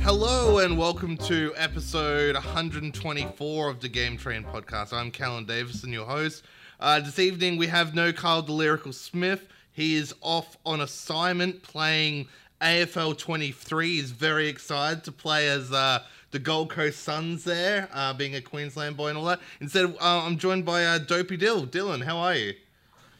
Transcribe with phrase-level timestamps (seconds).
[0.00, 4.94] Hello and welcome to episode 124 of the Game Train podcast.
[4.94, 6.44] I'm Callan Davison, your host.
[6.80, 9.48] Uh, this evening we have no Kyle the Lyrical Smith.
[9.72, 12.28] He is off on assignment playing
[12.62, 13.96] AFL 23.
[13.96, 16.02] He's very excited to play as uh,
[16.34, 19.38] the Gold Coast Suns there, uh, being a Queensland boy and all that.
[19.60, 21.68] Instead, uh, I'm joined by uh, DopeyDyl.
[21.68, 22.54] Dylan, how are you?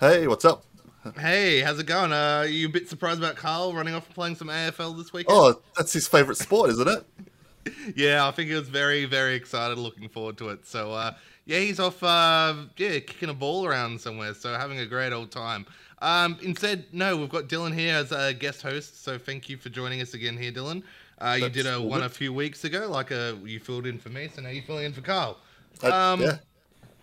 [0.00, 0.64] Hey, what's up?
[1.20, 2.12] Hey, how's it going?
[2.12, 5.12] Uh, are you a bit surprised about Karl running off and playing some AFL this
[5.12, 5.38] weekend?
[5.38, 7.06] Oh, that's his favorite sport, isn't it?
[7.96, 10.66] yeah, I think he was very, very excited, looking forward to it.
[10.66, 11.12] So, uh,
[11.44, 15.30] yeah, he's off, uh, yeah, kicking a ball around somewhere, so having a great old
[15.30, 15.66] time.
[16.02, 19.68] Um, instead, no, we've got Dylan here as a guest host, so thank you for
[19.68, 20.82] joining us again here, Dylan.
[21.20, 24.08] Uh, you did a one a few weeks ago, like a you filled in for
[24.08, 25.38] me, so now you're filling in for Karl.
[25.82, 26.36] Uh, Um, yeah.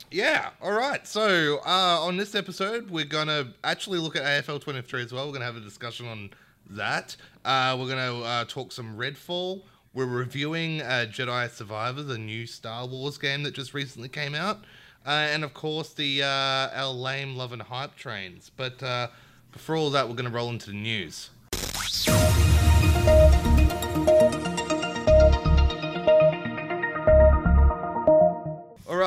[0.10, 1.08] Yeah, all right.
[1.08, 5.26] So uh, on this episode, we're gonna actually look at AFL 23 as well.
[5.28, 6.32] We're gonna have a discussion on
[6.72, 7.16] that.
[7.46, 9.62] Uh, we're gonna uh, talk some Redfall.
[9.94, 14.66] We're reviewing uh, Jedi Survivor, the new Star Wars game that just recently came out,
[15.06, 18.52] uh, and of course the uh, our lame love and hype trains.
[18.56, 19.08] But uh,
[19.54, 21.30] before all that, we're gonna roll into the news.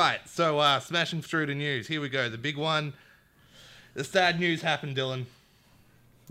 [0.05, 1.87] Right, so uh, smashing through the news.
[1.87, 2.29] Here we go.
[2.29, 2.93] The big one.
[3.95, 5.25] The sad news happened, Dylan.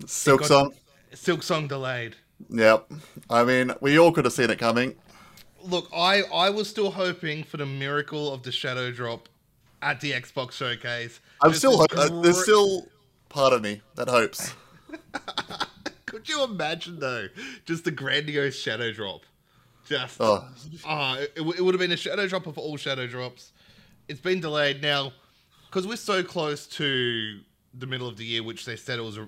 [0.06, 0.74] Silk got- song.
[1.12, 2.14] Silksong delayed.
[2.50, 2.88] Yep.
[3.28, 4.94] I mean, we all could have seen it coming.
[5.60, 9.28] Look, I, I was still hoping for the miracle of the shadow drop
[9.82, 11.18] at the Xbox showcase.
[11.42, 11.78] I'm Just still.
[11.78, 12.86] this ho- uh, there's still
[13.28, 14.54] part of me that hopes.
[16.06, 17.26] Could you imagine though,
[17.66, 19.22] just the grandiose shadow drop?
[19.88, 20.48] Just Oh,
[20.86, 23.50] Ah, it, it would have been a shadow drop of all shadow drops.
[24.06, 25.12] It's been delayed now
[25.66, 27.40] because we're so close to
[27.72, 29.18] the middle of the year, which they said it was.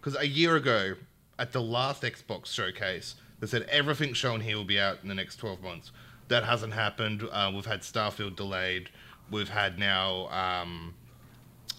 [0.00, 0.94] Because a year ago,
[1.38, 5.14] at the last Xbox showcase, they said everything shown here will be out in the
[5.14, 5.90] next 12 months.
[6.28, 7.22] That hasn't happened.
[7.30, 8.88] Uh, we've had Starfield delayed.
[9.30, 10.94] We've had now um,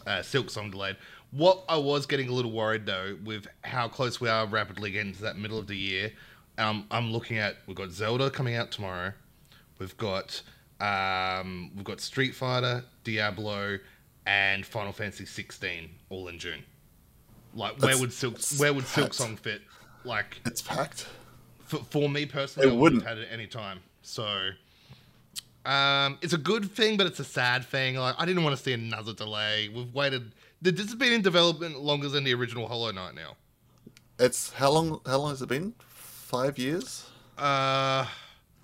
[0.06, 0.98] uh, Silksong delayed.
[1.32, 5.14] What I was getting a little worried though with how close we are rapidly getting
[5.14, 6.12] to that middle of the year.
[6.58, 9.14] Um, I'm looking at we've got Zelda coming out tomorrow.
[9.80, 10.42] We've got
[10.80, 13.80] um, we've got Street Fighter, Diablo,
[14.26, 16.64] and Final Fantasy 16 all in June.
[17.54, 19.14] Like where would Silk where would Silk.
[19.14, 19.62] Song fit?
[20.04, 21.08] Like it's packed.
[21.66, 23.04] for, for me personally, It I wouldn't.
[23.04, 23.80] wouldn't have had it any time.
[24.02, 24.50] So,
[25.66, 27.96] um, it's a good thing, but it's a sad thing.
[27.96, 29.70] Like, I didn't want to see another delay.
[29.74, 30.34] We've waited.
[30.62, 33.36] This has been in development longer than the original Hollow Knight now.
[34.20, 35.00] It's how long?
[35.06, 35.74] How long has it been?
[35.80, 37.06] Five years?
[37.38, 38.06] Uh,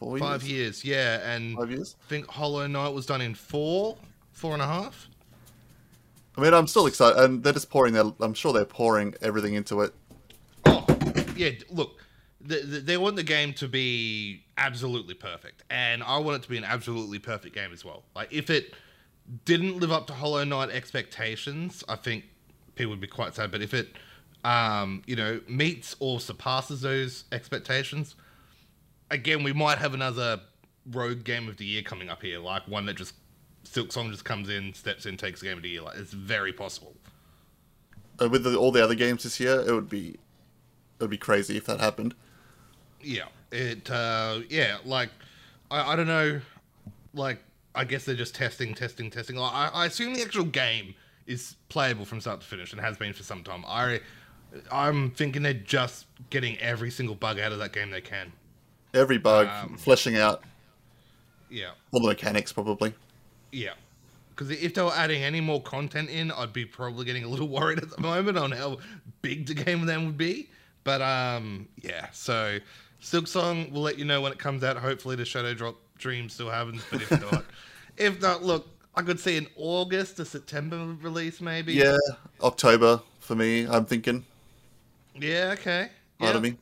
[0.01, 0.84] Four five years?
[0.84, 0.85] years,
[1.23, 1.31] yeah.
[1.31, 1.95] And Five years.
[2.03, 3.97] I think Hollow Knight was done in four,
[4.31, 5.07] four and a half.
[6.35, 8.06] I mean, I'm still excited, and they're just pouring their.
[8.19, 9.94] I'm sure they're pouring everything into it.
[10.66, 10.88] Oh,
[11.35, 11.51] yeah.
[11.69, 12.00] Look,
[12.44, 16.50] the, the, they want the game to be absolutely perfect, and I want it to
[16.50, 18.01] be an absolutely perfect game as well.
[18.16, 18.73] Like, if it
[19.45, 22.23] didn't live up to Hollow Knight expectations, I think
[22.73, 23.51] people would be quite sad.
[23.51, 23.89] But if it,
[24.44, 28.16] um, you know, meets or surpasses those expectations,
[29.12, 30.40] again, we might have another
[30.92, 33.14] rogue game of the year coming up here, like one that just
[33.64, 35.82] Silksong just comes in, steps in, takes the game of the year.
[35.82, 36.96] Like, it's very possible.
[38.20, 40.18] Uh, with the, all the other games this year, it would be.
[41.00, 42.14] It would be crazy if that happened.
[43.02, 43.90] Yeah, it.
[43.90, 45.10] Uh, yeah, like
[45.72, 46.42] I, I don't know.
[47.14, 47.40] Like
[47.74, 49.36] I guess they're just testing, testing, testing.
[49.36, 50.94] Like, I, I assume the actual game
[51.26, 53.64] is playable from start to finish and has been for some time.
[53.68, 54.02] I,
[54.72, 58.32] I'm thinking they're just getting every single bug out of that game they can.
[58.94, 60.44] Every bug, Um, fleshing out
[61.50, 62.94] Yeah, all the mechanics, probably.
[63.52, 63.74] yeah.
[64.29, 67.47] Because if they were adding any more content in, I'd be probably getting a little
[67.59, 68.80] worried at the moment on how
[69.22, 70.50] big the game then would be.
[70.84, 72.07] But um, yeah.
[72.12, 72.57] So
[73.01, 74.78] Silksong, we'll let you know when it comes out.
[74.78, 76.81] Hopefully, the Shadow Drop dream still happens.
[76.90, 77.46] But if not,
[77.98, 81.74] if not, look, I could see an August to September release, maybe.
[81.74, 81.98] Yeah,
[82.42, 83.68] October for me.
[83.68, 84.25] I'm thinking.
[85.19, 85.51] Yeah.
[85.60, 85.89] Okay.
[86.18, 86.38] Part Yeah.
[86.38, 86.57] of me.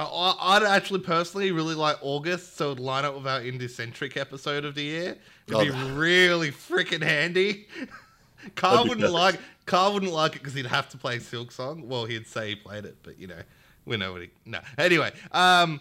[0.00, 3.70] I- I, I'd actually personally really like August, so it'd line up with our indie
[3.70, 5.16] centric episode of the year.
[5.46, 5.94] It'd be Oh.
[5.94, 7.66] really freaking handy.
[8.56, 11.84] Karl be wouldn't like Karl wouldn't like it because he'd have to play Silksong.
[11.84, 13.42] Well, he'd say he played it, but you know,
[13.84, 14.30] we know what he.
[14.46, 14.60] No.
[14.78, 15.78] Anyway, um,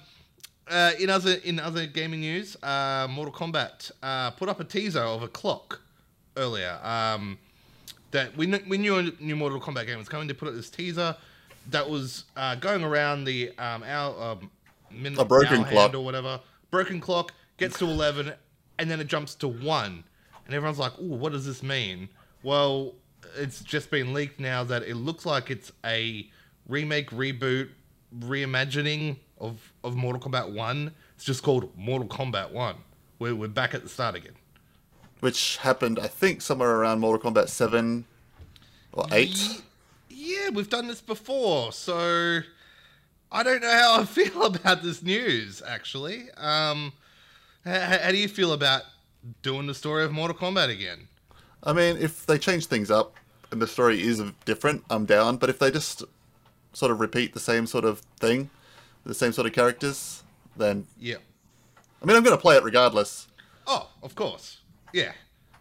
[0.69, 4.99] uh, in other in other gaming news, uh, Mortal Kombat uh, put up a teaser
[5.01, 5.79] of a clock
[6.35, 6.77] earlier.
[6.83, 7.37] Um,
[8.11, 10.27] that we kn- we knew a new Mortal Kombat game was coming.
[10.27, 11.15] They put out this teaser
[11.71, 14.51] that was uh, going around the um, our um,
[14.91, 15.93] minute A broken hour clock.
[15.93, 16.39] or whatever.
[16.71, 18.33] Broken clock gets to eleven,
[18.77, 20.03] and then it jumps to one,
[20.45, 22.09] and everyone's like, "Oh, what does this mean?"
[22.43, 22.93] Well,
[23.35, 26.29] it's just been leaked now that it looks like it's a
[26.67, 27.69] remake, reboot,
[28.19, 30.93] reimagining of of Mortal Kombat One.
[31.15, 32.75] It's just called Mortal Kombat One.
[33.19, 34.33] We're we're back at the start again.
[35.19, 38.05] Which happened, I think, somewhere around Mortal Kombat 7
[38.93, 39.61] or 8.
[40.09, 42.41] Ye- Yeah, we've done this before, so
[43.31, 45.61] I don't know how I feel about this news.
[45.65, 46.93] Actually, um,
[47.65, 48.83] how, how do you feel about
[49.41, 51.07] doing the story of Mortal Kombat again?
[51.63, 53.15] I mean, if they change things up
[53.51, 55.37] and the story is different, I'm down.
[55.37, 56.03] But if they just
[56.73, 58.49] sort of repeat the same sort of thing,
[59.05, 60.23] the same sort of characters,
[60.55, 61.17] then Yeah.
[62.01, 63.27] I mean, I'm going to play it regardless.
[63.67, 64.59] Oh, of course.
[64.93, 65.11] Yeah,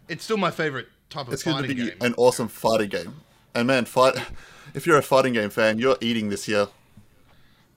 [0.08, 1.90] it's still my favorite type of It's going to be game.
[2.00, 3.14] an awesome fighting game.
[3.58, 4.14] And man, fight.
[4.72, 6.68] If you're a fighting game fan, you're eating this year.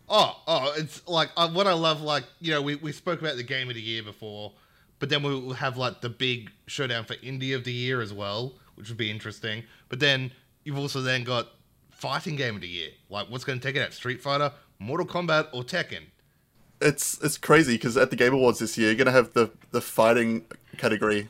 [0.08, 2.02] Oh, oh, it's like uh, what I love.
[2.02, 4.52] Like you know, we, we spoke about the game of the year before,
[5.00, 8.54] but then we'll have like the big showdown for indie of the year as well,
[8.76, 9.64] which would be interesting.
[9.90, 10.34] But then
[10.66, 11.48] you've also then got
[11.90, 12.90] fighting game of the year.
[13.10, 13.92] Like what's going to take it out?
[13.92, 16.04] Street Fighter, Mortal Kombat, or Tekken?
[16.80, 19.50] It's it's crazy because at the Game Awards this year, you're going to have the
[19.72, 20.46] the fighting
[20.78, 21.30] category,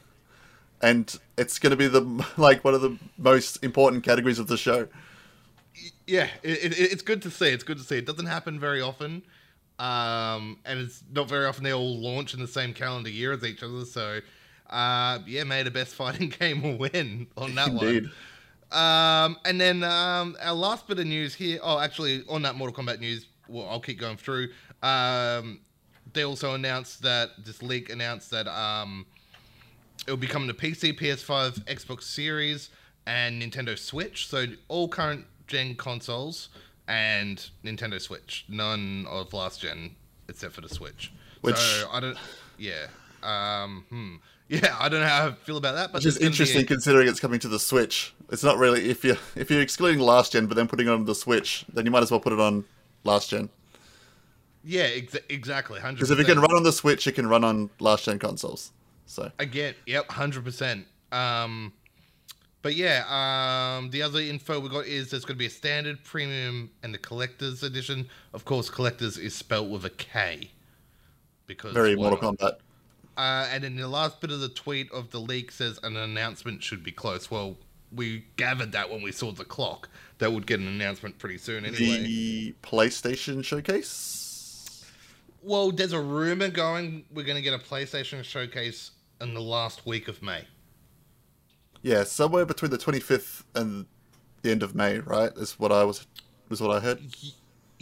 [0.82, 4.58] and it's going to be the like one of the most important categories of the
[4.58, 4.88] show.
[6.06, 7.48] Yeah, it, it, it's good to see.
[7.50, 7.98] It's good to see.
[7.98, 9.24] It doesn't happen very often,
[9.80, 13.44] um, and it's not very often they all launch in the same calendar year as
[13.44, 13.86] each other.
[13.86, 14.20] So,
[14.70, 18.04] uh, yeah, may the best fighting game will win on that Indeed.
[18.04, 18.12] one.
[18.72, 21.60] Um, and then um, our last bit of news here.
[21.62, 24.50] Oh, actually, on that Mortal Kombat news, well, I'll keep going through.
[24.82, 25.60] Um,
[26.14, 29.06] they also announced that this leak announced that um,
[30.08, 32.70] it will be coming to PC, PS5, Xbox Series,
[33.06, 34.28] and Nintendo Switch.
[34.28, 36.50] So all current gen consoles
[36.88, 38.46] and Nintendo Switch.
[38.50, 39.96] None of last gen
[40.28, 41.12] except for the Switch.
[41.42, 42.18] Which- so I don't.
[42.58, 42.88] Yeah.
[43.24, 43.86] Um.
[43.90, 44.16] Hmm.
[44.50, 44.76] Yeah.
[44.80, 47.08] I don't know how I feel about that, but Which is there's a- interesting considering
[47.08, 48.14] it's coming to the Switch.
[48.32, 51.06] It's not really if you if you're excluding last gen, but then putting it on
[51.06, 52.66] the Switch, then you might as well put it on
[53.04, 53.50] last gen.
[54.64, 55.80] Yeah, ex- exactly.
[55.80, 58.72] Because if it can run on the Switch, it can run on last gen consoles.
[59.12, 60.86] So again, yep, hundred percent.
[61.12, 61.74] Um,
[62.62, 66.04] but yeah, um, the other info we got is there's going to be a standard,
[66.04, 68.08] premium, and the collector's edition.
[68.34, 70.50] Of course, collector's is spelt with a K.
[71.46, 72.34] Because very Mortal?
[72.34, 72.58] Kombat.
[73.18, 76.64] Uh, and then the last bit of the tweet of the leak says an announcement
[76.64, 77.30] should be close.
[77.30, 77.58] Well,
[77.94, 79.90] we gathered that when we saw the clock.
[80.20, 82.04] That would get an announcement pretty soon anyway.
[82.04, 84.86] The PlayStation showcase.
[85.42, 88.92] Well, there's a rumor going we're going to get a PlayStation showcase
[89.22, 90.46] in the last week of May.
[91.82, 93.86] Yeah, somewhere between the 25th and
[94.44, 95.32] the end of May, right?
[95.38, 96.06] Is what I was
[96.50, 97.00] was what I heard.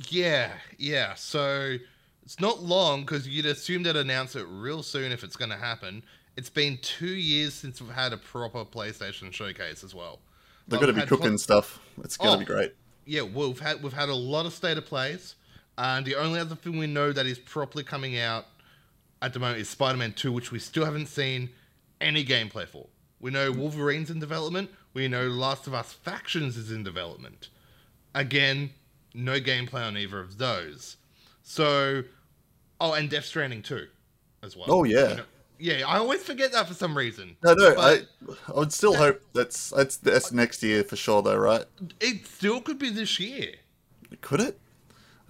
[0.09, 1.15] Yeah, yeah.
[1.15, 1.75] So
[2.23, 5.57] it's not long because you'd assume they'd announce it real soon if it's going to
[5.57, 6.03] happen.
[6.37, 10.19] It's been two years since we've had a proper PlayStation showcase as well.
[10.67, 11.79] They're going to be cooking con- stuff.
[12.03, 12.39] It's going to Oh.
[12.39, 12.75] be great.
[13.05, 15.35] Yeah, we've had we've had a lot of state of plays,
[15.77, 18.45] and the only other thing we know that is properly coming out
[19.21, 21.49] at the moment is Spider-Man Two, which we still haven't seen
[22.01, 22.87] any gameplay for.
[23.19, 24.69] We know Wolverine's in development.
[24.93, 27.49] We know Last of Us Factions is in development.
[28.15, 28.71] Again,
[29.13, 30.97] no gameplay on either of those.
[31.43, 32.03] So,
[32.79, 33.87] oh, and Death Stranding 2
[34.43, 34.67] as well.
[34.69, 35.09] Oh, yeah.
[35.09, 35.23] You know-
[35.61, 37.35] yeah, I always forget that for some reason.
[37.43, 41.21] No, no, But- I I would still hope that's that's that's next year for sure,
[41.21, 41.65] though, right?
[41.99, 43.55] It still could be this year.
[44.21, 44.59] Could it?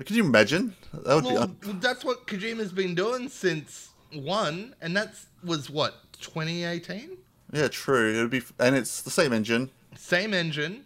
[0.05, 0.75] Could you imagine?
[0.93, 1.31] That would be.
[1.31, 5.13] Well, Un- well, that's what Kojima's been doing since one, and that
[5.43, 7.17] was what 2018.
[7.53, 8.17] yeah, true.
[8.17, 9.69] It would be, and it's the same engine.
[9.97, 10.85] Same engine.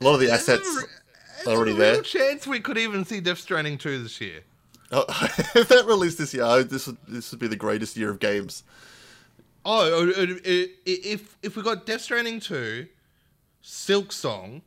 [0.00, 0.84] A lot of the There's assets re-
[1.44, 2.02] there's already a there.
[2.02, 4.40] Chance we could even see Death Stranding 2 this year.
[4.92, 5.04] Oh,
[5.54, 8.62] if that released this year, this would this would be the greatest year of games.
[9.64, 12.86] Oh, if if we got Death Stranding 2,
[13.62, 14.62] Silksong,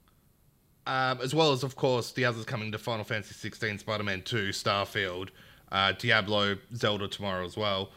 [0.88, 4.50] um, as well as of course the others coming to Final Fantasy 16, Spider-Man 2,
[4.50, 5.30] Starfield,
[5.72, 7.90] uh, Diablo, Zelda tomorrow as well.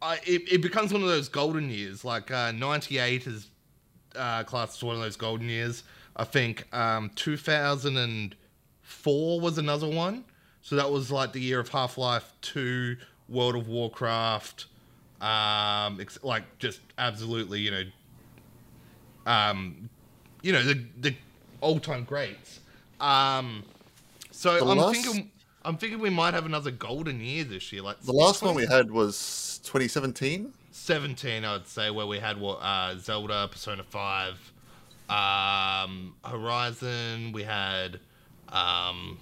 [0.00, 2.04] I, it, it becomes one of those golden years.
[2.04, 3.50] Like uh, 98 is
[4.14, 5.82] uh, classed as one of those golden years.
[6.16, 10.24] I think um, 2004 was another one.
[10.62, 12.96] So that was like the year of Half Life 2,
[13.28, 14.66] World of Warcraft,
[15.20, 17.82] um, like just absolutely, you know,
[19.26, 19.90] um,
[20.42, 21.14] you know the the
[21.60, 22.60] all time greats.
[23.00, 23.64] Um,
[24.30, 25.30] so The I'm last- thinking,
[25.64, 27.82] I'm thinking we might have another golden year this year.
[27.82, 30.52] Like The last one we had was 2017.
[30.70, 34.52] 17, I would say, where we had what uh, Zelda, Persona 5,
[35.10, 37.32] um, Horizon.
[37.32, 37.98] We had,
[38.48, 39.18] um,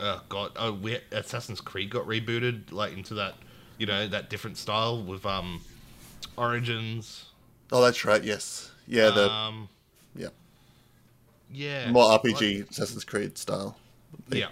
[0.00, 3.34] oh god, oh, we Assassin's Creed got rebooted like into that
[3.78, 5.60] you know, that different style with um,
[6.36, 7.26] Origins.
[7.72, 8.22] Oh, that's right.
[8.22, 8.70] Yes.
[8.86, 9.10] Yeah.
[9.10, 9.68] The um,
[10.14, 10.28] yeah
[11.54, 13.76] yeah, more like- RPG Assassin's Creed style.
[14.30, 14.48] Yeah.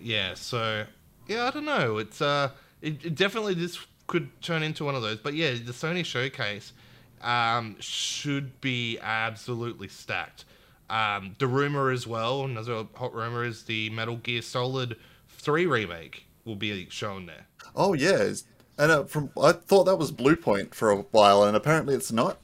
[0.00, 0.84] Yeah, so
[1.26, 1.98] yeah, I don't know.
[1.98, 2.50] It's uh
[2.82, 5.18] it, it definitely this could turn into one of those.
[5.18, 6.72] But yeah, the Sony showcase
[7.22, 10.44] um should be absolutely stacked.
[10.90, 14.96] Um the rumor as well, another hot rumor is the Metal Gear Solid
[15.28, 17.46] 3 remake will be shown there.
[17.74, 18.32] Oh yeah.
[18.78, 22.38] And uh, from I thought that was Bluepoint for a while, and apparently it's not.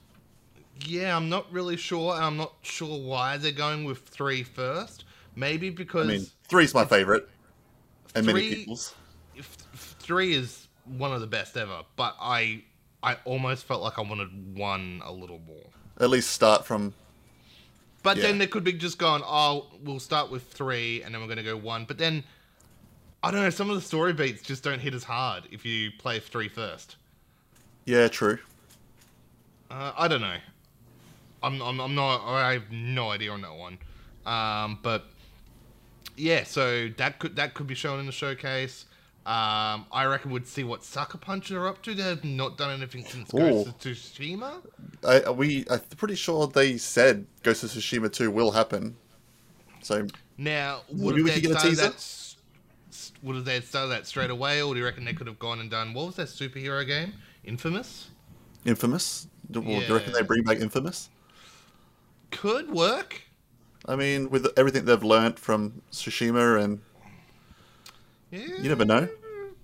[0.84, 5.04] Yeah, I'm not really sure, and I'm not sure why they're going with three first.
[5.36, 7.28] Maybe because I mean, three's my favorite,
[8.14, 8.94] and many Three- people's.
[9.34, 12.64] if- if three is one of the best ever, but I
[13.04, 15.64] I almost felt like I wanted one a little more.
[15.98, 16.94] At least start from.
[18.04, 18.24] But Yeah.
[18.24, 21.36] then they could be just going, oh, we'll start with three, and then we're going
[21.38, 21.84] to go one.
[21.84, 22.22] But then
[23.24, 23.50] I don't know.
[23.50, 26.96] Some of the story beats just don't hit as hard if you play three first.
[27.86, 28.38] Yeah, true.
[29.70, 30.38] Uh, I don't know.
[31.42, 32.24] I'm, I'm, I'm not.
[32.26, 33.78] I have no idea on that one.
[34.26, 35.06] Um, but
[36.16, 38.86] yeah, so that could that could be shown in the showcase.
[39.24, 41.94] Um, I reckon we'd see what Sucker Punch are up to.
[41.94, 44.62] They have not done anything since Ghost of Tsushima.
[45.04, 48.96] I we I'm pretty sure they said Ghost of Tsushima 2 will happen.
[49.80, 50.06] So
[50.38, 51.82] Now, would Maybe we they could get a teaser?
[51.82, 52.34] that?
[53.22, 55.60] Would have they started that straight away, or do you reckon they could have gone
[55.60, 57.14] and done what was that superhero game?
[57.44, 58.10] Infamous
[58.64, 59.28] Infamous.
[59.50, 61.10] Do, well, do you reckon they bring back Infamous?
[62.32, 63.22] Could work.
[63.86, 66.80] I mean, with everything they've learnt from Tsushima and
[68.30, 69.08] Yeah, you never know,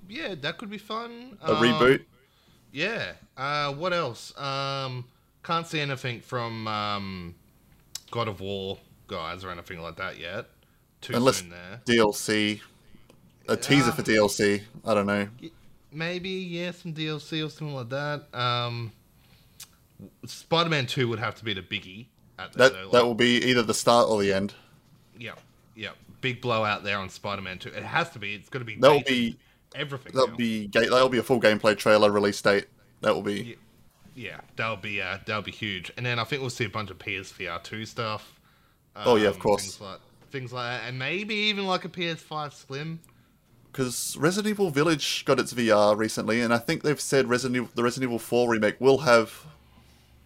[0.08, 1.38] Yeah, that could be fun.
[1.42, 2.04] a Um, reboot.
[2.72, 3.12] Yeah.
[3.36, 4.36] Uh, what else?
[4.38, 5.06] Um,
[5.42, 7.34] can't see anything from um,
[8.10, 10.46] God of War guys or anything like that yet.
[11.00, 11.80] Too Unless soon there.
[11.86, 12.60] DLC,
[13.48, 14.62] a teaser for DLC.
[14.84, 15.28] I don't know.
[15.92, 18.26] Maybe yeah, some DLC or something like that.
[18.34, 18.92] Um,
[20.26, 22.06] Spider-Man Two would have to be the biggie.
[22.38, 24.54] That though, that will be either the start or the end.
[25.18, 25.32] yeah,
[25.74, 25.90] yeah,
[26.20, 27.70] big blowout there on Spider-Man Two.
[27.70, 28.34] It has to be.
[28.34, 28.76] It's going to be.
[28.76, 29.36] That will be
[29.74, 30.12] everything.
[30.14, 30.36] that'll now.
[30.36, 32.66] be that'll be a full gameplay trailer release date.
[33.00, 33.56] That will be
[34.14, 35.92] Yeah, that'll be uh, that'll be huge.
[35.96, 38.38] And then I think we'll see a bunch of PSVR two stuff.
[38.96, 39.62] Oh, yeah, of um, course.
[39.62, 43.00] Things like things like that, and maybe even like a PS5 Slim.
[43.72, 47.70] because Resident Evil Village got its VR recently, and I think they've said Resident Evil,
[47.74, 49.46] the Resident Evil 4 remake will have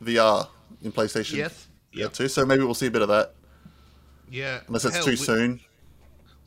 [0.02, 0.48] VR
[0.82, 1.36] in PlayStation.
[1.36, 1.68] Yes.
[1.92, 2.28] Yeah, too.
[2.28, 3.34] So maybe we'll see a bit of that,
[4.30, 4.60] Yeah.
[4.66, 5.60] unless it's Hell, too we- soon.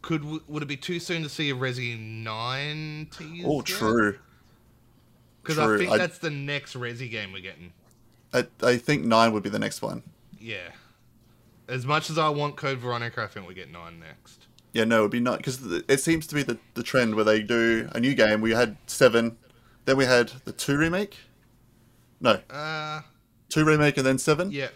[0.02, 3.44] Could would it be too soon to see a Resi Nine tease?
[3.48, 4.20] Oh, true.
[5.42, 7.74] Because I think I- that's the next Resi game we're getting.
[8.34, 10.04] I, I think nine would be the next one.
[10.40, 10.74] Yeah.
[11.68, 14.46] As much as I want Code Veronica, I think we get nine next.
[14.74, 17.42] Yeah, no, it'd be not because it seems to be the, the trend where they
[17.42, 18.42] do a new game.
[18.42, 19.38] We had seven,
[19.86, 21.18] then we had the two remake.
[22.20, 23.02] No, Uh,
[23.50, 24.52] two remake and then seven.
[24.52, 24.68] yeah.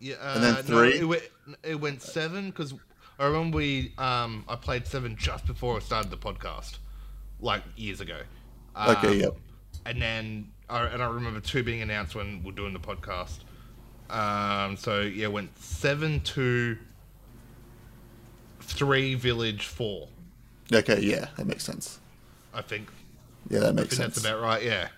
[0.00, 0.14] Yeah.
[0.20, 0.98] Uh, And then no, three?
[0.98, 1.22] it, went,
[1.62, 2.74] it went seven because
[3.18, 6.78] I remember we um I played seven just before I started the podcast,
[7.40, 8.20] like years ago.
[8.74, 9.36] Um, Okay, yep.
[9.86, 13.40] And then I, and I remember two being announced when we're doing the podcast.
[14.10, 16.76] Um, so yeah, it went seven to
[18.60, 20.08] three, village four.
[20.72, 21.98] Okay, yeah, that makes sense.
[22.54, 22.88] I think.
[23.48, 24.14] Yeah, that I makes think sense.
[24.16, 24.62] that's about right.
[24.62, 24.88] Yeah.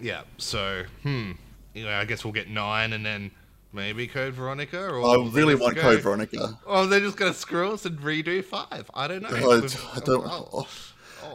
[0.00, 0.22] Yeah.
[0.38, 1.32] So hmm.
[1.74, 3.32] Know, I guess we'll get nine, and then
[3.74, 4.86] maybe Code Veronica.
[4.88, 6.58] Or I really want go- Code Veronica.
[6.66, 8.90] Oh, they're just gonna screw us and redo five.
[8.94, 9.28] I don't know.
[9.30, 9.56] I,
[9.96, 10.26] I don't.
[10.26, 10.68] oh, oh.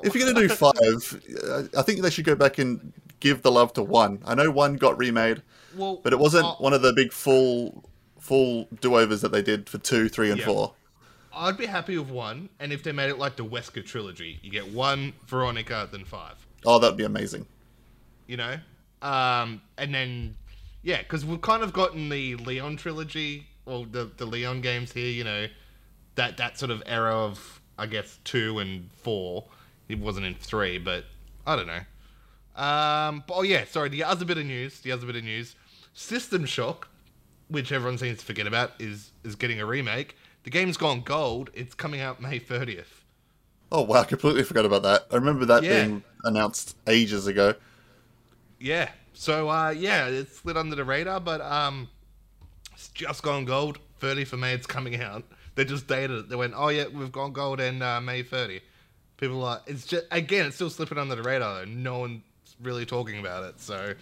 [0.04, 3.74] If you're gonna do five, I think they should go back and give the love
[3.74, 4.22] to one.
[4.26, 5.44] I know one got remade,
[5.76, 7.84] well, but it wasn't I- one of the big full
[8.20, 10.46] full do overs that they did for two, three, and Yeah.
[10.46, 10.74] four.
[11.34, 14.50] I'd be happy with one, and if they made it like the Wesker trilogy, you
[14.52, 16.36] get one Veronica, then five.
[16.66, 17.46] Oh, that'd be amazing.
[18.28, 18.58] You know,
[19.02, 20.36] um, and then
[20.84, 25.08] yeah, because we've kind of gotten the Leon trilogy, or the the Leon games here.
[25.10, 25.48] You know,
[26.16, 29.46] that that sort of era of I guess two and four.
[29.88, 31.06] It wasn't in three, but
[31.48, 31.82] I don't know.
[32.62, 33.90] Um, but, oh yeah, sorry.
[33.90, 35.56] The other bit of news, the other bit of news,
[35.94, 36.90] System Shock,
[37.48, 40.16] which everyone seems to forget about, is is getting a remake.
[40.44, 41.50] The game's gone gold.
[41.54, 43.04] It's coming out May thirtieth.
[43.72, 45.06] Oh wow, I completely forgot about that.
[45.12, 45.86] I remember that Yeah.
[45.86, 47.54] being announced ages ago.
[48.60, 48.90] Yeah.
[49.20, 51.90] So uh, yeah, it slid under the radar, but um,
[52.72, 53.78] it's just gone gold.
[54.00, 54.54] Thirty for May.
[54.54, 55.26] It's coming out.
[55.56, 56.30] They just dated it.
[56.30, 58.62] They went, oh yeah, we've gone gold and uh, May thirty.
[59.18, 59.60] People are.
[59.68, 61.54] It's just again, it's still slipping under the radar.
[61.60, 61.66] though.
[61.70, 62.22] No one's
[62.64, 63.60] really talking about it.
[63.60, 63.94] So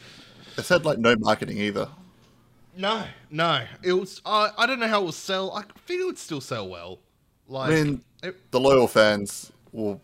[0.55, 1.89] It's had like no marketing either.
[2.77, 3.63] no, no.
[3.81, 4.21] It was.
[4.23, 5.51] Uh, I don't know how it will sell.
[5.53, 6.99] I think it would still sell well.
[7.47, 9.99] Like, I mean, it- the loyal fans will.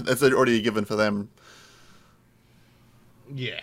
[0.00, 1.30] That's already a given for them.
[3.34, 3.60] Yeah.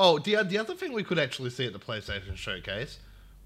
[0.00, 3.00] Oh, the the other thing we could actually see at the PlayStation Showcase,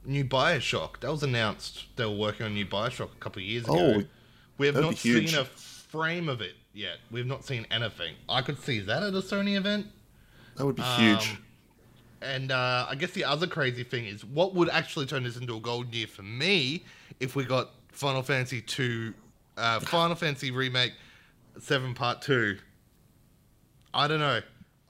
[0.05, 1.01] new Bioshock.
[1.01, 1.87] That was announced.
[1.97, 3.95] They were working on new Bioshock a couple of years ago.
[4.01, 4.03] Oh,
[4.59, 6.99] we have not seen a frame of it yet.
[7.11, 8.17] We've not seen anything.
[8.29, 9.87] I could see that at a Sony event.
[10.57, 11.31] That would be huge.
[11.31, 11.39] Um,
[12.21, 15.57] And uh, I guess the other crazy thing is what would actually turn this into
[15.57, 16.85] a gold year for me
[17.19, 19.15] if we got Final Fantasy two,
[19.57, 20.93] uh, Final Fantasy remake
[21.59, 22.59] seven part two.
[23.95, 24.41] I don't know.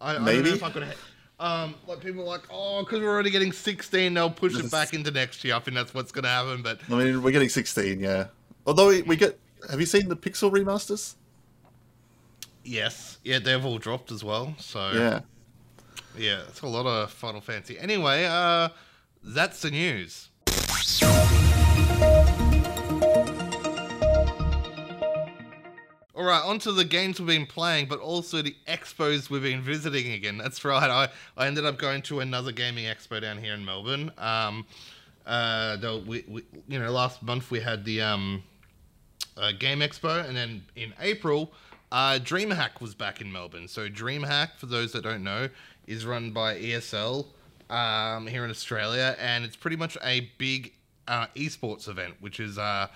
[0.00, 0.49] I, I don't Maybe?
[0.50, 0.83] know if I could.
[0.83, 0.92] Ha-
[1.41, 4.95] um, like people are like, oh, because we're already getting sixteen, they'll push it back
[4.95, 5.55] into next year.
[5.55, 6.62] I think that's what's going to happen.
[6.62, 8.27] But I mean, we're getting 16, yeah.
[8.67, 9.39] Although we, we get,
[9.71, 11.15] have you seen the Pixel remasters?
[12.65, 14.55] yes, yeah, they've all dropped as well.
[14.59, 15.21] So Yeah.
[16.17, 17.79] Yeah, it's a lot of Final Fantasy.
[17.79, 18.69] Anyway, uh,
[19.25, 20.29] that's the news.
[26.23, 29.61] All right, on to the games we've been playing, but also the expos we've been
[29.61, 30.38] visiting again.
[30.38, 30.88] That's right.
[30.88, 34.12] I, I ended up going to another gaming expo down here in Melbourne.
[34.19, 34.64] Um,
[35.26, 38.45] uh, though we, we, you know, last month we had the um,
[39.37, 41.50] uh, Game Expo, and then in April,
[41.91, 43.67] uh, DreamHack was back in Melbourne.
[43.67, 45.49] So DreamHack, for those that don't know,
[45.88, 47.26] is run by ESL
[47.69, 50.73] um, here in Australia, and it's pretty much a big
[51.09, 52.87] uh, esports event, which is uh,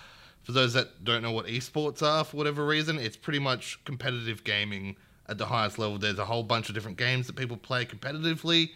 [0.47, 4.45] for those that don't know what esports are for whatever reason, it's pretty much competitive
[4.45, 4.95] gaming
[5.29, 5.99] at the highest level.
[5.99, 8.71] There's a whole bunch of different games that people play competitively.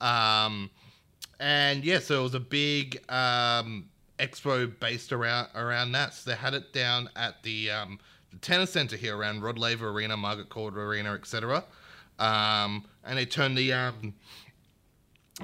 [0.00, 0.70] Um,
[1.40, 3.88] and yeah, so it was a big um,
[4.20, 6.14] expo based around around that.
[6.14, 7.98] So they had it down at the um,
[8.30, 11.64] the tennis center here around Rod Laver Arena, Margaret Court Arena, etc.
[12.20, 14.14] Um, and they turned the um,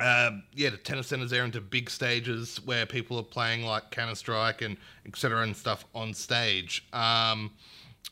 [0.00, 4.14] uh, yeah the tennis centers there into big stages where people are playing like Counter
[4.14, 5.42] Strike and etc.
[5.42, 6.86] and stuff on stage.
[6.92, 7.52] Um,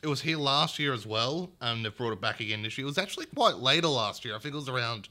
[0.01, 2.85] it was here last year as well, and they've brought it back again this year.
[2.85, 4.35] It was actually quite later last year.
[4.35, 5.07] I think it was around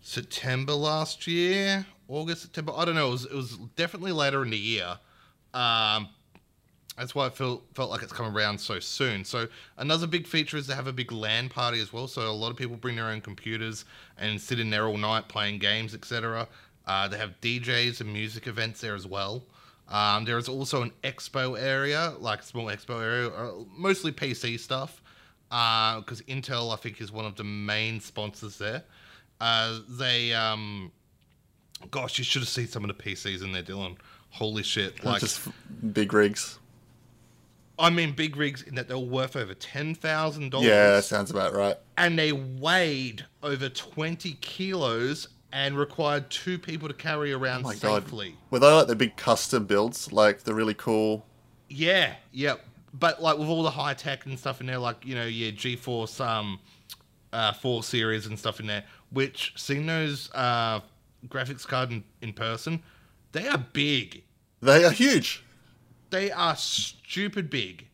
[0.00, 2.72] September last year, August, September.
[2.76, 3.08] I don't know.
[3.08, 4.98] It was, it was definitely later in the year.
[5.54, 6.08] Um,
[6.96, 9.24] that's why I felt felt like it's come around so soon.
[9.24, 12.06] So another big feature is to have a big LAN party as well.
[12.06, 13.84] So a lot of people bring their own computers
[14.18, 16.46] and sit in there all night playing games, etc.
[16.86, 19.44] Uh, they have DJs and music events there as well.
[19.88, 24.58] Um, there is also an expo area, like a small expo area, uh, mostly PC
[24.58, 25.02] stuff,
[25.48, 28.82] because Intel I think is one of the main sponsors there.
[29.40, 30.90] Uh, they, um,
[31.90, 33.96] gosh, you should have seen some of the PCs in there, Dylan.
[34.30, 35.04] Holy shit!
[35.04, 35.48] Like, just
[35.92, 36.58] big rigs.
[37.78, 40.68] I mean, big rigs in that they were worth over ten thousand dollars.
[40.68, 41.76] Yeah, sounds about right.
[41.98, 47.74] and they weighed over twenty kilos and required two people to carry around Oh my
[47.76, 48.02] god.
[48.02, 48.36] safely.
[48.50, 51.24] Were they like the big custom builds, like the really cool?
[51.68, 52.54] Yeah, yeah.
[52.92, 55.52] But like with all the high tech and stuff in there, like you know, your
[55.52, 56.58] GeForce um,
[57.32, 60.80] uh, four series and stuff in there, which seeing those uh,
[61.28, 62.82] graphics card in, in person,
[63.32, 64.22] they are big.
[64.60, 65.43] They are huge.
[66.14, 67.88] They are stupid big.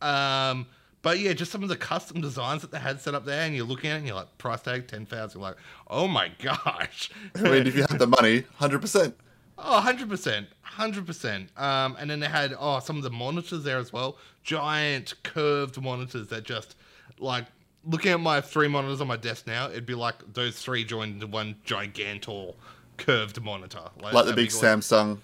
[0.00, 0.66] Um,
[1.02, 3.54] but yeah, just some of the custom designs that they had set up there, and
[3.54, 5.40] you're looking at it and you're like, price tag ten thousand.
[5.40, 5.58] You're like,
[5.88, 7.10] oh my gosh.
[7.34, 9.16] I mean, if you had the money, hundred percent.
[9.56, 10.46] Oh, 100%.
[10.66, 11.60] 100%.
[11.60, 14.18] Um, and then they had, oh, some of the monitors there as well.
[14.42, 16.74] Giant curved monitors that just,
[17.20, 17.44] like,
[17.86, 21.14] looking at my three monitors on my desk now, it'd be like those three joined
[21.14, 22.56] into one gigantor
[22.96, 23.90] curved monitor.
[24.00, 25.06] Like the that big Samsung.
[25.06, 25.22] one.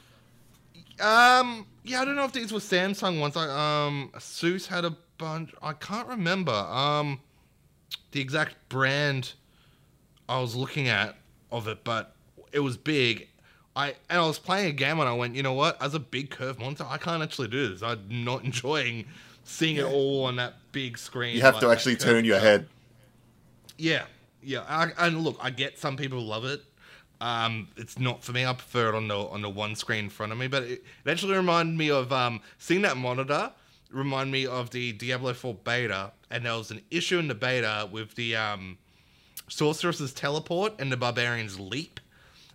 [1.00, 3.36] Um, yeah, I don't know if these were Samsung ones.
[3.36, 5.52] Like, um, Asus had a bunch.
[5.62, 6.52] I can't remember.
[6.52, 7.20] Um,
[8.12, 9.32] the exact brand
[10.28, 11.16] I was looking at
[11.50, 12.14] of it, but
[12.52, 13.28] it was big.
[13.76, 15.80] I and I was playing a game and I went, you know what?
[15.80, 17.82] As a big curve monitor, I can't actually do this.
[17.82, 19.06] I'm not enjoying
[19.44, 21.36] seeing it all on that big screen.
[21.36, 22.68] You have like to actually turn your head.
[23.78, 24.04] Yeah,
[24.42, 24.64] yeah.
[24.68, 26.62] I, and look, I get some people love it.
[27.20, 28.46] Um, it's not for me.
[28.46, 30.48] I prefer it on the on the one screen in front of me.
[30.48, 33.52] But it, it actually reminded me of um, seeing that monitor.
[33.90, 37.88] Remind me of the Diablo 4 beta, and there was an issue in the beta
[37.90, 38.78] with the um,
[39.48, 41.98] Sorceress's teleport and the Barbarian's leap.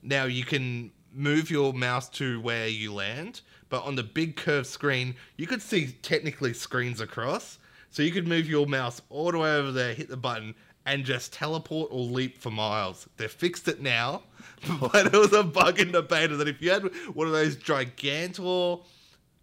[0.01, 4.67] Now you can move your mouse to where you land, but on the big curved
[4.67, 7.57] screen, you could see technically screens across.
[7.89, 11.03] So you could move your mouse all the way over there, hit the button, and
[11.03, 13.07] just teleport or leap for miles.
[13.17, 14.23] They fixed it now,
[14.79, 17.55] but it was a bug in the beta that if you had one of those
[17.55, 18.81] gigantor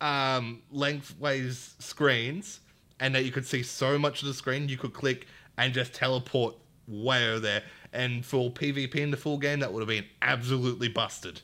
[0.00, 2.60] um, lengthways screens,
[3.00, 5.26] and that you could see so much of the screen, you could click
[5.58, 6.54] and just teleport
[6.86, 7.62] way over there.
[7.92, 11.40] And for PvP in the full game, that would have been absolutely busted.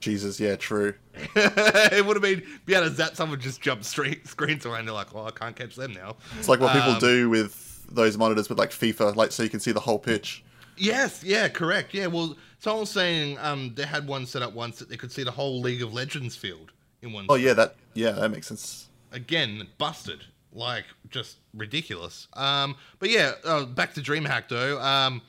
[0.00, 0.94] Jesus, yeah, true.
[1.14, 4.94] it would have been be able to zap someone just jump straight screens and they're
[4.94, 6.16] like, well, I can't catch them now.
[6.38, 9.48] It's like what people Um, do with those monitors with like FIFA, like so you
[9.48, 10.44] can see the whole pitch.
[10.78, 11.94] Yes, yeah, correct.
[11.94, 15.12] Yeah, well, someone was saying um, they had one set up once that they could
[15.12, 17.26] see the whole League of Legends field in one.
[17.28, 18.88] Oh yeah, that yeah, that makes sense.
[19.12, 22.28] Again, busted, like just ridiculous.
[22.34, 24.80] Um, but yeah, uh, back to DreamHack though.
[24.80, 25.22] Um,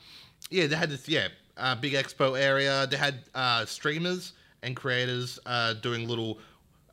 [0.50, 2.86] yeah, they had this yeah uh, big expo area.
[2.86, 4.32] They had uh, streamers
[4.62, 6.38] and creators uh, doing little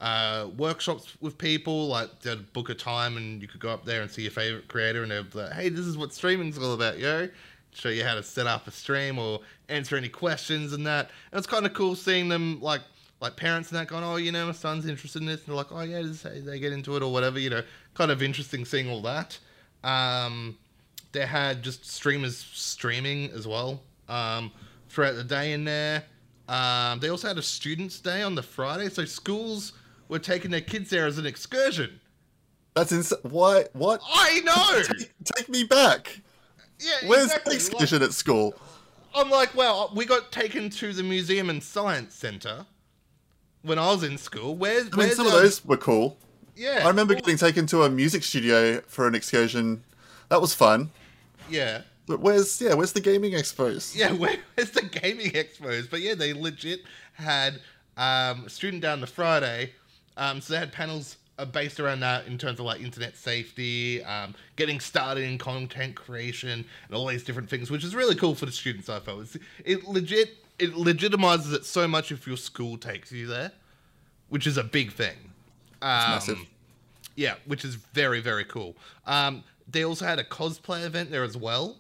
[0.02, 1.88] uh, workshops with people.
[1.88, 4.68] Like they'd book a time and you could go up there and see your favorite
[4.68, 7.30] creator, and they'd be like, "Hey, this is what streaming's all about, yo."
[7.78, 11.12] Show you how to set up a stream or answer any questions and that.
[11.32, 12.82] And it's kind of cool seeing them like
[13.20, 15.56] like parents and that going, "Oh, you know, my son's interested in this," and they're
[15.56, 17.64] like, "Oh yeah, this, they get into it or whatever." You know,
[17.94, 19.38] kind of interesting seeing all that.
[19.84, 20.58] Um,
[21.12, 24.52] they had just streamers streaming as well um,
[24.90, 26.04] throughout the day in there.
[26.48, 29.74] Um, they also had a students' day on the Friday, so schools
[30.10, 32.00] were taking their kids there as an excursion.
[32.74, 33.20] That's insane.
[33.24, 33.70] What?
[33.74, 34.02] What?
[34.08, 34.84] I know.
[34.84, 36.22] Take, take me back.
[36.80, 37.52] Yeah, Where's exactly.
[37.52, 38.56] the excursion at school?
[39.16, 42.66] I'm like, well, we got taken to the museum and science center
[43.64, 44.56] when I was in school.
[44.56, 46.18] Where's, I mean, where's some of those were cool.
[46.56, 49.84] Yeah, I remember well, getting taken to a music studio for an excursion.
[50.30, 50.90] That was fun.
[51.50, 51.82] Yeah.
[52.08, 52.74] But where's yeah?
[52.74, 53.96] Where's the gaming expos?
[53.96, 55.90] Yeah, where, where's the gaming expos?
[55.90, 56.82] But yeah, they legit
[57.14, 57.60] had
[57.98, 59.74] um, a student down the Friday.
[60.16, 64.04] Um, so they had panels uh, based around that in terms of like internet safety,
[64.04, 68.36] um, getting started in content creation, and all these different things, which is really cool
[68.36, 68.90] for the students.
[68.90, 73.28] I felt it's, it legit it legitimizes it so much if your school takes you
[73.28, 73.52] there,
[74.30, 75.18] which is a big thing.
[75.82, 76.40] Um, massive.
[77.16, 78.76] Yeah, which is very very cool.
[79.06, 81.78] Um, they also had a cosplay event there as well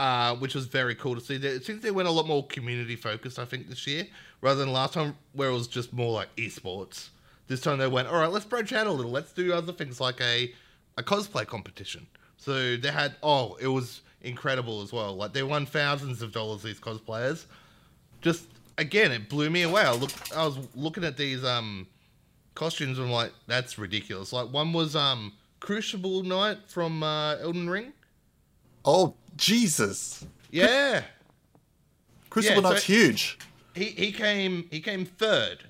[0.00, 1.34] uh, which was very cool to see.
[1.34, 4.06] It seems they went a lot more community focused, I think, this year,
[4.40, 7.10] rather than last time where it was just more like esports.
[7.50, 9.10] This time they went, all right, let's branch out a little.
[9.10, 10.52] Let's do other things like a,
[10.96, 12.06] a cosplay competition.
[12.36, 15.16] So they had, oh, it was incredible as well.
[15.16, 17.46] Like they won thousands of dollars, these cosplayers.
[18.20, 18.46] Just,
[18.78, 19.82] again, it blew me away.
[19.82, 21.88] I, look, I was looking at these um,
[22.54, 24.32] costumes and I'm like, that's ridiculous.
[24.32, 27.92] Like one was um, Crucible Knight from uh, Elden Ring.
[28.84, 30.24] Oh Jesus!
[30.52, 31.02] Yeah.
[32.30, 33.38] Crucible Yeah, so- Knight's huge.
[33.74, 35.64] he he came he came third.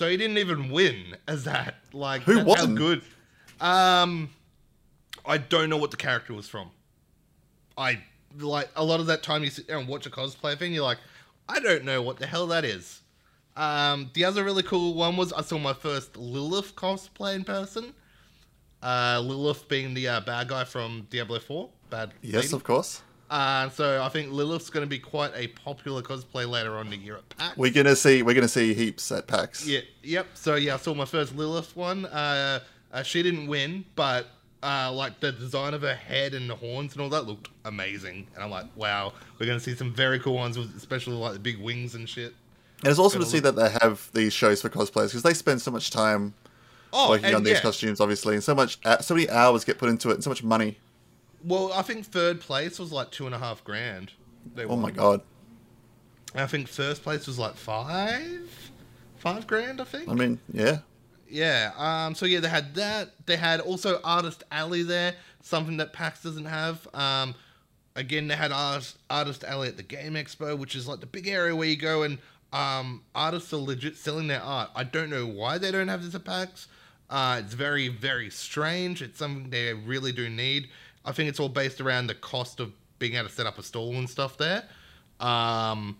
[0.00, 1.74] So he didn't even win as that.
[1.92, 3.02] Like Who how good.
[3.60, 4.30] Um
[5.26, 6.70] I don't know what the character was from.
[7.76, 8.00] I
[8.38, 10.84] like a lot of that time you sit there and watch a cosplay thing, you're
[10.84, 11.00] like,
[11.50, 13.02] I don't know what the hell that is.
[13.58, 17.92] Um, the other really cool one was I saw my first Lilith cosplay in person.
[18.82, 21.68] Uh, Lilith being the uh, bad guy from Diablo 4.
[21.90, 22.56] Bad Yes, lady.
[22.56, 23.02] of course.
[23.30, 26.90] Uh, so I think Lilith's going to be quite a popular cosplay later on in
[26.90, 27.56] the year at PAX.
[27.56, 28.22] We're gonna see.
[28.22, 29.66] We're gonna see heaps at PAX.
[29.66, 30.26] Yeah, yep.
[30.34, 32.06] So yeah, I saw my first Lilith one.
[32.06, 32.58] Uh,
[32.92, 34.26] uh, she didn't win, but
[34.64, 38.26] uh, like the design of her head and the horns and all that looked amazing.
[38.34, 41.34] And I'm like, wow, we're going to see some very cool ones, with especially like
[41.34, 42.34] the big wings and shit.
[42.80, 45.62] And it's also to see that they have these shows for cosplayers because they spend
[45.62, 46.34] so much time
[46.92, 47.60] Oh, working on these yeah.
[47.60, 50.30] costumes, obviously, and so much, uh, so many hours get put into it, and so
[50.30, 50.76] much money.
[51.44, 54.12] Well, I think third place was like two and a half grand.
[54.54, 55.22] They Oh my god!
[56.34, 58.48] I think first place was like five,
[59.16, 59.80] five grand.
[59.80, 60.08] I think.
[60.08, 60.78] I mean, yeah,
[61.28, 61.72] Yeah.
[61.76, 62.14] Um.
[62.14, 63.10] So yeah, they had that.
[63.26, 66.86] They had also Artist Alley there, something that PAX doesn't have.
[66.94, 67.34] Um.
[67.96, 71.26] Again, they had Artist, Artist Alley at the Game Expo, which is like the big
[71.26, 72.18] area where you go and
[72.52, 74.70] um artists are legit selling their art.
[74.74, 76.68] I don't know why they don't have this at PAX.
[77.08, 79.02] Uh, it's very very strange.
[79.02, 80.68] It's something they really do need.
[81.04, 83.62] I think it's all based around the cost of being able to set up a
[83.62, 84.64] stall and stuff there.
[85.20, 85.96] Um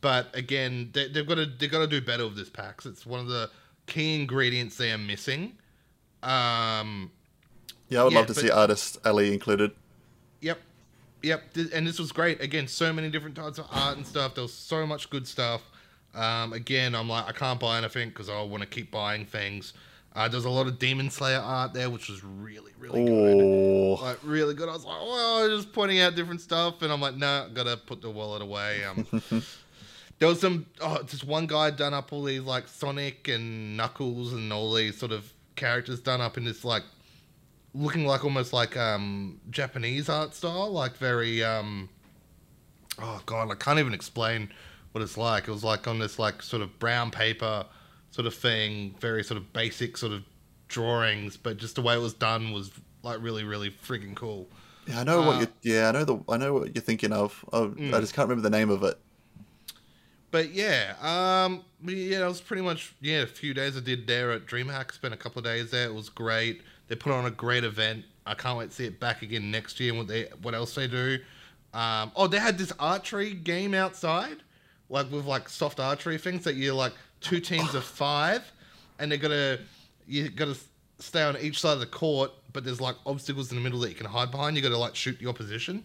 [0.00, 2.86] but again, they, they've got to they've got to do better with this PAX.
[2.86, 3.50] It's one of the
[3.86, 5.58] key ingredients they are missing.
[6.22, 7.10] Um,
[7.88, 8.00] yeah.
[8.00, 9.72] I would Yeah, love to but- see artist Alley included.
[10.40, 10.58] yep,
[11.22, 11.42] yep.
[11.72, 12.40] And this was great.
[12.40, 14.34] Again, so many different types of art and stuff.
[14.34, 15.62] There was so much good stuff.
[16.14, 19.74] Um, again, I'm like, I can't buy anything because I want to keep buying things.
[20.14, 23.40] Uh, there's a lot of Demon Slayer art there, which was really, really good.
[23.40, 24.68] Oh, Like really good.
[24.68, 27.76] I was like, well, just pointing out different stuff, and I'm like, no, i gotta
[27.76, 28.84] put the wallet away.
[28.84, 29.06] Um,
[30.20, 34.32] there was some, oh, just one guy done up all these like Sonic and Knuckles
[34.32, 36.84] and all these sort of characters done up in this like,
[37.74, 41.88] looking like almost like um Japanese art style, like very um,
[43.00, 44.48] oh god, I can't even explain
[44.92, 45.48] what it's like.
[45.48, 47.66] It was like on this like sort of brown paper
[48.14, 50.22] sort of thing, very sort of basic sort of
[50.68, 52.70] drawings, but just the way it was done was
[53.02, 54.46] like really, really freaking cool.
[54.86, 55.00] yeah.
[55.00, 55.48] I know what uh, you.
[55.62, 56.20] Yeah, I know the.
[56.28, 57.44] I know what you're thinking of.
[57.52, 57.92] Oh, Mm.
[57.92, 58.96] I just can't remember the name of it.
[60.30, 64.30] But yeah, um, yeah, it was pretty much yeah a few days I did there
[64.30, 64.92] at DreamHack.
[64.92, 65.86] Spent a couple of days there.
[65.86, 66.62] It was great.
[66.86, 68.04] They put on a great event.
[68.26, 70.72] I can't wait to see it back again next year and what they what else
[70.76, 71.18] they do.
[71.72, 74.36] Um, oh, they had this archery game outside,
[74.88, 76.92] like with like soft archery things that you're like
[77.24, 78.42] two teams of five,
[78.98, 79.58] and they're gonna
[80.06, 80.56] you gotta
[80.98, 83.88] stay on each side of the court, but there's like obstacles in the middle that
[83.88, 84.54] you can hide behind.
[84.56, 85.82] You gotta like shoot the opposition.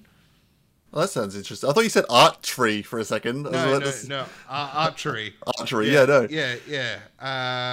[0.91, 1.69] Well, that sounds interesting.
[1.69, 3.43] I thought you said archery for a second.
[3.43, 5.35] No, no, this- no, uh, archery.
[5.59, 6.27] Archery, yeah, no.
[6.29, 6.97] Yeah, yeah.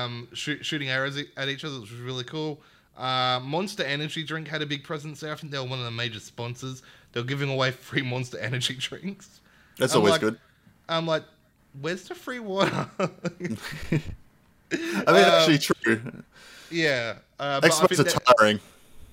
[0.05, 2.61] Um, shoot, shooting arrows at each other, which was really cool.
[2.95, 5.33] Uh, Monster Energy Drink had a big presence there.
[5.33, 6.83] I think they were one of the major sponsors.
[7.13, 9.41] They were giving away free Monster Energy drinks.
[9.79, 10.39] That's I'm always like- good.
[10.89, 11.25] I'm like,
[11.81, 12.89] where's the free water?
[12.99, 13.09] I
[14.71, 16.01] mean, actually, true.
[16.71, 17.17] yeah.
[17.39, 18.61] Uh, but I Expos think are that- tiring.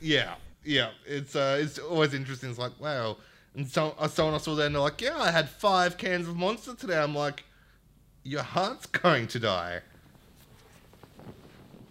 [0.01, 0.89] Yeah, yeah.
[1.05, 2.49] It's uh, it's always interesting.
[2.49, 3.17] It's like, wow.
[3.55, 6.27] And so, uh, someone I saw there, and they're like, yeah, I had five cans
[6.27, 6.97] of Monster today.
[6.97, 7.43] I'm like,
[8.23, 9.81] your heart's going to die.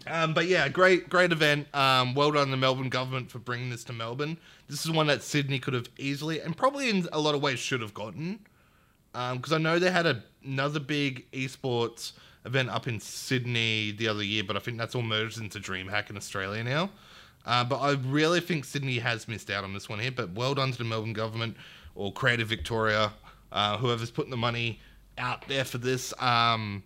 [0.08, 1.72] Um, but yeah, great, great event.
[1.74, 4.36] Um, well done the Melbourne government for bringing this to Melbourne.
[4.68, 7.60] This is one that Sydney could have easily, and probably in a lot of ways,
[7.60, 8.40] should have gotten.
[9.12, 12.12] Because I know they had a, another big esports
[12.44, 16.10] event up in Sydney the other year, but I think that's all merged into DreamHack
[16.10, 16.90] in Australia now.
[17.44, 20.12] Uh, but I really think Sydney has missed out on this one here.
[20.12, 21.56] But well done to the Melbourne government
[21.94, 23.12] or Creative Victoria,
[23.50, 24.80] uh, whoever's putting the money
[25.18, 26.14] out there for this.
[26.20, 26.82] Um,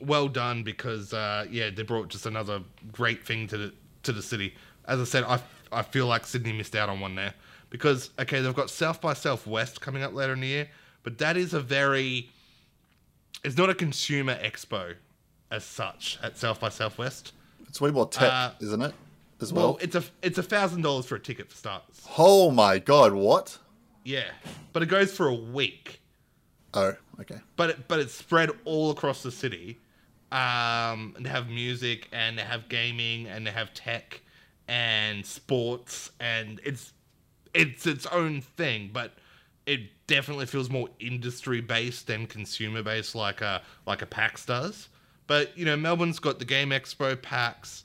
[0.00, 4.22] well done because uh, yeah, they brought just another great thing to the to the
[4.22, 4.54] city.
[4.86, 7.34] As I said, I I feel like Sydney missed out on one there
[7.68, 10.68] because okay, they've got South by Southwest coming up later in the year,
[11.02, 12.30] but that is a very
[13.44, 14.94] it's not a consumer expo
[15.50, 17.32] as such at South by Southwest.
[17.68, 18.94] It's way more tech, Uh, isn't it?
[19.40, 19.78] As Well, well.
[19.80, 22.02] it's a it's a thousand dollars for a ticket for starters.
[22.18, 23.58] oh my god, what?
[24.04, 24.24] Yeah,
[24.72, 26.00] but it goes for a week.
[26.74, 27.38] Oh, okay.
[27.56, 29.78] but it, but it's spread all across the city.
[30.32, 34.20] Um, and they have music and they have gaming and they have tech
[34.68, 36.92] and sports and it's
[37.52, 39.14] it's its own thing, but
[39.66, 39.80] it
[40.10, 44.88] definitely feels more industry based than consumer based, like a like a PAX does.
[45.28, 47.84] But you know, Melbourne's got the Game Expo, PAX,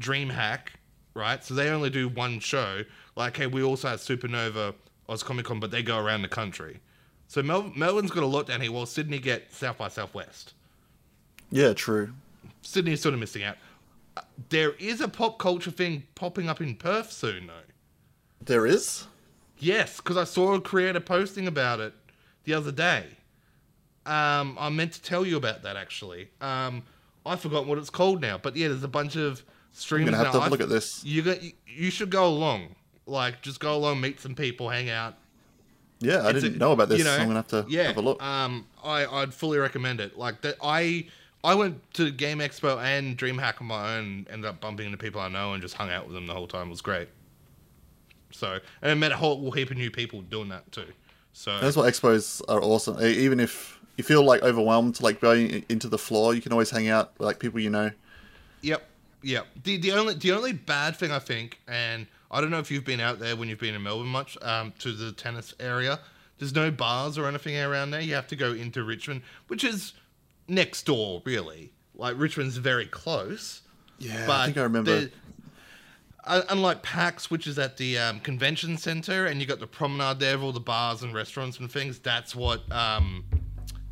[0.00, 0.74] DreamHack,
[1.14, 1.42] right?
[1.42, 2.82] So they only do one show.
[3.14, 4.74] Like, hey, we also have Supernova,
[5.08, 6.80] Oz Comic Con, but they go around the country.
[7.28, 10.54] So Mel- Melbourne's got a lot down here, while Sydney get South by Southwest.
[11.50, 12.12] Yeah, true.
[12.62, 13.56] Sydney is sort of missing out.
[14.16, 17.68] Uh, There is a pop culture thing popping up in Perth soon, though.
[18.44, 19.06] There is?
[19.62, 21.94] Yes, because I saw a creator posting about it
[22.42, 23.06] the other day.
[24.04, 26.28] Um, I meant to tell you about that actually.
[26.40, 26.82] Um,
[27.24, 30.16] I forgot what it's called now, but yeah, there's a bunch of I'm streamers gonna
[30.16, 30.40] have now.
[30.40, 31.04] to I look at this.
[31.04, 32.74] You got you, you should go along.
[33.06, 35.14] Like, just go along, meet some people, hang out.
[36.00, 37.84] Yeah, I didn't a- know about this, you know, so I'm gonna have to yeah,
[37.84, 38.20] have a look.
[38.20, 40.18] Um, I I'd fully recommend it.
[40.18, 41.06] Like that, I
[41.44, 44.26] I went to Game Expo and DreamHack on my own.
[44.28, 46.48] Ended up bumping into people I know and just hung out with them the whole
[46.48, 46.66] time.
[46.66, 47.08] It was great.
[48.32, 50.86] So and I met a whole heap of new people doing that too.
[51.32, 53.00] So That's what expos are awesome.
[53.02, 56.88] Even if you feel like overwhelmed, like going into the floor, you can always hang
[56.88, 57.90] out with like people you know.
[58.62, 58.86] Yep,
[59.22, 59.46] yep.
[59.64, 62.84] The the only the only bad thing I think, and I don't know if you've
[62.84, 66.00] been out there when you've been in Melbourne much, um, to the tennis area.
[66.38, 68.00] There's no bars or anything around there.
[68.00, 69.92] You have to go into Richmond, which is
[70.48, 71.72] next door, really.
[71.94, 73.60] Like Richmond's very close.
[73.98, 75.00] Yeah, but I think I remember.
[75.00, 75.10] the- uh,
[76.26, 80.34] unlike PAX, which is at the um, convention center, and you got the promenade there
[80.34, 81.98] of all the bars and restaurants and things.
[81.98, 83.24] That's what um,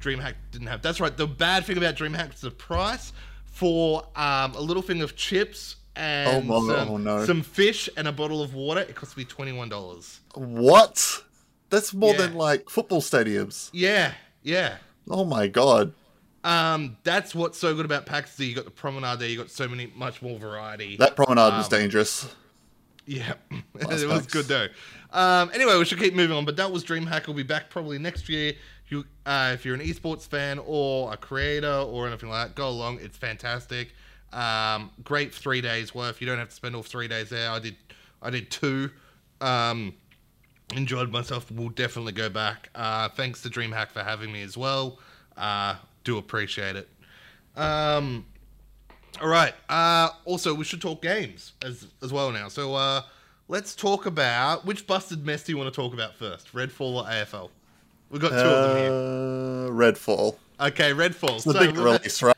[0.00, 0.82] DreamHack didn't have.
[0.82, 1.16] That's right.
[1.16, 3.12] The bad thing about DreamHack is the price
[3.46, 7.24] for um, a little thing of chips and Oh, some, oh, no.
[7.26, 8.80] some fish and a bottle of water.
[8.80, 10.20] It cost me twenty one dollars.
[10.34, 11.22] What?
[11.68, 12.18] That's more Yeah.
[12.22, 13.70] than like football stadiums.
[13.72, 14.12] Yeah,
[14.42, 14.76] yeah.
[15.08, 15.92] Oh my god.
[16.42, 18.38] Um, that's what's so good about PAX.
[18.40, 19.28] You got the promenade there.
[19.28, 20.96] You got so many, much more variety.
[20.96, 22.34] That promenade was Um, dangerous.
[23.06, 23.34] Yeah,
[23.74, 24.68] it was good though.
[25.12, 26.44] Um, anyway, we should keep moving on.
[26.44, 27.26] But that was DreamHack.
[27.26, 28.54] We'll be back probably next year.
[28.88, 32.68] You, uh, if you're an esports fan or a creator or anything like that, go
[32.68, 32.98] along.
[33.00, 33.92] It's fantastic.
[34.32, 36.20] Um, great three days worth.
[36.20, 37.50] You don't have to spend all three days there.
[37.50, 37.76] I did,
[38.22, 38.90] I did two.
[39.40, 39.94] Um,
[40.74, 41.50] enjoyed myself.
[41.50, 42.70] We'll definitely go back.
[42.74, 44.98] Uh, thanks to DreamHack for having me as well.
[45.36, 46.88] Uh, do appreciate it.
[47.56, 48.26] Um,
[49.20, 49.54] all right.
[49.68, 52.48] Uh, also, we should talk games as as well now.
[52.48, 53.02] So uh,
[53.48, 57.04] let's talk about which busted mess do you want to talk about first, Redfall or
[57.04, 57.50] AFL?
[58.10, 58.90] We've got two of them here.
[58.92, 60.36] Uh, Redfall.
[60.60, 61.36] Okay, Redfall.
[61.36, 62.36] It's the So big had- release, right?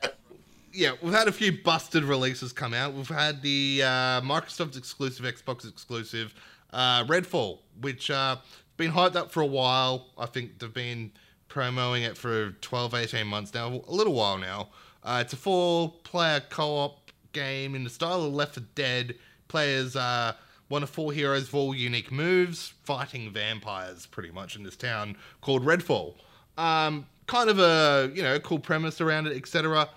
[0.72, 2.92] yeah, we've had a few busted releases come out.
[2.94, 6.34] We've had the uh, Microsoft exclusive, Xbox exclusive,
[6.72, 8.36] uh, Redfall, which uh,
[8.76, 10.06] been hyped up for a while.
[10.18, 11.12] I think they've been
[11.52, 14.70] promoting it for 12, 18 months now, a little while now.
[15.04, 19.16] Uh, it's a four-player co-op game in the style of Left 4 Dead.
[19.48, 20.34] Players are
[20.68, 25.14] one of four heroes with all unique moves, fighting vampires pretty much in this town
[25.42, 26.14] called Redfall.
[26.56, 29.90] Um, kind of a you know cool premise around it, etc.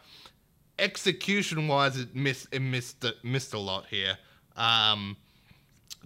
[0.77, 4.17] Execution wise, it missed it missed missed a lot here.
[4.57, 5.15] Um,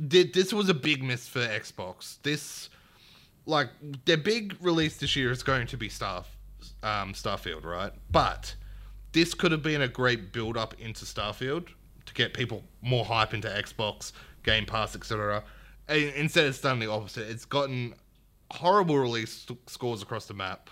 [0.08, 2.22] did this was a big miss for Xbox.
[2.22, 2.70] This
[3.50, 3.70] like
[4.06, 6.24] their big release this year is going to be Star
[6.84, 7.92] um, Starfield, right?
[8.12, 8.56] But
[9.12, 11.70] this could have been a great build up into Starfield
[12.06, 14.12] to get people more hype into Xbox,
[14.44, 15.44] Game Pass, etc.
[15.88, 17.30] Instead, it's done the opposite.
[17.30, 17.96] It's gotten
[18.52, 20.70] horrible release scores across the map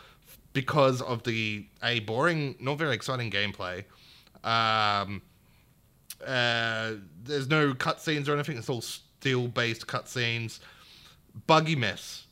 [0.54, 3.84] because of the a boring, not very exciting gameplay.
[4.44, 5.22] Um,
[6.26, 8.58] uh, there's no cutscenes or anything.
[8.58, 10.60] It's all still-based cutscenes.
[11.46, 12.27] Buggy mess,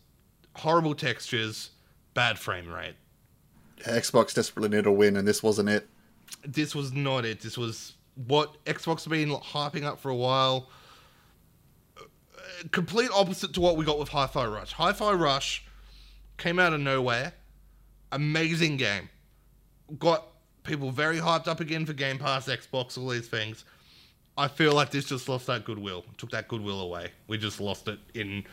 [0.56, 1.72] horrible textures,
[2.14, 2.96] bad frame rate.
[3.84, 5.88] Xbox desperately needed a win, and this wasn't it.
[6.44, 7.42] This was not it.
[7.42, 7.94] This was
[8.28, 10.70] what Xbox have been hyping up for a while.
[11.98, 12.04] Uh,
[12.72, 14.72] complete opposite to what we got with Hi-Fi Rush.
[14.74, 15.66] Hi-Fi Rush
[16.38, 17.34] came out of nowhere.
[18.12, 19.10] Amazing game.
[20.00, 20.26] Got
[20.64, 23.66] people very hyped up again for Game Pass, Xbox, all these things.
[24.38, 26.06] I feel like this just lost that goodwill.
[26.18, 27.12] Took that goodwill away.
[27.28, 28.44] We just lost it in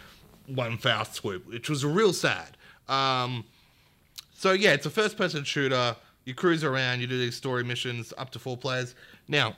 [0.46, 2.56] one fast swoop, which was real sad.
[2.88, 3.44] Um,
[4.34, 5.96] so yeah, it's a first-person shooter.
[6.24, 8.94] You cruise around, you do these story missions, up to four players.
[9.28, 9.56] Now,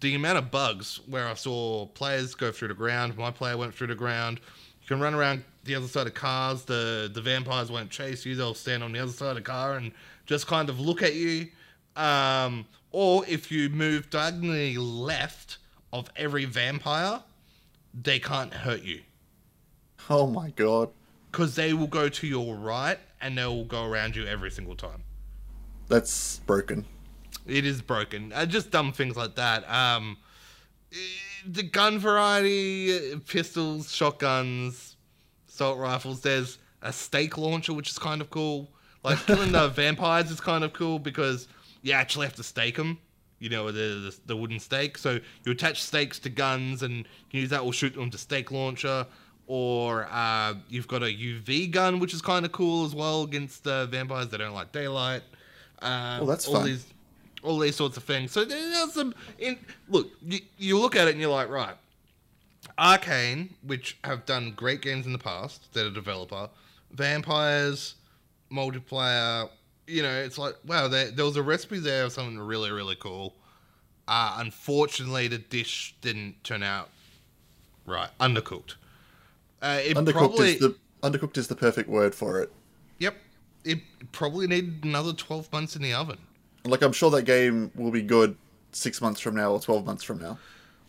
[0.00, 3.74] the amount of bugs where I saw players go through the ground, my player went
[3.74, 4.40] through the ground.
[4.82, 6.64] You can run around the other side of cars.
[6.64, 9.76] The the vampires won't chase you; they'll stand on the other side of the car
[9.76, 9.92] and
[10.26, 11.48] just kind of look at you.
[11.96, 15.58] Um, or if you move diagonally left
[15.92, 17.20] of every vampire,
[17.94, 19.00] they can't hurt you.
[20.08, 20.90] Oh my god!
[21.30, 24.76] Because they will go to your right and they will go around you every single
[24.76, 25.02] time.
[25.88, 26.84] That's broken.
[27.46, 28.32] It is broken.
[28.32, 29.68] Uh, just dumb things like that.
[29.70, 30.16] Um,
[31.46, 34.96] the gun variety: uh, pistols, shotguns,
[35.48, 36.20] assault rifles.
[36.20, 38.70] There's a stake launcher, which is kind of cool.
[39.02, 41.48] Like killing the vampires is kind of cool because
[41.82, 42.98] you actually have to stake them.
[43.38, 44.96] You know, the, the, the wooden stake.
[44.96, 48.50] So you attach stakes to guns and you use that will shoot them to stake
[48.50, 49.06] launcher.
[49.46, 53.66] Or uh, you've got a UV gun, which is kind of cool as well against
[53.66, 55.22] uh, vampires that don't like daylight.
[55.80, 56.64] Uh, well, that's all fun.
[56.64, 56.86] These,
[57.42, 58.32] all these sorts of things.
[58.32, 59.14] So there's some.
[59.38, 59.56] In,
[59.88, 61.76] look, you, you look at it and you're like, right.
[62.78, 66.50] Arkane, which have done great games in the past, they're a developer.
[66.92, 67.94] Vampires,
[68.52, 69.48] multiplayer,
[69.86, 72.96] you know, it's like, wow, there, there was a recipe there of something really, really
[72.96, 73.34] cool.
[74.08, 76.90] Uh, unfortunately, the dish didn't turn out
[77.86, 78.10] right.
[78.20, 78.74] Undercooked.
[79.66, 82.52] Uh, undercooked probably, is the undercooked is the perfect word for it.
[83.00, 83.16] Yep,
[83.64, 83.80] it
[84.12, 86.18] probably needed another twelve months in the oven.
[86.64, 88.36] Like I'm sure that game will be good
[88.70, 90.38] six months from now or twelve months from now.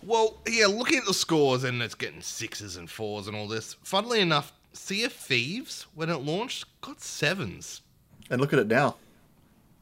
[0.04, 3.76] Well, yeah, looking at the scores and it's getting sixes and fours and all this.
[3.82, 7.82] Funnily enough, Sea of Thieves when it launched got sevens.
[8.30, 8.98] And look at it now.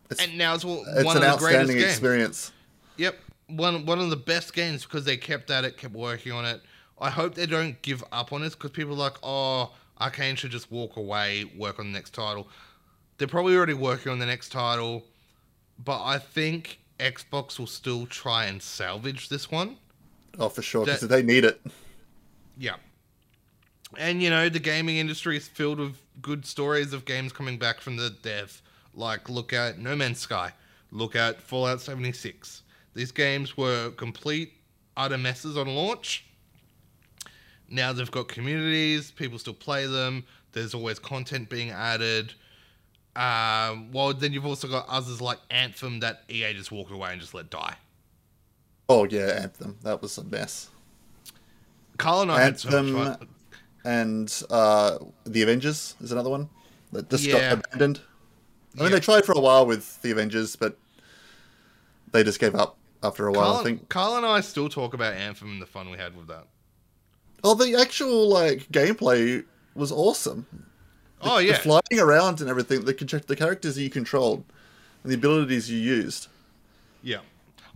[0.10, 2.50] It's, and now it's one it's of an the outstanding greatest experience.
[2.50, 2.52] Games.
[2.98, 6.46] Yep, one one of the best games because they kept at it, kept working on
[6.46, 6.62] it.
[7.00, 10.52] I hope they don't give up on it because people are like, oh, Arkane should
[10.52, 12.48] just walk away, work on the next title.
[13.18, 15.04] They're probably already working on the next title,
[15.84, 19.78] but I think Xbox will still try and salvage this one.
[20.38, 21.62] Oh, for sure, because they need it.
[22.58, 22.76] Yeah.
[23.98, 27.80] And, you know, the gaming industry is filled with good stories of games coming back
[27.80, 28.62] from the dev.
[28.94, 30.52] Like, look at No Man's Sky,
[30.92, 32.64] look at Fallout 76.
[32.94, 34.54] These games were complete,
[34.98, 36.26] utter messes on launch.
[37.69, 42.34] Now they've got communities, people still play them, there's always content being added.
[43.15, 47.21] Um, well, then you've also got others like Anthem that EA just walked away and
[47.21, 47.75] just let die.
[48.89, 49.78] Oh, yeah, Anthem.
[49.84, 50.69] That was a mess.
[51.97, 53.19] Karl and I Anthem, had so much
[53.86, 56.49] and uh, the Avengers is another one
[56.91, 57.56] that just yeah.
[57.56, 58.01] got abandoned.
[58.78, 60.78] I mean, they tried for a while with the Avengers, but
[62.12, 63.51] they just gave up after a while.
[63.51, 66.18] Karl, I think Karl and I still talk about Anthem and the fun we had
[66.18, 66.47] with that.
[67.46, 70.48] Oh, the actual like gameplay was awesome.
[71.22, 72.84] The, oh yeah, the flying around and everything.
[72.84, 74.43] The the characters you controlled
[75.04, 76.28] and the abilities you used.
[77.04, 77.20] Yeah.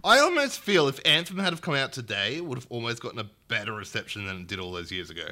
[0.04, 3.20] I almost feel if Anthem had have come out today, it would have almost gotten
[3.20, 5.28] a better reception than it did all those years ago.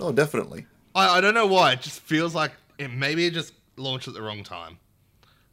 [0.00, 0.66] Oh, definitely.
[0.94, 1.72] I, I don't know why.
[1.72, 4.78] It just feels like it, maybe it just launched at the wrong time.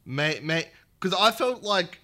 [0.08, 0.70] May may
[1.00, 2.00] because I felt like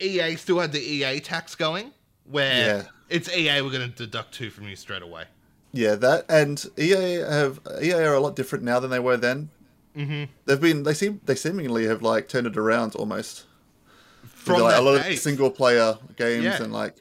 [0.00, 1.92] EA still had the EA tax going,
[2.30, 2.82] where yeah.
[3.08, 5.24] it's EA we're going to deduct two from you straight away.
[5.72, 9.50] Yeah, that and EA have EA are a lot different now than they were then.
[9.96, 10.30] Mm-hmm.
[10.44, 13.44] They've been they seem they seemingly have like turned it around almost.
[14.24, 16.62] From like, a lot of single player games yeah.
[16.62, 16.94] and like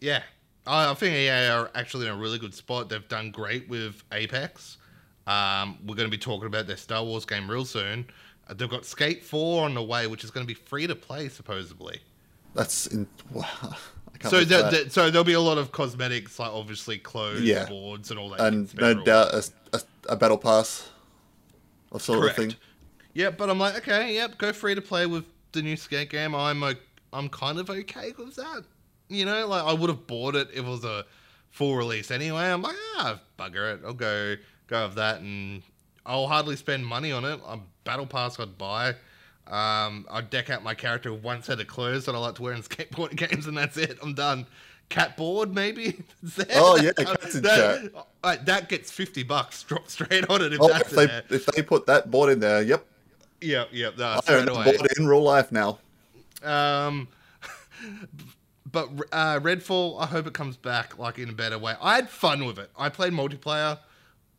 [0.00, 0.22] yeah
[0.66, 2.88] I, I think EA are actually in a really good spot.
[2.88, 4.78] They've done great with Apex.
[5.26, 8.06] Um, we're going to be talking about their Star Wars game real soon.
[8.48, 10.94] Uh, they've got Skate 4 on the way, which is going to be free to
[10.94, 12.00] play, supposedly.
[12.54, 13.06] That's in.
[13.32, 13.76] Wow.
[14.30, 14.70] So, there, that.
[14.70, 17.66] there- so there'll be a lot of cosmetics, like obviously clothes, Yeah.
[17.66, 18.40] boards, and all that.
[18.40, 20.88] and no doubt a, a, a battle pass
[21.92, 22.38] of sort Correct.
[22.38, 22.54] of thing.
[23.14, 26.34] Yeah, but I'm like, okay, yep, go free to play with the new skate game.
[26.34, 26.74] I'm o-
[27.12, 28.62] I'm kind of okay with that.
[29.08, 31.04] You know, like I would have bought it if it was a
[31.50, 32.50] full release anyway.
[32.50, 33.80] I'm like, ah, bugger it.
[33.86, 34.34] I'll go
[34.66, 35.62] go with that, and
[36.04, 37.40] I'll hardly spend money on it.
[37.46, 38.94] A battle pass I'd buy.
[39.48, 42.42] Um, I'd deck out my character with one set of clothes that I like to
[42.42, 43.98] wear in skateboarding games, and that's it.
[44.02, 44.46] I'm done.
[44.88, 46.02] Catboard maybe.
[46.22, 46.46] It's there.
[46.52, 47.90] Oh, yeah, cat's in that,
[48.24, 51.22] uh, that gets fifty bucks dropped straight on it if Oh, that's if they there.
[51.30, 52.84] if they put that board in there, yep,
[53.40, 53.98] Yep, yep.
[53.98, 54.64] No, I own straight that away.
[54.76, 55.78] board in real life now.
[56.42, 57.08] Um,
[58.70, 61.74] but uh, Redfall, I hope it comes back like in a better way.
[61.80, 62.70] I had fun with it.
[62.78, 63.78] I played multiplayer.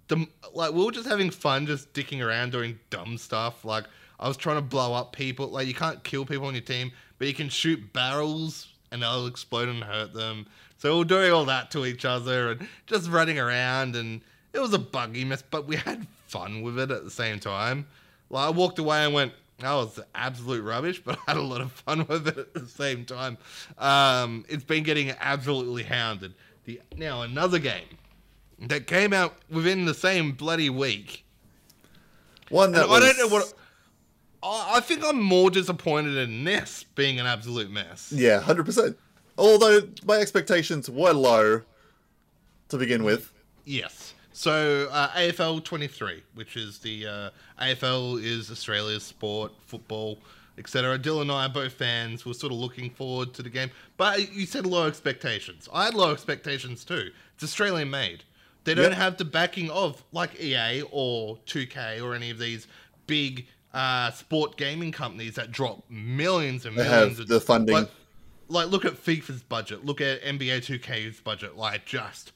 [0.08, 3.66] The like we were just having fun, just dicking around doing dumb stuff.
[3.66, 3.86] Like
[4.20, 5.48] I was trying to blow up people.
[5.48, 9.28] Like you can't kill people on your team, but you can shoot barrels and they'll
[9.28, 10.48] explode and hurt them.
[10.78, 14.22] So we we're doing all that to each other and just running around and
[14.54, 17.88] it was a buggy mess, but we had fun with it at the same time.
[18.30, 21.62] Like I walked away and went, that was absolute rubbish, but I had a lot
[21.62, 23.38] of fun with it at the same time.
[23.78, 26.34] Um, it's been getting absolutely hounded.
[26.66, 27.98] The, now another game
[28.60, 31.24] that came out within the same bloody week.
[32.50, 33.54] One that I was, don't know what.
[34.44, 38.12] I I think I'm more disappointed in this being an absolute mess.
[38.16, 38.98] Yeah, hundred percent.
[39.38, 41.62] Although my expectations were low
[42.70, 43.32] to begin with.
[43.66, 44.14] Yes.
[44.34, 47.30] So uh, AFL 23, which is the uh,
[47.60, 50.20] AFL is Australia's sport, football,
[50.60, 50.98] etc.
[51.00, 52.26] Dylan and I are both fans.
[52.26, 53.72] We're sort of looking forward to the game.
[53.98, 55.68] But you said low expectations.
[55.74, 57.10] I had low expectations too.
[57.36, 58.24] It's Australian made.
[58.64, 58.94] They don't Yep.
[59.00, 62.68] have the backing of like EA or 2K or any of these
[63.08, 67.20] big uh, sport gaming companies that drop millions and millions.
[67.20, 67.76] of- the funding.
[67.76, 67.90] Like,
[68.50, 69.86] like, look at FIFA's budget.
[69.86, 71.58] Look at NBA 2K's budget.
[71.58, 72.32] Like, just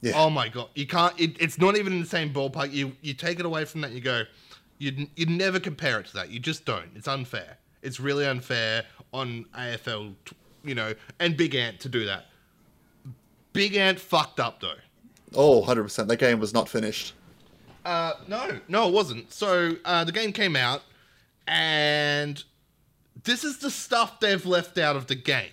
[0.00, 0.12] Yeah.
[0.14, 1.18] Oh my god, you can't.
[1.20, 2.72] It, it's not even in the same ballpark.
[2.72, 4.22] You you take it away from that, you go,
[4.78, 6.30] you you never compare it to that.
[6.30, 6.90] You just don't.
[6.94, 7.58] It's unfair.
[7.82, 10.14] It's really unfair on AFL,
[10.64, 12.26] you know, and Big Ant to do that.
[13.52, 14.74] Big Ant fucked up though.
[15.34, 16.06] Oh, 100%.
[16.06, 17.12] That game was not finished.
[17.86, 19.32] Uh, no, no, it wasn't.
[19.32, 20.82] So uh, the game came out,
[21.46, 22.42] and
[23.22, 25.52] this is the stuff they've left out of the game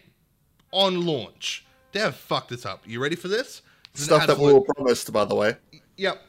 [0.72, 1.64] on launch.
[1.92, 2.82] They have fucked this up.
[2.88, 3.62] You ready for this?
[3.94, 5.58] This Stuff that we were promised, by the way.
[5.98, 6.20] Yep.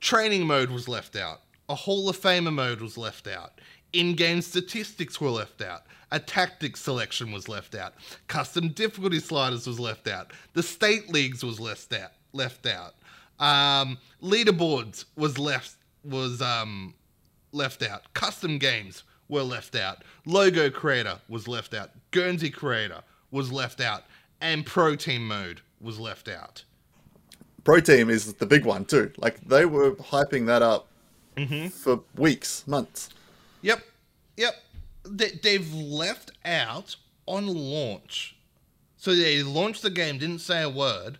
[0.00, 1.40] Training mode was left out.
[1.70, 3.58] A Hall of Famer mode was left out.
[3.94, 5.84] In-game statistics were left out.
[6.12, 7.94] A tactics selection was left out.
[8.28, 10.34] Custom difficulty sliders was left out.
[10.52, 12.12] The state leagues was left out.
[12.34, 12.96] Left out.
[13.38, 15.74] Um, leaderboards was left
[16.04, 16.94] was um,
[17.52, 18.12] left out.
[18.14, 20.02] Custom games were left out.
[20.24, 21.90] Logo creator was left out.
[22.12, 24.04] Guernsey creator was left out.
[24.40, 26.64] And pro team mode was left out.
[27.64, 29.10] Pro Team is the big one, too.
[29.16, 30.86] Like, they were hyping that up
[31.36, 31.66] Mm-hmm.
[31.68, 33.10] for weeks, months.
[33.62, 33.80] Yep,
[34.36, 34.54] yep.
[35.04, 36.94] They, they've left out
[37.26, 38.36] on launch.
[38.96, 41.18] So they launched the game, didn't say a word.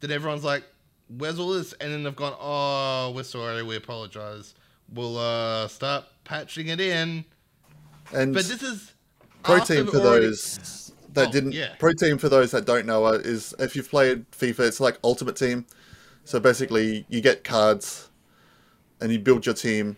[0.00, 0.64] Then everyone's like,
[1.08, 3.62] "Where's all this?" And then they've gone, "Oh, we're sorry.
[3.62, 4.54] We apologize.
[4.92, 7.24] We'll uh, start patching it in."
[8.12, 8.92] And But this is
[9.42, 11.52] Pro after Team for already- those that Oh, didn't.
[11.52, 11.74] yeah.
[11.78, 14.98] Pro Team for those that don't know uh, is if you've played FIFA, it's like
[15.04, 15.64] Ultimate Team.
[16.24, 18.08] So basically, you get cards,
[19.00, 19.96] and you build your team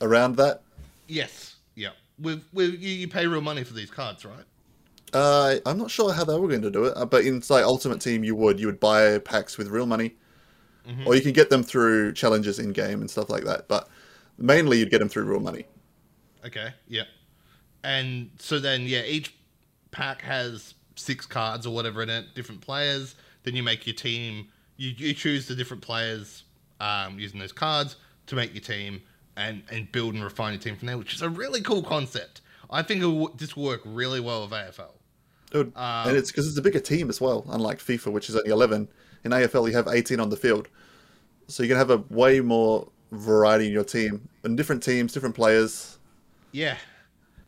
[0.00, 0.62] around that.
[1.08, 1.94] Yes, yep.
[2.18, 4.44] With with you, you pay real money for these cards, right?
[5.12, 7.64] Uh, I'm not sure how they were going to do it, uh, but in like
[7.64, 10.14] Ultimate Team, you would you would buy packs with real money,
[10.88, 11.06] Mm-hmm.
[11.06, 13.68] or you can get them through challenges in game and stuff like that.
[13.68, 13.88] But
[14.38, 15.66] mainly, you'd get them through real money.
[16.44, 17.02] Okay, yeah.
[17.84, 19.34] And so then, yeah, each
[19.90, 23.14] pack has six cards or whatever in it, different players.
[23.42, 24.48] Then you make your team.
[24.78, 26.44] You, you choose the different players
[26.80, 27.96] um, using those cards
[28.26, 29.02] to make your team
[29.36, 32.40] and, and build and refine your team from there, which is a really cool concept.
[32.70, 34.92] I think it will, this will work really well with AFL.
[35.52, 38.36] Would- Um, and it's because it's a bigger team as well, unlike FIFA, which is
[38.36, 38.88] only 11.
[39.24, 40.68] In AFL, you have 18 on the field.
[41.48, 44.28] So you can have a way more variety in your team.
[44.44, 45.98] And different teams, different players.
[46.52, 46.76] Yeah,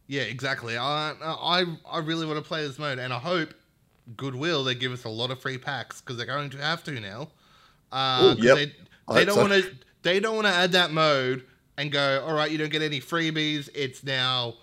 [0.07, 0.77] yeah, exactly.
[0.77, 3.55] I I I really want to play this mode, and I hope
[4.17, 7.01] Goodwill they give us a lot of free packs because they're going to have to
[7.01, 7.29] now.
[7.91, 8.57] Uh, Ooh, yep.
[8.57, 8.67] They,
[9.15, 9.41] they don't so.
[9.41, 9.71] want to.
[10.03, 11.45] They don't want to add that mode
[11.79, 12.25] and go.
[12.27, 13.69] All right, you don't get any freebies.
[13.75, 14.55] It's now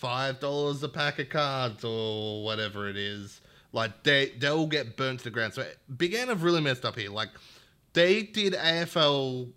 [0.00, 3.40] five dollars a pack of cards or whatever it is.
[3.72, 5.54] Like they they all get burnt to the ground.
[5.54, 7.10] So Big Ant have really messed up here.
[7.10, 7.28] Like
[7.92, 9.50] they did AFL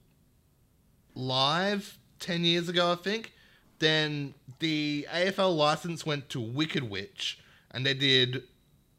[1.16, 3.32] live ten years ago, I think.
[3.80, 7.40] Then the AFL license went to Wicked Witch,
[7.72, 8.44] and they did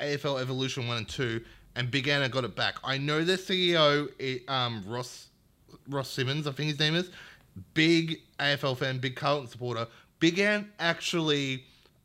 [0.01, 1.42] AFL Evolution one and two,
[1.76, 2.76] and Big Ant got it back.
[2.82, 5.28] I know their CEO, eh, um, Ross
[5.88, 7.11] Ross Symons, I think his name is,
[7.74, 9.86] big AFL fan, big Carlton supporter.
[10.25, 11.64] Big Ant actually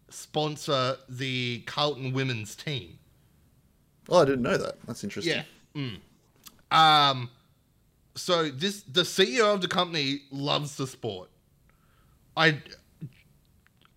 [0.09, 2.99] sponsor the Carlton women's team.
[4.09, 4.75] Oh, I didn't know that.
[4.85, 5.41] That's interesting.
[5.73, 5.91] Yeah.
[6.71, 6.77] Mm.
[6.77, 7.29] Um.
[8.15, 11.29] So this the CEO of the company loves the sport.
[12.35, 12.61] I.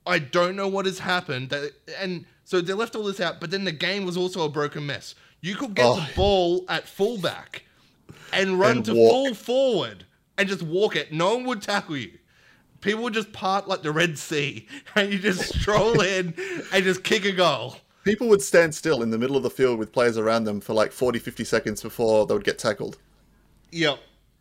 [0.06, 1.50] I don't know what has happened.
[1.50, 4.48] That, and so they left all this out, but then the game was also a
[4.48, 5.16] broken mess.
[5.40, 5.96] You could get Oh.
[5.96, 7.64] the ball at fullback
[8.32, 9.10] and run And to walk.
[9.10, 10.04] full forward
[10.38, 11.12] and just walk it.
[11.12, 12.18] No one would tackle you.
[12.82, 16.34] People would just part like the Red Sea and you just stroll in
[16.72, 17.76] and just kick a goal.
[18.04, 20.74] People would stand still in the middle of the field with players around them for
[20.74, 22.98] like 40, 50 seconds before they would get tackled.
[23.70, 23.98] Yep.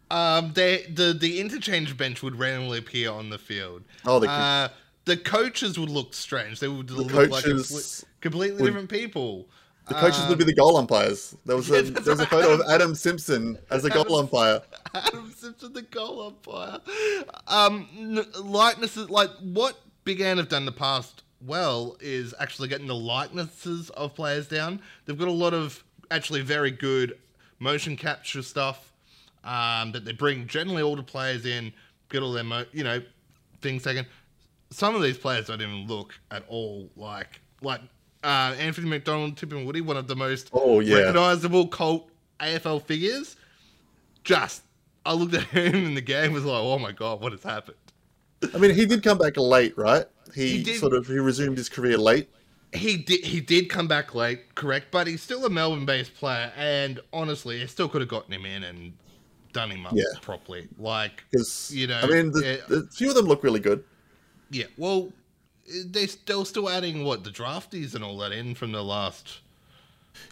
[0.10, 3.84] Um, they, the the interchange bench would randomly appear on the field.
[4.06, 4.68] Oh, the- uh,
[5.06, 6.60] the coaches would look strange.
[6.60, 7.46] They would look like
[8.20, 9.48] completely would- different people.
[9.92, 11.36] The coaches would be the goal umpires.
[11.46, 14.16] There was a, Um, yeah, there was a photo of Adam Simpson as a goal
[14.16, 14.62] umpire.
[14.94, 16.80] Adam Simpson, the goal umpire.
[17.48, 22.88] Um, likenesses, like what Big Ant have done in the past well is actually getting
[22.88, 24.82] the likenesses of players down.
[25.06, 27.18] They've got a lot of actually very good
[27.60, 28.92] motion capture stuff
[29.44, 31.74] um, that they bring generally all the players in,
[32.10, 33.02] get all their, mo- you know,
[33.62, 34.06] things taken.
[34.70, 37.82] Some of these players don't even look at all like like
[38.24, 40.97] uh, Anthony McDonald, Tipungwuti, one of the most Oh, yeah.
[40.97, 42.09] recognizable cult
[42.39, 43.36] AFL figures.
[44.24, 44.63] Just,
[45.05, 47.78] I looked at him in the game, was like, oh my god, what has happened?
[48.53, 50.05] I mean, he did come back late, right?
[50.34, 50.80] He, He did.
[50.80, 52.30] sort of he resumed his career late.
[52.74, 56.99] He did, he did come back late, correct, but he's still a Melbourne-based player, and
[57.11, 58.93] honestly, they still could have gotten him in and
[59.51, 60.03] done him up Yeah.
[60.22, 60.69] properly.
[60.80, 62.55] Like, Because You know, I mean, the, yeah.
[62.69, 63.84] the few of them look really good.
[64.51, 65.11] yeah, well,
[65.68, 69.39] they they're still adding what the draftees and all that in from the last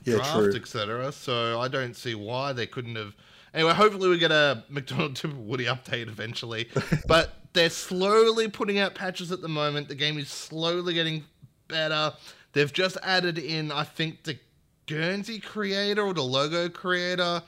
[0.03, 1.11] Yeah, draft, etc.
[1.11, 3.15] So I don't see why they couldn't have.
[3.53, 6.69] Anyway, hopefully we get a McDonald and Woody update eventually.
[7.07, 9.87] but they're slowly putting out patches at the moment.
[9.87, 11.23] The game is slowly getting
[11.67, 12.13] better.
[12.53, 14.37] They've just added in, I think, the
[14.85, 17.41] Guernsey creator or the logo creator.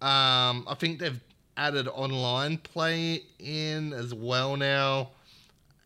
[0.00, 1.20] Um, I think they've
[1.56, 5.10] added online play in as well now.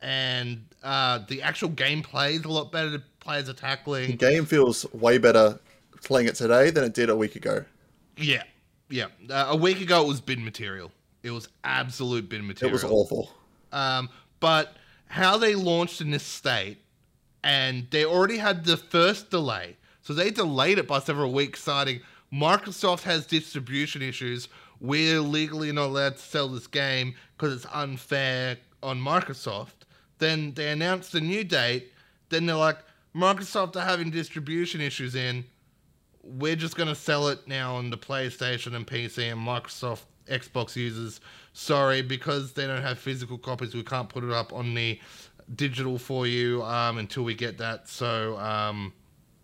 [0.04, 2.90] And uh, the actual gameplay is a lot better.
[2.90, 4.10] The players are tackling.
[4.10, 5.58] The game feels way better
[6.02, 7.64] playing it today than it did a week ago.
[8.18, 8.42] Yeah,
[8.90, 9.06] yeah.
[9.30, 10.92] Uh, a week ago, it was bin material.
[11.22, 12.68] It was absolute bin material.
[12.68, 13.30] It was awful.
[13.72, 14.76] Um, but
[15.06, 16.76] how they launched in this state,
[17.42, 22.00] and they already had the first delay, so they delayed it by several weeks, citing
[22.30, 24.48] Microsoft has distribution issues.
[24.80, 29.83] We're legally not allowed to sell this game because it's unfair on Microsoft.
[30.18, 31.92] Then they announced a new date.
[32.28, 32.78] Then they're like,
[33.14, 35.44] Microsoft are having distribution issues in
[36.24, 40.74] we're just going to sell it now on the PlayStation and PC and Microsoft Xbox
[40.74, 41.20] users.
[41.52, 44.98] Sorry, because they don't have physical copies, we can't put it up on the
[45.54, 47.88] digital for you um, until we get that.
[47.88, 48.92] So um,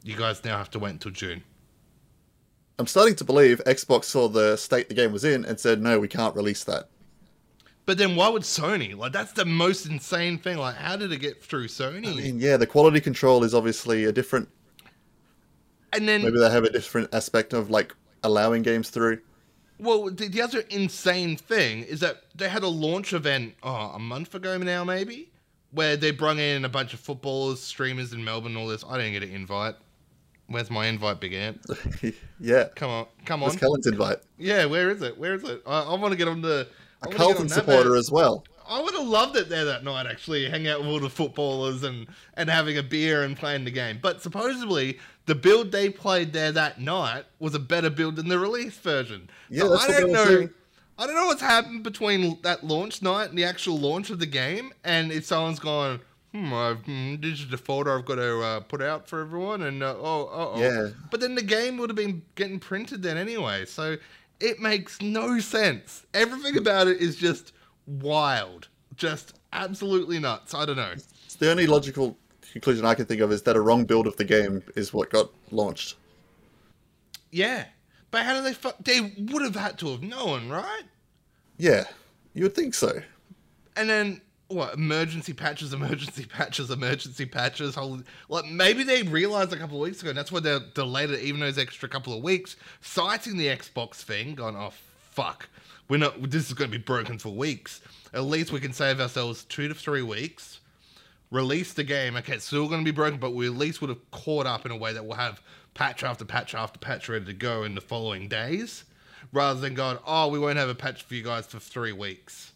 [0.02, 1.42] you guys now have to wait until June.
[2.78, 6.00] I'm starting to believe Xbox saw the state the game was in and said, no,
[6.00, 6.88] we can't release that.
[7.90, 8.96] But then why would Sony?
[8.96, 10.58] Like that's the most insane thing.
[10.58, 12.06] Like how did it get through Sony?
[12.06, 14.48] I mean, yeah, the quality control is obviously a different.
[15.92, 19.22] and then Maybe they have a different aspect of like allowing games through.
[19.80, 23.98] Well, the, the other insane thing is that they had a launch event oh, a
[23.98, 25.32] month ago now, maybe,
[25.72, 28.84] where they brought in a bunch of footballers, streamers in Melbourne, all this.
[28.88, 29.74] I didn't get an invite.
[30.46, 31.60] Where's my invite, Big Ant?
[32.38, 33.48] yeah, Come on, come on.
[33.48, 34.18] that's Callan's invite.
[34.38, 35.18] Yeah, where is it?
[35.18, 35.60] Where is it?
[35.66, 36.68] I, I want to get on the.
[37.02, 38.44] A Carlton supporter as well.
[38.68, 41.82] I would have loved it there that night, actually, hang out with all the footballers
[41.82, 43.98] and, and having a beer and playing the game.
[44.00, 48.38] But supposedly, the build they played there that night was a better build than the
[48.38, 49.28] release version.
[49.48, 50.48] Yeah, so I don't know.
[50.98, 54.26] I don't know what's happened between that launch night and the actual launch of the
[54.26, 56.00] game, and if someone's gone,
[56.32, 59.62] hmm, I've, hmm this is the photo I've got to uh, put out for everyone,
[59.62, 60.60] and uh, oh, oh, oh.
[60.60, 60.90] Yeah.
[61.10, 63.96] But then the game would have been getting printed then anyway, so
[64.40, 66.06] it makes no sense.
[66.14, 67.52] Everything about it is just
[67.86, 70.54] wild, just absolutely nuts.
[70.54, 70.92] I don't know.
[70.92, 72.16] It's the only logical
[72.52, 75.10] conclusion I can think of is that a wrong build of the game is what
[75.10, 75.96] got launched.
[77.30, 77.66] Yeah,
[78.10, 78.54] but how do they?
[78.54, 80.82] Fu- they would have had to have known, right?
[81.58, 81.84] Yeah,
[82.34, 83.02] you would think so.
[83.76, 84.20] And then
[84.50, 87.74] what emergency patches, emergency patches, emergency patches.
[87.74, 91.10] Whole, like maybe they realized a couple of weeks ago, and that's why they delayed
[91.10, 94.72] it even those extra couple of weeks, citing the Xbox thing, going, "Oh
[95.10, 95.48] fuck,
[95.88, 96.30] we're not.
[96.30, 97.80] This is going to be broken for weeks.
[98.12, 100.60] At least we can save ourselves two to three weeks."
[101.30, 102.16] Release the game.
[102.16, 104.66] Okay, it's still going to be broken, but we at least would have caught up
[104.66, 105.40] in a way that we'll have
[105.74, 108.82] patch after patch after patch ready to go in the following days,
[109.32, 112.50] rather than going, "Oh, we won't have a patch for you guys for three weeks."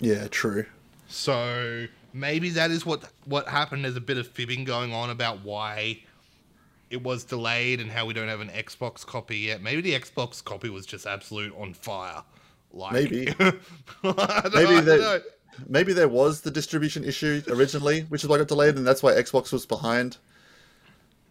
[0.00, 0.66] Yeah, true.
[1.12, 3.84] So maybe that is what what happened.
[3.84, 6.00] There's a bit of fibbing going on about why
[6.90, 9.62] it was delayed and how we don't have an Xbox copy yet.
[9.62, 12.22] Maybe the Xbox copy was just absolute on fire.
[12.72, 13.26] Like Maybe.
[14.02, 15.20] Maybe know.
[15.68, 19.02] Maybe there was the distribution issue originally, which is why it got delayed, and that's
[19.02, 20.16] why Xbox was behind.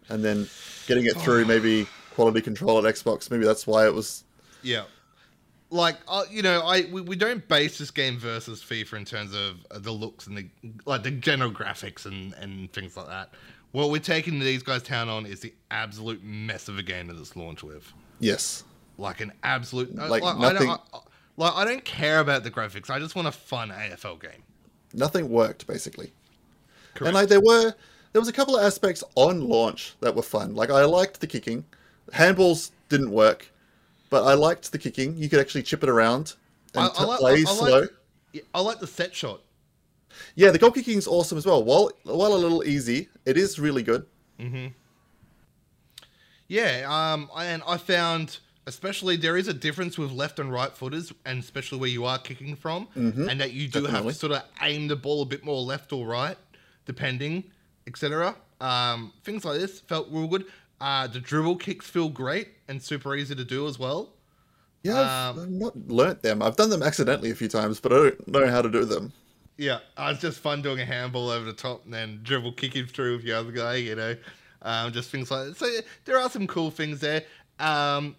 [0.08, 0.48] And then
[0.86, 4.22] getting it through, maybe quality control at Xbox, maybe that's why it was.
[4.62, 4.84] Yeah.
[5.72, 9.34] Like uh, you know, I we, we don't base this game versus FIFA in terms
[9.34, 10.46] of uh, the looks and the
[10.84, 13.30] like the general graphics and and things like that.
[13.72, 17.16] What we're taking these guys down on is the absolute mess of a game that
[17.18, 17.90] it's launched with.
[18.20, 18.64] Yes.
[18.98, 20.98] like an absolute Like I nothing- don't, I,
[21.38, 22.90] like I don't care about the graphics.
[22.90, 24.42] I just want a fun AFL game.
[24.92, 26.12] Nothing worked, basically.
[26.94, 27.06] Correct.
[27.08, 27.72] And like there were
[28.12, 30.54] there was a couple of aspects on launch that were fun.
[30.54, 31.64] Like I liked the kicking.
[32.12, 33.50] Handballs didn't work,
[34.12, 35.16] but I liked the kicking.
[35.16, 36.34] You could actually chip it around
[36.74, 37.80] and I- I like- play I- I slow.
[37.80, 39.40] like- I like the set shot.
[40.34, 41.64] Yeah, the goal kicking is awesome as well.
[41.64, 44.04] While while a little easy, it is really good.
[46.48, 51.12] Yeah, um, and I found especially there is a difference with left and right footers,
[51.24, 54.42] and especially where you are kicking from, and that you do have to sort of
[54.60, 56.36] aim the ball a bit more left or right,
[56.84, 57.44] depending,
[57.86, 58.36] etc.
[58.60, 60.44] Um, things like this felt real good.
[60.82, 64.14] Uh, the dribble kicks feel great and super easy to do as well.
[64.82, 66.42] Yeah, I've, Um, I've not learnt them.
[66.42, 69.12] I've done them accidentally a few times, but I don't know how to do them.
[69.56, 72.86] Yeah, uh, it's just fun doing a handball over the top and then dribble kicking
[72.86, 74.16] through with the other guy, you know,
[74.62, 75.56] um, just things like that.
[75.56, 77.22] So yeah, there are some cool things there.
[77.60, 78.16] Um,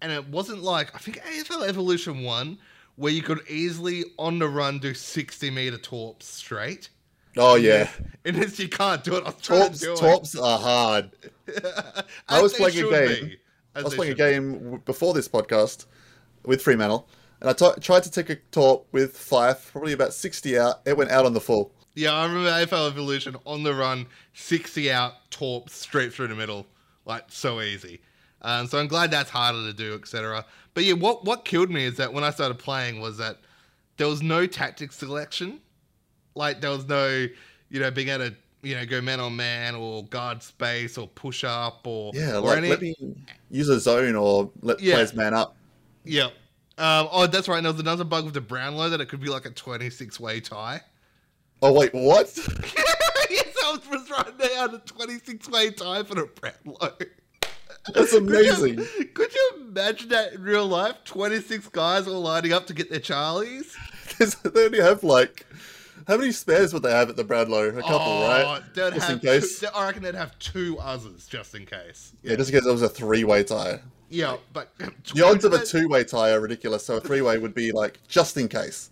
[0.00, 2.56] and it wasn't like, I think AFL Evolution 1,
[2.96, 6.88] where you could easily on the run do 60 meter torps straight.
[7.36, 7.88] Oh yeah,
[8.24, 9.24] In this, you can't do it.
[9.24, 11.10] I was trying torps to do torps are hard.
[12.28, 13.26] I was playing a game.
[13.26, 13.38] be.
[13.74, 14.58] I was playing a should be.
[14.58, 15.86] game before this podcast
[16.44, 17.08] with Fremantle,
[17.40, 20.80] and I t- tried to take a torp with Fyfe, probably about sixty out.
[20.84, 21.72] It went out on the full.
[21.94, 26.66] Yeah, I remember AFL Evolution on the run, 60 out, torp straight through the middle.
[27.04, 28.00] Like, so easy.
[28.40, 30.46] Um, so I'm glad that's harder to do, etc.
[30.72, 33.38] But yeah, what, what killed me is that when I started playing was that
[33.98, 35.60] there was no tactic selection.
[36.34, 37.26] Like, there was no,
[37.70, 41.08] you know, being able to, you know, go man on man or guard space or
[41.08, 42.68] push up or, Yeah, or like any.
[42.70, 42.94] let me
[43.50, 44.94] use a zone or let Yeah.
[44.94, 45.56] players man up.
[46.04, 46.26] Yeah.
[46.78, 47.58] Um, oh, that's right.
[47.58, 50.18] And there was another bug with the Brownlow that it could be like a 26
[50.18, 50.80] way tie.
[51.60, 52.32] Oh wait, what?
[53.30, 56.96] yes, I was right down a 26 way tie for the Brownlow.
[57.94, 58.76] That's amazing.
[58.76, 60.96] Could you, could you imagine that in real life?
[61.04, 63.74] 26 guys all lining up to get their Charlies?
[64.52, 65.46] they only have like
[66.06, 67.68] how many spares would they have at the Brownlow?
[67.68, 68.62] A couple, oh, right?
[68.74, 69.60] Just in case.
[69.60, 72.12] Two, I reckon they'd have two others just in case.
[72.22, 73.80] Yeah, just in case it was a three-way tie.
[74.08, 74.70] Yeah, but
[75.14, 78.36] The odds of a two-way tie are ridiculous, so a three-way would be like just
[78.36, 78.90] in case.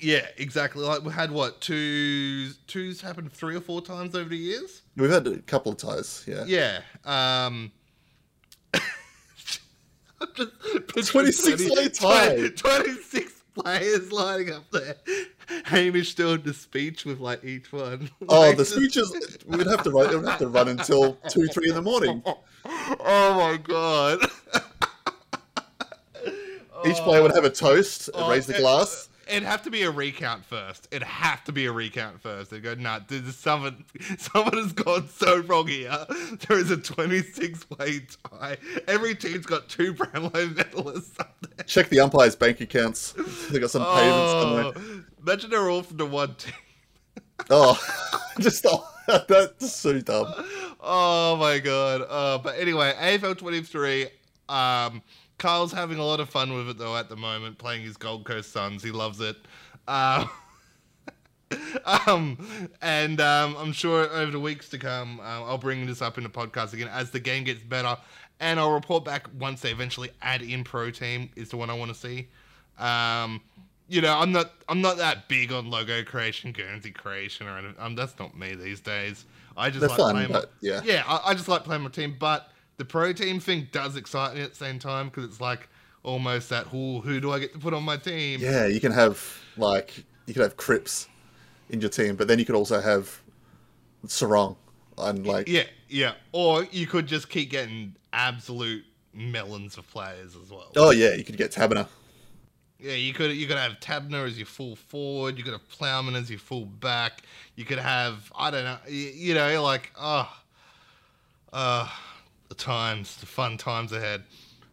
[0.00, 0.84] Yeah, exactly.
[0.84, 2.58] Like we had what twos?
[2.66, 4.82] Twos happened three or four times over the years.
[4.96, 6.44] We've had a couple of ties, yeah.
[6.46, 6.80] Yeah.
[7.04, 7.72] Um,
[8.74, 12.48] I'm just picturing 26 way 20 tie.
[12.48, 14.96] 26 players lining up there.
[15.64, 18.10] Hamish doing the speech with like each one.
[18.28, 19.12] Oh, the speeches
[19.46, 20.14] we'd have to run.
[20.14, 22.22] Would have to run until two, three in the morning.
[22.68, 24.18] Oh my god.
[26.84, 29.08] Each player would have a toast, and Oh, raise the glass.
[29.28, 30.86] It'd have to be a recount first.
[30.90, 32.50] It'd have to be a recount first.
[32.50, 33.84] They'd go, nah, is someone,
[34.18, 36.06] someone has gone so wrong here.
[36.48, 38.56] There is a 26 way tie.
[38.86, 41.64] Every team's got two Brownlow medalists up there.
[41.66, 43.12] Check the umpires' bank accounts.
[43.50, 45.02] They got some payments Oh, somewhere.
[45.22, 46.54] imagine they're all from the one team.
[47.50, 47.78] Oh,
[48.40, 48.86] just oh,
[49.28, 50.32] that's so dumb.
[50.80, 52.02] Oh my god.
[52.08, 54.08] Uh, but anyway, AFL 23.
[54.48, 55.02] Um,
[55.38, 58.24] Karl's having a lot of fun with it though at the moment, playing his Gold
[58.24, 58.82] Coast Suns.
[58.82, 59.36] He loves it.
[59.86, 60.30] Um,
[62.06, 66.18] um, and um, I'm sure over the weeks to come, uh, I'll bring this up
[66.18, 67.96] in the podcast again as the game gets better,
[68.40, 71.74] and I'll report back once they eventually add in Pro Team is the one I
[71.74, 72.28] want to see.
[72.78, 73.40] Um,
[73.88, 77.76] you know, I'm not I'm not that big on logo creation, Guernsey creation, or anything.
[77.78, 79.24] Um, that's not me these days.
[79.56, 80.32] I just They're like fun, playing.
[80.32, 80.80] but yeah.
[80.84, 84.34] yeah, I, I just like playing my team, but the pro team thing does excite
[84.34, 85.68] me at the same time because it's like
[86.02, 88.40] almost that who who do I get to put on my team?
[88.40, 91.08] Yeah, you can have like you can have Cripps
[91.70, 93.20] in your team, but then you could also have
[94.06, 94.56] Serong
[94.98, 96.14] and like Yeah, yeah.
[96.32, 100.72] Or you could just keep getting absolute melons of players as well.
[100.76, 101.88] oh yeah, you could get Tabana.
[102.78, 105.38] Yeah, you could you could have Tabner as your full forward.
[105.38, 107.22] You could have Plowman as your full back.
[107.54, 108.78] You could have I don't know.
[108.86, 110.30] You, you know, like oh,
[111.54, 111.88] uh,
[112.48, 114.24] the times, the fun times ahead.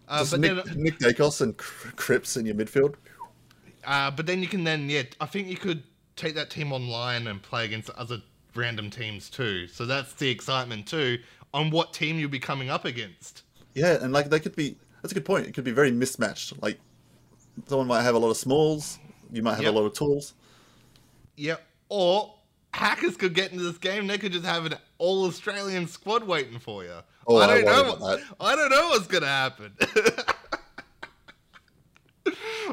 [0.08, 2.96] Uh, Just but Nick, then, Nick Daicos and Cr- Cripps in your midfield.
[3.86, 5.84] uh, but then you can then yeah, I think you could
[6.16, 8.22] take that team online and play against other
[8.56, 9.68] random teams too.
[9.68, 11.20] So that's the excitement too
[11.54, 13.44] on what team you'll be coming up against.
[13.74, 14.76] Yeah, and like they could be.
[15.02, 15.48] That's a good point.
[15.48, 16.62] It could be very mismatched.
[16.62, 16.80] Like
[17.68, 19.00] someone might have a lot of smalls.
[19.32, 19.74] You might have Yep.
[19.74, 20.34] a lot of tools.
[21.38, 21.62] Yep.
[21.90, 22.36] Or
[22.74, 24.08] hackers could get into this game.
[24.08, 26.98] They could just have an all Australian squad waiting for you.
[27.28, 27.84] Oh, I I don't worry know.
[27.96, 28.36] what- that.
[28.40, 29.74] I don't know what's gonna happen.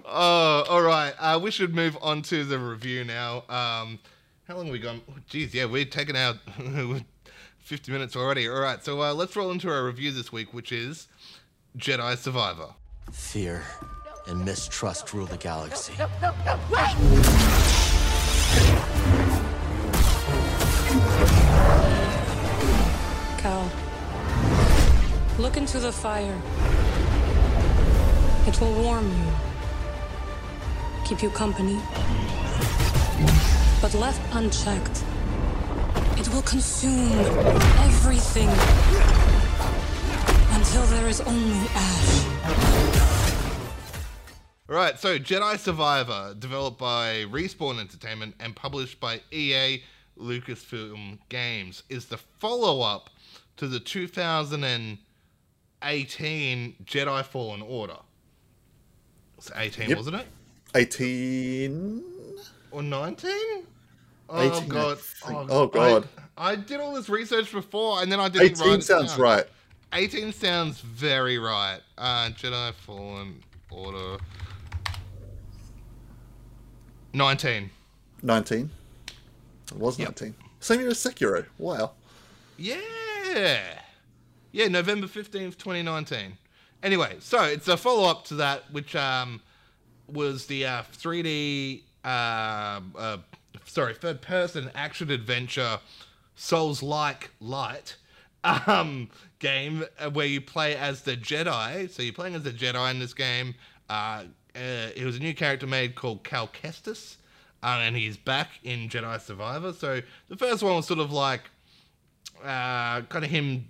[0.05, 1.13] oh, all right.
[1.19, 3.39] Uh, we should move on to the review now.
[3.49, 3.99] Um,
[4.47, 5.01] how long have we gone?
[5.09, 6.37] Oh, Geez, yeah, we're taking out
[7.59, 8.49] 50 minutes already.
[8.49, 11.07] All right, so uh, let's roll into our review this week, which is
[11.79, 12.75] Jedi Survivor.
[13.13, 13.65] Fear
[14.27, 15.93] and mistrust rule the galaxy.
[15.95, 16.11] Cal,
[25.41, 26.39] look into the fire.
[28.47, 29.33] It will warm you,
[31.07, 31.81] keep you company.
[33.81, 35.03] But left unchecked,
[36.19, 37.13] it will consume
[37.79, 38.51] everything
[40.51, 42.27] until there is only ash.
[44.69, 49.83] All right, so Jedi Survivor, developed by Respawn Entertainment and published by EA
[50.19, 53.09] Lucasfilm Games, is the follow up
[53.57, 53.81] to the
[55.83, 57.97] 2018 Jedi Fallen Order.
[59.39, 59.97] It's 18, Yep.
[59.99, 60.27] wasn't it?
[60.75, 62.05] Eighteen.
[62.71, 63.31] Or 19?
[64.29, 64.99] Oh, 18, God.
[65.01, 65.51] think.
[65.51, 66.09] Oh, God.
[66.37, 69.13] I, I did all this research before and then I didn't write Eighteen it sounds
[69.13, 69.21] down.
[69.21, 69.45] right.
[69.93, 71.81] 18 sounds very right.
[71.99, 74.19] Uh, Jedi Fallen Order.
[77.13, 77.71] 19.
[78.23, 78.71] Nineteen.
[79.69, 80.09] It was Yep.
[80.09, 80.35] nineteen.
[80.61, 81.47] Same year as Sekiro.
[81.59, 81.93] Wow.
[82.59, 83.80] Yeah.
[84.53, 86.37] Yeah, November 15th, 2019.
[86.83, 89.41] Anyway, so it's a follow up to that, which um,
[90.09, 92.09] was the uh, 3D, uh,
[92.99, 93.17] uh,
[93.65, 95.79] sorry, third person action adventure
[96.35, 97.97] Souls like Light
[98.45, 101.89] um, game uh, where you play as the Jedi.
[101.89, 103.55] So you're playing as the Jedi in this game.
[103.89, 104.25] Uh,
[104.57, 107.17] uh, it was a new character made called Cal Kestis,
[107.63, 109.73] and he's back in Jedi Survivor.
[109.73, 111.43] So the first one was sort of like
[112.43, 113.67] kind of him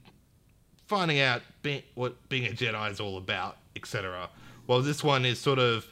[0.90, 4.28] finding out be- what being a Jedi is all about, etc.
[4.66, 5.86] Well, this one is sort of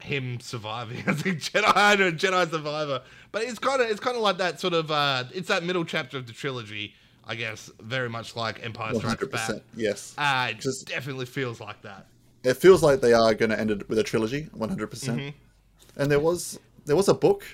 [0.00, 3.02] him surviving as a Jedi a Jedi survivor.
[3.32, 5.84] But it's kind of it's kind of like that sort of uh, it's that middle
[5.84, 6.94] chapter of the trilogy,
[7.26, 9.50] I guess, very much like Empire Strikes Back.
[9.76, 10.14] Yes.
[10.16, 12.06] Uh, it Just- definitely feels like that.
[12.44, 15.18] it feels like they are going to end it with a trilogy, one hundred percent.
[15.20, 16.00] Mm-hmm.
[16.00, 17.44] And there was there was a book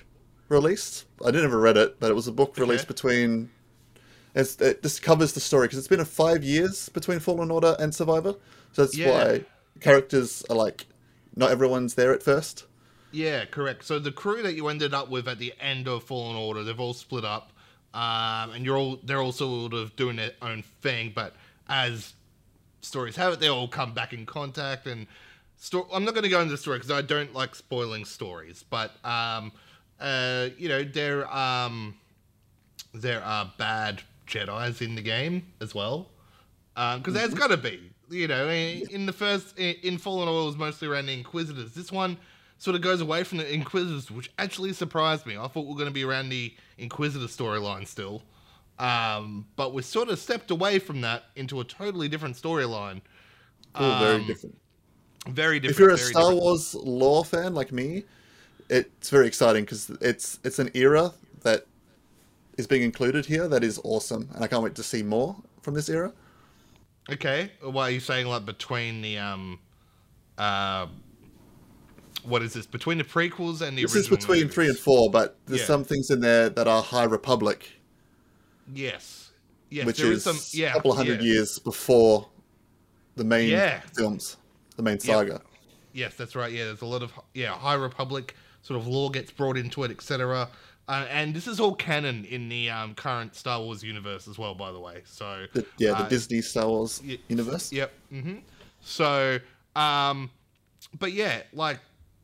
[0.50, 1.06] released.
[1.24, 2.94] I didn't ever read it, but it was a book released Okay.
[2.94, 3.50] between.
[4.34, 7.76] It's, it just covers the story because it's been a five years between Fallen Order
[7.80, 8.34] and Survivor,
[8.72, 9.10] so that's Yeah.
[9.10, 9.44] why
[9.80, 10.86] characters are like
[11.36, 12.64] not everyone's there at first.
[13.12, 13.84] Yeah, correct.
[13.84, 16.78] So the crew that you ended up with at the end of Fallen Order, they've
[16.78, 17.52] all split up,
[17.92, 21.12] um, and you're all they're all sort of doing their own thing.
[21.14, 21.34] But
[21.68, 22.14] as
[22.82, 24.86] stories have it, they all come back in contact.
[24.86, 25.08] And
[25.56, 28.64] sto- I'm not going to go into the story because I don't like spoiling stories.
[28.68, 29.50] But um,
[29.98, 31.96] uh, you know, there um,
[32.94, 36.08] there are bad Jedi's in the game as well,
[36.74, 37.90] because there's got to be.
[38.08, 41.12] You know, in, in the first in, in Fallen Order it was mostly around the
[41.12, 41.74] Inquisitors.
[41.74, 42.16] This one
[42.58, 45.36] sort of goes away from the Inquisitors, which actually surprised me.
[45.36, 48.22] I thought we are going to be around the Inquisitor storyline still,
[48.80, 53.00] um, but we sort of stepped away from that into a totally different storyline.
[53.76, 54.58] All very Um, different.
[55.28, 55.76] Very different.
[55.76, 56.42] If you're a Star different.
[56.42, 58.04] Wars lore fan like me,
[58.68, 61.12] it's very exciting because it's it's an era
[61.42, 61.66] that
[62.56, 65.74] is being included here that is awesome, and I can't wait to see more from
[65.74, 66.12] this era.
[67.10, 69.58] Okay, why are you saying like between the um,
[70.38, 70.86] uh,
[72.24, 74.54] what is this between the prequels and the This is between movies?
[74.54, 75.66] three and four, but there's Yeah.
[75.66, 77.68] some things in there that are High Republic,
[78.72, 79.30] Yes,
[79.70, 81.32] yes, which there is some yeah a couple of hundred yeah.
[81.32, 82.28] years before
[83.16, 83.80] the main Yeah.
[83.96, 84.36] films,
[84.76, 85.40] the main saga.
[85.92, 86.52] Yes, that's right.
[86.52, 89.90] Yeah, there's a lot of yeah High Republic sort of lore gets brought into it,
[89.90, 90.48] etc.
[90.90, 94.56] Uh, and this is all canon in the um, current Star Wars universe as well,
[94.56, 95.02] by the way.
[95.04, 97.72] So The, yeah, the uh, Disney Star Wars y- universe.
[97.72, 97.92] Yep.
[98.10, 98.38] hmm
[98.80, 99.38] So,
[99.76, 100.30] um,
[100.98, 101.78] but yeah, like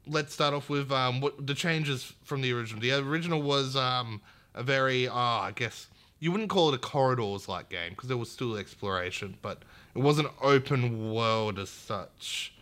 [0.09, 2.81] let's start off with um, what the changes from the original.
[2.81, 4.21] The original was um,
[4.55, 5.87] a very, uh, I guess
[6.19, 9.63] you wouldn't call it a corridors like game because there was still exploration, but
[9.95, 12.53] it wasn't open world as such.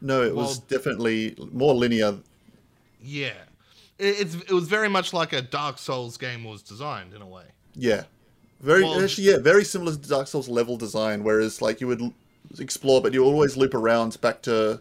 [0.00, 2.16] No, it was definitely more linear.
[3.02, 3.34] Yeah,
[4.00, 7.44] it's it was very much like a Dark Souls game was designed in a way.
[7.74, 8.04] Yeah,
[8.60, 11.22] very Well- actually yeah, very similar to Dark Souls level design.
[11.24, 12.12] Whereas like you would
[12.58, 14.80] explore, but you always loop around back to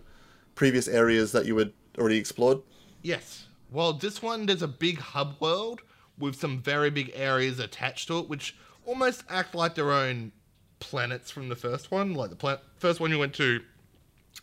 [0.55, 2.59] previous areas that you had already explored.
[3.01, 3.45] Yes.
[3.71, 5.81] Well, this one there's a big hub world
[6.17, 8.55] with some very big areas attached to it, which
[8.85, 10.31] almost act like their own
[10.79, 12.13] planets from the first one.
[12.13, 13.61] Like the planet, first one you went to,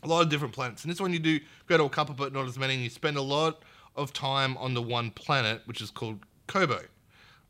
[0.03, 2.33] a lot of different planets, and this one you do go to a couple, but
[2.33, 2.75] not as many.
[2.75, 3.63] And you spend a lot
[3.97, 6.87] of time on the one planet, which is called Koboh.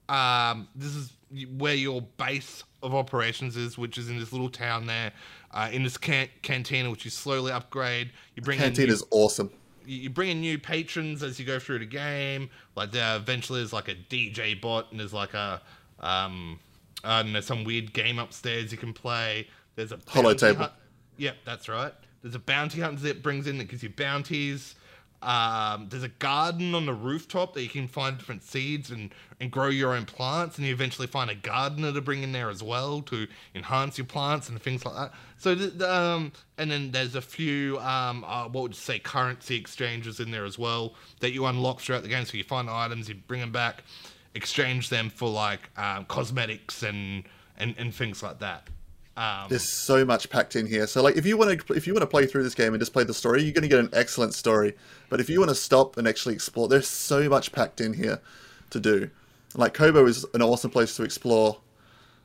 [0.08, 1.12] Um, this is
[1.56, 5.12] where your base of operations is, which is in this little town there,
[5.50, 8.12] uh, in this can- cantina, which you slowly upgrade.
[8.36, 9.50] You bring in Canteen is awesome.
[9.84, 12.48] you bring in new patrons as you go through the game.
[12.76, 15.60] Like there eventually there's like a DJ bot and there's like a
[16.00, 16.60] um
[17.04, 19.48] I don't know some weird game upstairs you can play.
[19.74, 20.58] There's a Hollow table.
[20.60, 20.72] hunt-
[21.18, 21.94] Yep, that's right.
[22.22, 24.74] There's a bounty hunter that brings in that gives you bounties.
[25.22, 29.50] Um, there's a garden on the rooftop that you can find different seeds and, and
[29.50, 32.62] grow your own plants, and you eventually find a gardener to bring in there as
[32.62, 35.12] well to enhance your plants and things like that.
[35.38, 35.52] So,
[35.88, 40.30] um, and then there's a few, um, uh, what would you say, currency exchanges in
[40.30, 42.24] there as well that you unlock throughout the game.
[42.24, 43.82] So you find items, you bring them back,
[44.34, 47.24] exchange them for like um, cosmetics and,
[47.56, 48.68] and and things like that.
[49.16, 50.86] Um, There's so much packed in here.
[50.86, 52.80] So like if you want to if you want to play through this game and
[52.80, 54.74] just play the story, you're going to get an excellent story.
[55.08, 58.20] But if you want to stop and actually explore, there's so much packed in here
[58.70, 59.10] to do.
[59.54, 61.58] Like Koboh is an awesome place to explore,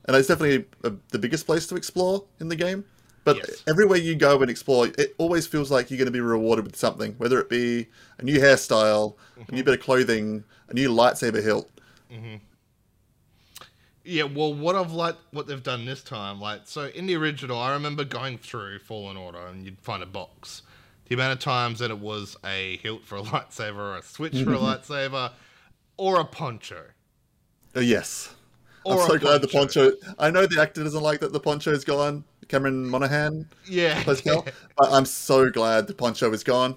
[0.05, 2.83] and it's definitely a, the biggest place to explore in the game.
[3.23, 3.63] But Yes.
[3.69, 6.75] everywhere you go and explore, it always feels like you're going to be rewarded with
[6.75, 7.87] something, whether it be
[8.17, 9.13] a new hairstyle,
[9.47, 11.69] a new bit of clothing, a new lightsaber hilt.
[14.03, 17.59] Yeah, well, what I've like what they've done this time, like, so in the original,
[17.59, 20.63] I remember going through Fallen Order and you'd find a box.
[21.07, 24.41] The amount of times that it was a hilt for a lightsaber, or a switch
[24.43, 25.31] for a lightsaber,
[25.97, 26.83] or a poncho.
[27.75, 28.33] Uh, yes.
[28.83, 29.91] Or I'm so glad the poncho.
[29.91, 30.13] poncho.
[30.17, 32.23] I know the actor doesn't like that the poncho's gone.
[32.47, 34.01] Cameron Monaghan Yeah.
[34.03, 34.43] plays Cal,
[34.77, 36.75] but I'm so glad the poncho is gone.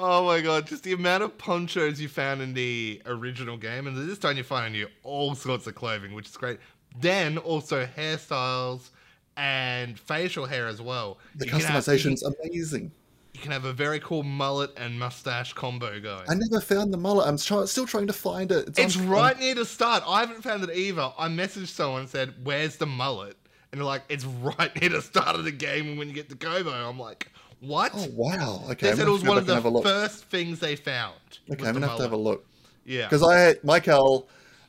[0.00, 3.96] Oh my god, just the amount of ponchos you found in the original game, and
[4.08, 6.58] this time you're finding you all sorts of clothing, which is great.
[7.00, 8.90] Then also hairstyles
[9.36, 11.18] and facial hair as well.
[11.36, 12.92] The You can have- you customization's amazing.
[13.34, 16.24] you can have a very cool mullet and mustache combo going.
[16.28, 17.26] I never found the mullet.
[17.26, 18.76] I'm try- still trying to find it.
[18.78, 20.02] It's on- right near the start.
[20.06, 21.12] I haven't found it either.
[21.18, 23.36] I messaged someone and said, "Where's the mullet?"
[23.72, 26.28] And they're like, "It's right near the start of the game and when you get
[26.30, 27.30] to Koboh." I'm like,
[27.60, 28.64] "What?" Oh wow.
[28.70, 28.90] Okay.
[28.90, 29.84] they said it was one of the and have a look.
[29.84, 31.14] first things they found.
[31.50, 32.46] Okay, I'm gonna have to have a look
[32.84, 34.28] Yeah, because I had Michael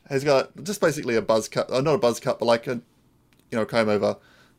[0.10, 1.68] has got just basically a buzz cut.
[1.70, 2.76] Oh, not a buzz cut, but like a
[3.52, 4.18] you know comb over.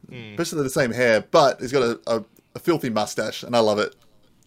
[0.08, 0.36] Hmm.
[0.36, 2.24] Basically the same hair, but he's got a, a,
[2.54, 3.94] a filthy mustache, and I love it.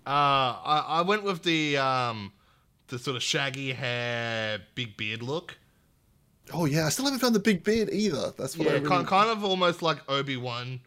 [0.06, 2.34] uh, I, I went with the um,
[2.88, 5.58] the sort of shaggy hair, big beard look.
[6.54, 8.34] Oh yeah, I still haven't found the big beard either.
[8.38, 8.88] That's what I Yeah, really...
[8.90, 10.82] kind, kind of almost like Obi Wan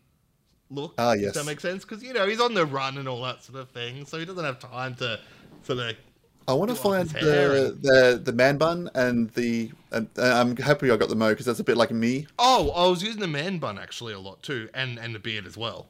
[0.71, 0.95] look.
[0.99, 1.35] Ah, If yes.
[1.35, 3.69] that makes sense because you know he's on the run and all that sort of
[3.71, 5.21] thing, so he doesn't have time to
[5.63, 5.97] sort of
[6.49, 10.57] I want to find the, and- the the man bun and the and, and I'm
[10.57, 12.27] happy I got the mo because that's a bit like me.
[12.39, 15.47] Oh, I was using the man bun actually a lot too, and and the beard
[15.47, 15.87] as well.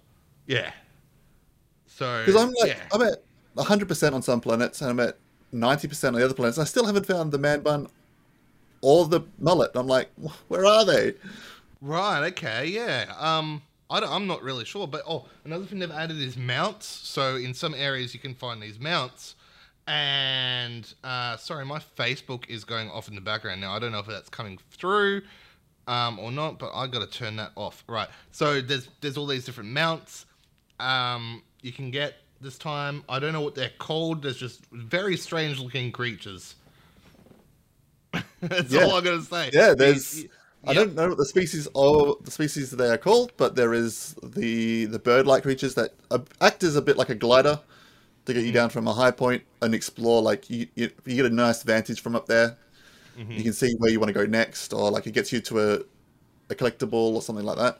[0.46, 0.72] Yeah.
[1.86, 2.82] So Because I'm like yeah.
[2.92, 3.22] I'm at
[3.54, 5.16] 100 percent on some planets and I'm at
[5.52, 6.58] 90 percent on the other planets.
[6.58, 7.88] I still haven't found the man bun
[8.82, 9.70] or the mullet.
[9.74, 10.10] I'm like,
[10.48, 11.14] where are they?
[11.80, 12.26] right.
[12.32, 12.66] Okay.
[12.68, 13.12] Yeah.
[13.18, 13.62] Um.
[13.88, 16.86] I don't, I'm not really sure, but oh, another thing they've added is mounts.
[16.86, 19.36] So in some areas you can find these mounts,
[19.86, 23.72] and uh, sorry, my Facebook is going off in the background now.
[23.72, 25.22] I don't know if that's coming through.
[25.88, 27.84] Um, or not, but I got to turn that off.
[27.86, 28.08] Right.
[28.32, 30.26] So there's there's all these different mounts.
[30.80, 33.04] Um, you can get this time.
[33.08, 34.22] I don't know what they're called.
[34.22, 36.56] There's just very strange looking creatures.
[38.40, 38.82] That's Yeah.
[38.82, 39.50] all I'm gonna say.
[39.52, 40.24] Yeah, there's.
[40.24, 40.28] you-
[40.66, 40.84] I yep.
[40.84, 44.86] don't know what the species or the species they are called, but there is the
[44.86, 45.94] the bird-like creatures that
[46.40, 47.60] act as a bit like a glider
[48.24, 50.20] to get you down from a high point and explore.
[50.20, 52.56] Like you, you, you get a nice vantage from up there.
[53.16, 55.60] You can see where you want to go next, or like it gets you to
[55.60, 55.78] a
[56.50, 57.78] a collectible or something like that.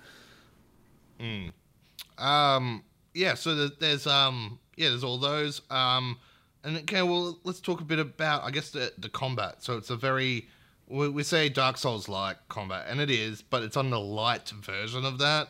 [2.19, 2.83] Um,
[3.13, 5.61] yeah, so there's um, yeah, there's all those.
[5.71, 6.19] Um,
[6.65, 9.63] and okay, well, let's talk a bit about, I guess, the the combat.
[9.63, 10.49] So it's a very,
[10.89, 14.49] we, we say Dark Souls like combat, and it is, but it's on the light
[14.51, 15.49] version of that.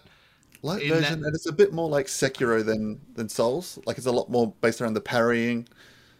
[0.62, 3.78] Light In that- version, and it's a bit more like Sekiro than than Souls.
[3.86, 5.68] Like it's a lot more based around the parrying.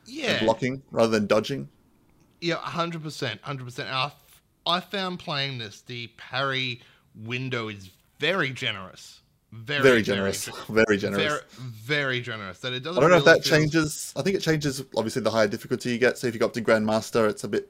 [0.09, 0.33] Yeah.
[0.37, 1.69] and blocking rather than dodging.
[2.41, 3.89] Yeah, hundred percent, hundred percent.
[3.91, 4.13] I
[4.67, 6.81] I found playing this the parry
[7.15, 7.91] window is
[8.21, 9.21] very generous,
[9.53, 11.23] very, Very generous, ge- very generous.
[11.25, 12.59] very, very generous.
[12.61, 12.99] That it doesn't.
[12.99, 14.13] I don't know if that changes.
[14.15, 16.19] I think it changes obviously the higher difficulty you get.
[16.19, 17.69] So if you go up to Grandmaster, it's a bit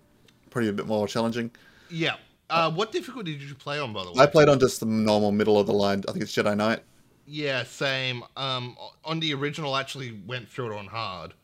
[0.57, 1.51] probably a bit more challenging.
[1.91, 2.15] Yeah.
[2.49, 4.23] Uh, what difficulty did you play on, by the way?
[4.23, 6.03] I played on just the normal middle of the line.
[6.09, 6.81] I think it's Jedi Knight.
[7.27, 8.23] Yeah, same.
[8.39, 11.35] Um, on the original, I actually went through it on hard,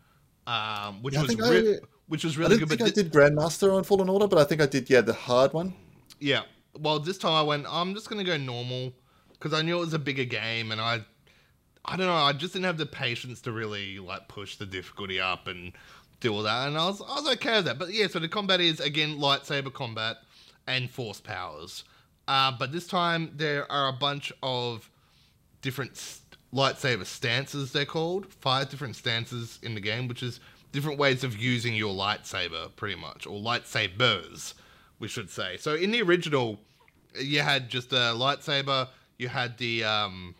[0.46, 2.78] um, which Yeah, I was re- I- which was I really didn't good.
[2.78, 5.52] think I did Grandmaster on Fallen Order, but I think I did yeah the hard
[5.52, 5.74] one.
[6.20, 6.42] Yeah.
[6.78, 7.66] Well, this time I went.
[7.68, 8.92] I'm just gonna go normal
[9.32, 11.04] because I knew it was a bigger game, and I,
[11.84, 12.14] I don't know.
[12.14, 15.72] I just didn't have the patience to really like push the difficulty up and
[16.22, 17.78] do all that, and I was I was okay with that.
[17.78, 20.16] But yeah, so the combat is again lightsaber combat
[20.66, 21.84] and force powers.
[22.28, 24.88] Uh, but this time there are a bunch of
[25.60, 26.22] different s-
[26.54, 27.72] lightsaber stances.
[27.72, 31.92] They're called five different stances in the game, which is different ways of using your
[31.92, 34.54] lightsaber, pretty much, or lightsabers,
[35.00, 35.56] we should say.
[35.58, 36.60] So in the original,
[37.20, 38.88] you had just a lightsaber.
[39.18, 40.34] You had the um,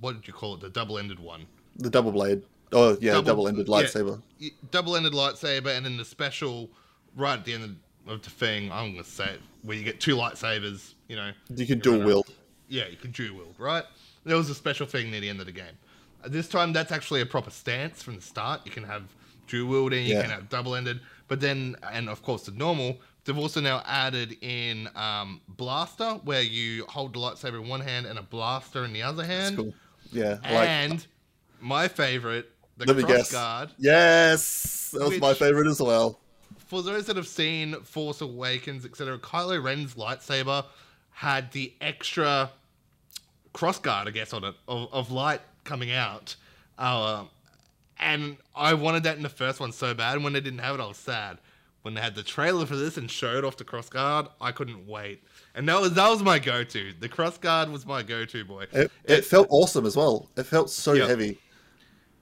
[0.00, 0.60] what did you call it?
[0.60, 1.46] The double-ended one.
[1.76, 2.42] The double blade.
[2.72, 4.20] Oh yeah, Double- double-ended lightsaber.
[4.40, 6.68] Y- double-ended lightsaber, and then the special
[7.16, 8.70] right at the end of, the thing.
[8.72, 10.94] I'm gonna say it, where you get two lightsabers.
[11.08, 12.26] You know, You can dual wield.
[12.68, 13.84] yeah, you can dual wield, right?
[14.24, 15.78] There was a special thing near the end of the game.
[16.24, 18.62] Uh, This time, that's actually a proper stance from the start.
[18.64, 19.04] You can have
[19.46, 20.22] dual wielding, you Yeah.
[20.22, 22.98] can have double ended, but then, and of course, the normal.
[23.24, 28.06] They've also now added in um, blaster, where you hold the lightsaber in one hand
[28.06, 29.56] and a blaster in the other hand.
[29.56, 29.74] Cool.
[30.12, 30.38] Yeah.
[30.44, 31.06] Like, And
[31.60, 33.32] my favorite, the let me cross guess.
[33.32, 33.70] guard.
[33.78, 36.18] Yes, that was my favorite as well.
[36.66, 40.64] For those that have seen Force Awakens, etc., Kylo Ren's lightsaber
[41.12, 42.50] had the extra
[43.54, 46.36] crossguard, I guess, on it of, of light coming out.
[46.78, 47.24] Uh,
[47.98, 50.16] and I wanted that in the first one so bad.
[50.16, 51.38] And when they didn't have it, I was sad.
[51.82, 55.22] When they had the trailer for this and showed off the crossguard, I couldn't wait.
[55.54, 56.92] And that was that was my go-to.
[56.98, 58.66] The crossguard was my go-to boy.
[58.72, 60.28] It, it felt awesome as well.
[60.36, 61.06] It felt so Yeah.
[61.06, 61.38] heavy.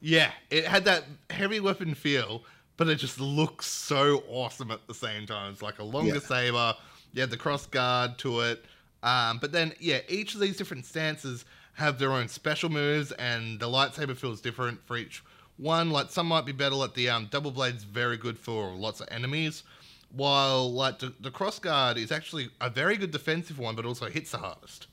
[0.07, 2.45] Yeah, it had that heavy weapon feel,
[2.77, 5.51] but it just looks so awesome at the same time.
[5.53, 6.21] It's like a longer Yeah.
[6.21, 6.75] saber.
[7.15, 8.67] You had the cross guard to it.
[9.03, 13.59] Um, but then, yeah, each of these different stances have their own special moves, and
[13.59, 15.23] the lightsaber feels different for each
[15.57, 15.89] one.
[15.89, 16.75] Like some might be better.
[16.75, 19.63] Like the um, double blade's very good for lots of enemies,
[20.11, 24.11] while like the, the cross guard is actually a very good defensive one, but also
[24.11, 24.87] hits the hardest.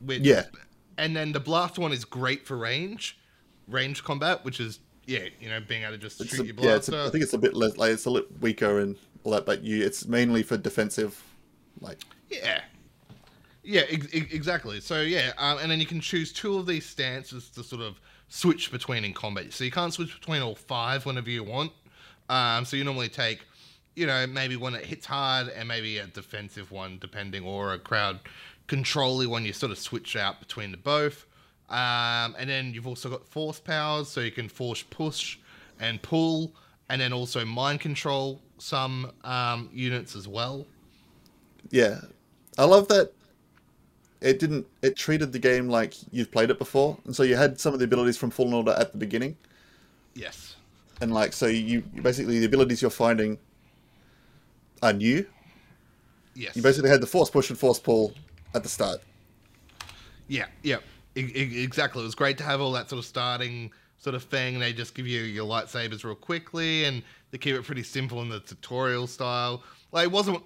[0.00, 0.44] Which, Yeah.
[0.96, 3.16] and then the blast one is great for range,
[3.70, 6.54] range combat, which is yeah, you know, being able to just It's shoot a, your
[6.58, 8.96] yeah, it's a, I think it's a bit less, like it's a little weaker and
[9.24, 11.20] all that, but you, it's mainly for defensive.
[11.80, 11.98] Like,
[12.28, 12.60] Yeah.
[13.62, 14.80] Yeah, ex- ex- exactly.
[14.80, 18.00] So yeah, um, and then you can choose two of these stances to sort of
[18.28, 19.52] switch between in combat.
[19.52, 21.72] So you can't switch between all five whenever you want.
[22.28, 23.40] Um, so you normally take,
[23.96, 27.78] you know, maybe one that hits hard and maybe a defensive one, depending, or a
[27.78, 28.20] crowd
[28.66, 29.44] controlly one.
[29.44, 31.26] You sort of switch out between the both.
[31.70, 35.38] Um, and then you've also got force powers, so you can force push
[35.78, 36.52] and pull,
[36.88, 40.66] and then also mind control some um, units as well.
[41.70, 42.00] yeah,
[42.58, 43.12] I love that.
[44.20, 44.66] It didn't.
[44.82, 47.78] It treated the game like you've played it before, and so you had some of
[47.78, 49.36] the abilities from Fallen Order at the beginning,
[50.14, 50.56] Yes.
[51.00, 53.38] and like so you basically the abilities you're finding
[54.82, 55.24] are new.
[56.34, 56.54] Yes.
[56.56, 58.12] You basically had the force push and force pull
[58.54, 59.00] at the start.
[60.28, 60.78] Yeah, yeah,
[61.28, 62.02] exactly.
[62.02, 64.58] It was great to have all that sort of starting sort of thing.
[64.58, 68.28] They just give you your lightsabers real quickly, and they keep it pretty simple in
[68.28, 69.62] the tutorial style.
[69.92, 70.42] Like it wasn't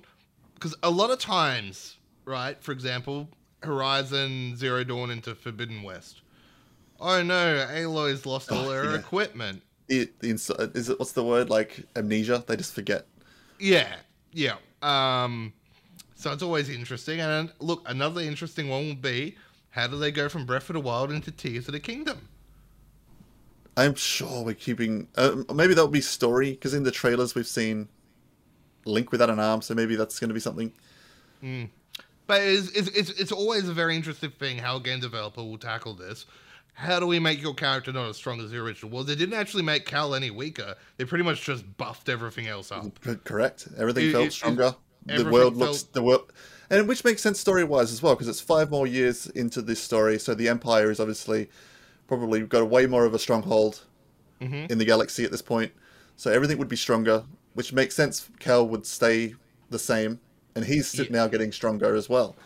[0.55, 2.63] because a lot of times, right?
[2.63, 3.29] For example,
[3.63, 6.21] Horizon Zero Dawn into Forbidden West.
[7.01, 8.99] Oh no, Aloy's lost all Oh, her yeah.
[8.99, 9.63] equipment.
[9.89, 12.43] It, the ins- is it what's the word like amnesia?
[12.47, 13.07] They just forget.
[13.59, 13.97] Yeah,
[14.33, 14.57] yeah.
[14.83, 15.53] Um,
[16.15, 17.21] so it's always interesting.
[17.21, 19.37] And look, another interesting one will be
[19.75, 22.29] how do they go from Breath of the Wild into Tears of the Kingdom?
[23.77, 25.09] I'm sure we're keeping.
[25.17, 27.89] Uh, maybe that'll be story because in the trailers we've seen
[28.85, 30.73] Link without an arm, so maybe that's going to be something.
[31.43, 35.59] But it's, it's, it's, it's always a very interesting thing how a game developer will
[35.59, 36.25] tackle this.
[36.75, 38.93] How do we make your character not as strong as the original?
[38.93, 40.77] Well, they didn't actually make Cal any weaker.
[40.99, 42.87] They pretty much just buffed everything else up.
[43.25, 43.67] Correct.
[43.77, 44.75] Everything It- felt it- stronger.
[45.07, 46.33] The world felt- looks the world,
[46.71, 49.81] and which makes sense story wise as well because it's five more years into this
[49.81, 50.19] story.
[50.19, 51.49] So the Empire is obviously
[52.07, 53.83] probably got a way more of a stronghold
[54.41, 54.71] Mm-hmm.
[54.71, 55.73] in the galaxy at this point.
[56.17, 57.23] So everything would be stronger,
[57.55, 58.29] which makes sense.
[58.41, 59.35] Cal would stay
[59.71, 60.19] the same,
[60.55, 61.07] and he's Yeah.
[61.09, 62.37] now getting stronger as well.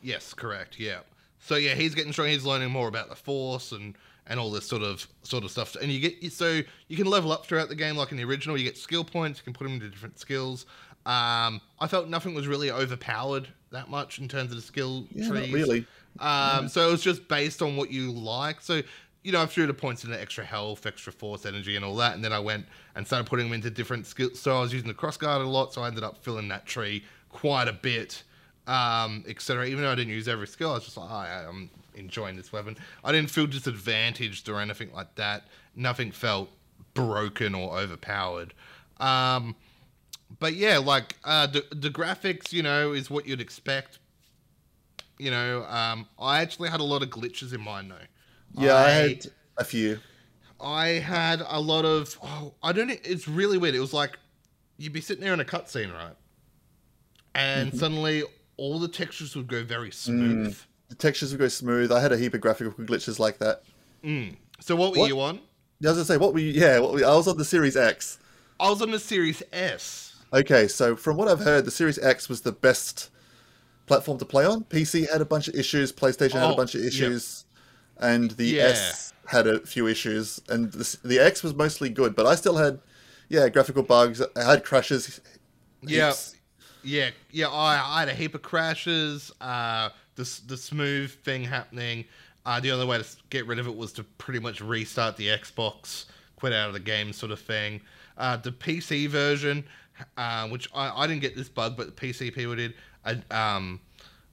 [0.00, 0.78] Yes, correct.
[0.78, 1.00] Yeah.
[1.40, 2.28] So yeah, he's getting strong.
[2.28, 3.96] He's learning more about the Force and
[4.26, 5.76] and all this sort of sort of stuff.
[5.76, 8.56] And you get so you can level up throughout the game, like in the original.
[8.56, 9.40] You get skill points.
[9.40, 10.64] You can put them into different skills.
[11.06, 15.28] Um, I felt nothing was really overpowered that much in terms of the skill Yeah,
[15.28, 15.52] trees.
[15.52, 15.86] really.
[16.18, 18.60] Um, So it was just based on what you like.
[18.60, 18.82] So,
[19.22, 22.14] you know, I threw the points into extra health, extra force energy, and all that.
[22.14, 24.38] And then I went and started putting them into different skills.
[24.40, 25.72] So I was using the cross guard a lot.
[25.74, 28.22] So I ended up filling that tree quite a bit,
[28.66, 29.66] um, etc.
[29.66, 32.36] Even though I didn't use every skill, I was just like, oh, I- I'm enjoying
[32.36, 32.76] this weapon.
[33.02, 35.48] I didn't feel disadvantaged or anything like that.
[35.76, 36.50] Nothing felt
[36.94, 38.54] broken or overpowered.
[39.00, 39.56] Um,
[40.38, 43.98] but yeah, like uh, the the graphics, you know, is what you'd expect.
[45.18, 47.96] You know, um, I actually had a lot of glitches in mine though.
[48.56, 49.26] Yeah, I had
[49.58, 49.98] a few.
[50.60, 52.18] I had a lot of.
[52.22, 52.88] Oh, I don't.
[52.88, 53.74] know, It's really weird.
[53.74, 54.18] It was like
[54.78, 56.16] you'd be sitting there in a cutscene, right,
[57.34, 57.78] and Mm-hmm.
[57.78, 58.24] suddenly
[58.56, 59.92] all the textures would go very Mm.
[59.92, 60.58] smooth.
[60.88, 61.90] The textures would go smooth.
[61.92, 63.62] I had a heap of graphical glitches like that.
[64.60, 65.08] So what were What?
[65.08, 65.40] you on?
[65.80, 67.76] Yeah, I was gonna say, what we yeah, what we, I was on the Series
[67.76, 68.18] X.
[68.60, 70.13] I was on the Series S.
[70.32, 73.10] Okay, so from what I've heard, the Series X was the best
[73.86, 74.64] platform to play on.
[74.64, 76.88] PC had a bunch of issues, PlayStation had a Oh, bunch of yeah.
[76.88, 77.44] issues,
[77.98, 78.62] and the Yeah.
[78.64, 82.56] S had a few issues, and the, the X was mostly good, but I still
[82.56, 82.80] had,
[83.28, 84.20] yeah, graphical bugs.
[84.36, 85.20] I had crashes.
[85.82, 86.36] Yeah, heaps.
[86.82, 87.48] yeah, yeah.
[87.48, 89.30] I, I had a heap of crashes.
[89.40, 92.06] Uh, the the smooth thing happening.
[92.46, 95.28] Uh, the only way to get rid of it was to pretty much restart the
[95.28, 96.06] Xbox,
[96.36, 97.80] quit out of the game, sort of thing.
[98.18, 99.64] Uh, the PC version,
[100.16, 102.74] uh, which I, I didn't get this bug, but the PC people did.
[103.04, 103.80] I, um,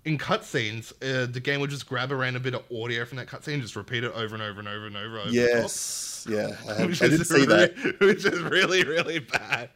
[0.06, 3.28] in cutscenes, uh, the game would just grab a random bit of audio from that
[3.28, 5.20] cutscene and just repeat it over and over and over and over.
[5.20, 7.96] over Yes, yeah, I, had, which I did see that.
[8.00, 9.70] Which is really, really bad.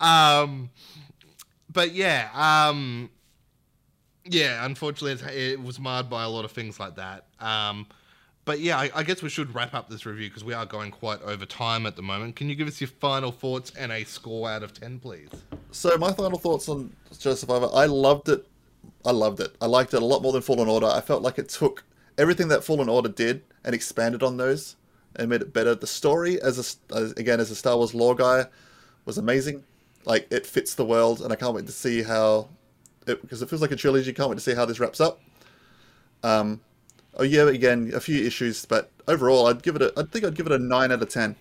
[0.00, 0.70] Um,
[1.72, 3.10] but yeah, um,
[4.24, 4.64] yeah.
[4.64, 7.26] Unfortunately, it's, it was marred by a lot of things like that.
[7.40, 7.86] Um,
[8.48, 10.90] but yeah, I, I guess we should wrap up this review because we are going
[10.90, 12.34] quite over time at the moment.
[12.34, 15.28] Can you give us your final thoughts and a score out of ten, please?
[15.70, 17.68] So my final thoughts on Jedi Survivor.
[17.74, 18.46] I loved it.
[19.04, 19.54] I loved it.
[19.60, 20.86] I liked it a lot more than Fallen Order.
[20.86, 21.84] I felt like it took
[22.16, 24.76] everything that Fallen Order did and expanded on those
[25.16, 25.74] and made it better.
[25.74, 28.46] The story, as a as, again as a Star Wars lore guy,
[29.04, 29.62] was amazing.
[30.06, 32.48] Like it fits the world, and I can't wait to see how
[33.06, 34.10] it because it feels like a trilogy.
[34.14, 35.20] Can't wait to see how this wraps up.
[36.22, 36.62] Um,
[37.18, 39.92] oh yeah, again a few issues, but overall, I'd give it a.
[39.96, 41.36] I think I'd give it a nine out of ten.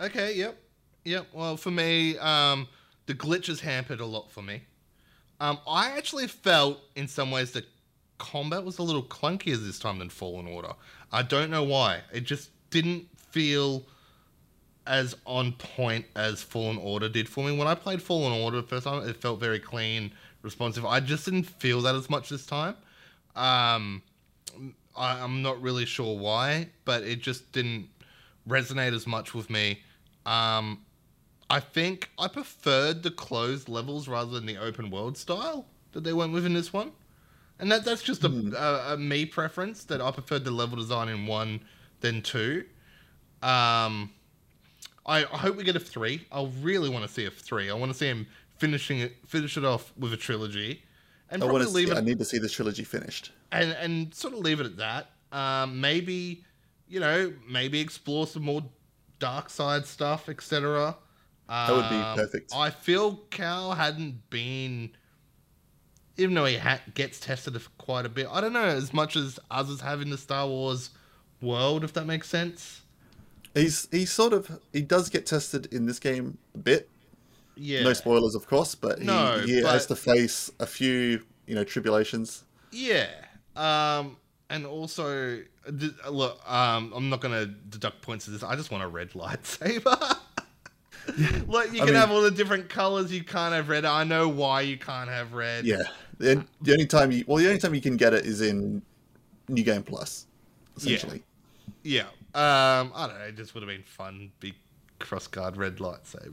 [0.00, 0.60] Okay, yep.
[1.04, 1.26] Yep.
[1.32, 2.68] Well, for me, um,
[3.06, 4.62] the glitches hampered a lot for me.
[5.40, 7.64] Um, I actually felt in some ways that
[8.18, 10.72] combat was a little clunkier this time than Fallen Order.
[11.12, 12.00] I don't know why.
[12.12, 13.84] It just didn't feel
[14.86, 17.56] as on point as Fallen Order did for me.
[17.56, 20.12] When I played Fallen Order the first time, it felt very clean,
[20.42, 20.84] responsive.
[20.84, 22.74] I just didn't feel that as much this time.
[23.36, 24.02] Um,
[24.98, 27.88] I, I'm not really sure why, but it just didn't
[28.48, 29.80] resonate as much with me.
[30.26, 30.80] Um,
[31.50, 36.12] I think I preferred the closed levels rather than the open world style that they
[36.12, 36.92] went with in this one,
[37.58, 41.08] and that that's just a, a, a me preference that I preferred the level design
[41.08, 41.60] in one
[42.00, 42.64] than two.
[43.42, 44.10] Um,
[45.06, 46.26] I, I hope we get a three.
[46.30, 47.70] I really want to see a three.
[47.70, 48.26] I want to see him
[48.58, 50.82] finishing it, finish it off with a trilogy,
[51.30, 51.70] and I probably to.
[51.72, 53.32] leave See, it I need to see this trilogy finished.
[53.52, 55.10] and and sort of leave it at that.
[55.32, 56.44] Um, maybe
[56.88, 58.62] you know, maybe explore some more
[59.18, 60.96] dark side stuff, etc.
[61.48, 62.52] That would be Um, perfect.
[62.54, 64.90] I feel Cal hadn't been,
[66.16, 68.26] even though he ha- gets tested quite a bit.
[68.30, 70.90] I don't know as much as others have in the Star Wars
[71.42, 72.82] world, if that makes sense.
[73.54, 76.88] He's he sort of he does get tested in this game a bit.
[77.58, 77.82] Yeah.
[77.82, 81.54] No spoilers, of course, but he, No, he has but- to face a few you
[81.54, 82.44] know tribulations.
[82.70, 83.08] Yeah.
[83.56, 84.16] Um,
[84.50, 85.40] and also,
[86.10, 88.42] look, um, I'm not going to deduct points to this.
[88.42, 89.84] I just want a red lightsaber.
[91.48, 93.12] like, you I can mean- have all the different colors.
[93.12, 93.84] You can't have red.
[93.84, 95.64] I know why you can't have red.
[95.64, 95.82] Yeah,
[96.18, 98.82] the, the only time you well the only time you can get it is in
[99.48, 100.26] New Game Plus,
[100.76, 101.22] essentially.
[101.82, 102.02] Yeah.
[102.34, 103.24] Um, I don't know.
[103.24, 104.30] It just would have been fun.
[104.40, 104.54] Big
[104.98, 106.32] cross guard red lightsaber.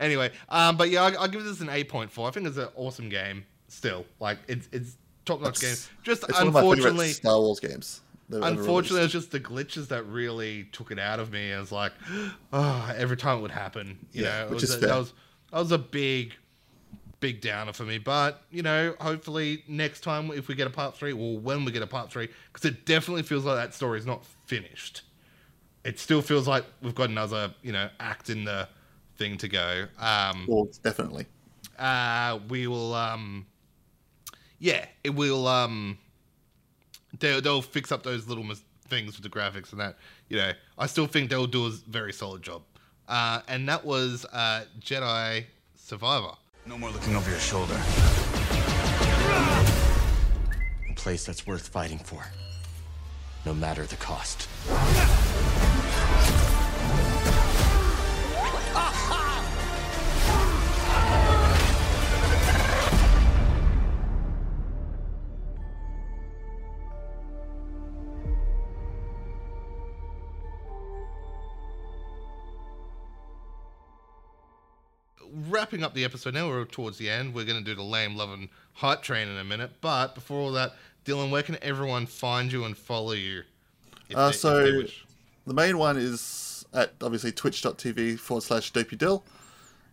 [0.00, 2.26] Anyway, um, but yeah, I, I'll give this an 8.4.
[2.28, 3.44] I think it's an awesome game.
[3.68, 4.96] Still, like it's it's
[5.26, 5.76] top notch game.
[6.02, 7.08] Just It's one of my unfortunately.
[7.08, 8.00] Star Wars games.
[8.30, 9.04] Unfortunately, released.
[9.04, 11.52] it's just the glitches that really took it out of me.
[11.52, 11.92] I was like,
[12.52, 14.88] oh, every time it would happen, you Yeah, know, it which was is a, fair.
[14.88, 15.12] that was
[15.52, 16.34] that was a big,
[17.20, 17.98] big downer for me.
[17.98, 21.72] But you know, hopefully next time if we get a part three, or when we
[21.72, 25.02] get a part three, because it definitely feels like that story is not finished.
[25.88, 28.68] It still feels like we've got another, you know, act in the
[29.16, 29.86] thing to go.
[29.98, 31.24] Um, well, definitely.
[31.78, 33.46] uh, we will um
[34.58, 35.96] yeah it will um
[37.20, 39.96] they'll, they'll fix up those little mis- things with the graphics and that,
[40.28, 42.62] you know, I still think they'll do a very solid job.
[43.08, 45.44] Uh, and that was uh, Jedi
[45.74, 46.32] Survivor.
[46.66, 47.80] No more looking over your shoulder.
[50.90, 52.26] A place that's worth fighting for.
[53.46, 54.48] No matter the cost.
[75.68, 76.48] Wrapping up the episode now.
[76.48, 77.34] We're towards the end.
[77.34, 79.70] We're going to do the lame, love, and hype train in a minute.
[79.82, 80.72] But before all that,
[81.04, 83.42] Dylan, where can everyone find you and follow you?
[84.14, 84.82] Uh, they- so
[85.46, 89.22] the main one is at obviously twitch.tv forward slash DopeyDyl.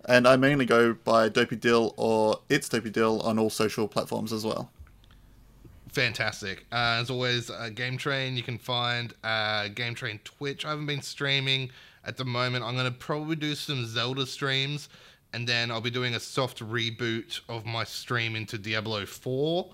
[0.06, 4.72] And I mainly go by DopeyDyl or It's DopeyDyl on all social platforms as well.
[5.92, 6.66] fantastic.
[6.72, 10.64] Uh, as always, uh, Game Train, you can find uh, Game Train Twitch.
[10.66, 11.70] I haven't been streaming
[12.06, 12.64] at the moment.
[12.64, 14.88] I'm going to probably do some Zelda streams,
[15.36, 19.70] and then I'll be doing a soft reboot of my stream into Diablo 4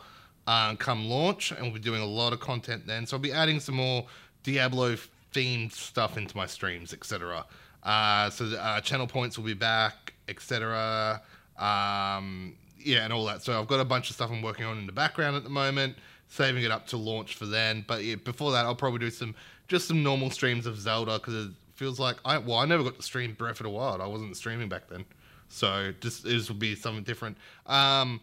[0.47, 3.05] uh, come launch, and we'll be doing a lot of content then.
[3.05, 4.07] So I'll be adding some more
[4.41, 4.95] Diablo
[5.31, 7.45] themed stuff into my streams, etc.
[7.83, 11.21] Uh, so the, uh, channel points will be back, etc.
[11.59, 13.43] Um, yeah, and all that.
[13.43, 15.51] So I've got a bunch of stuff I'm working on in the background at the
[15.51, 15.95] moment,
[16.27, 17.85] saving it up to launch for then.
[17.87, 19.35] But yeah, before that, I'll probably do some
[19.67, 22.95] just some normal streams of Zelda because it feels like I well, I never got
[22.95, 24.01] to stream Breath of the Wild.
[24.01, 25.05] I wasn't streaming back then,
[25.51, 27.37] so just this will be something different.
[27.65, 28.21] Um,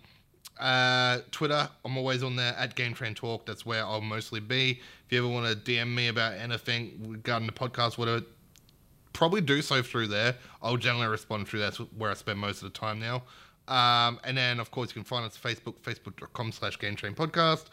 [0.58, 3.46] uh, Twitter, I'm always on there at Game Train Talk.
[3.46, 4.80] That's where I'll mostly be.
[5.06, 8.24] If you ever want to DM me about anything regarding the podcast, whatever,
[9.12, 10.34] probably do so through there.
[10.62, 11.60] I'll generally respond through.
[11.60, 13.22] That's where I spend most of the time now.
[13.68, 17.66] Um, and then, of course, you can find us Facebook, facebook.com slash Game Train Podcast.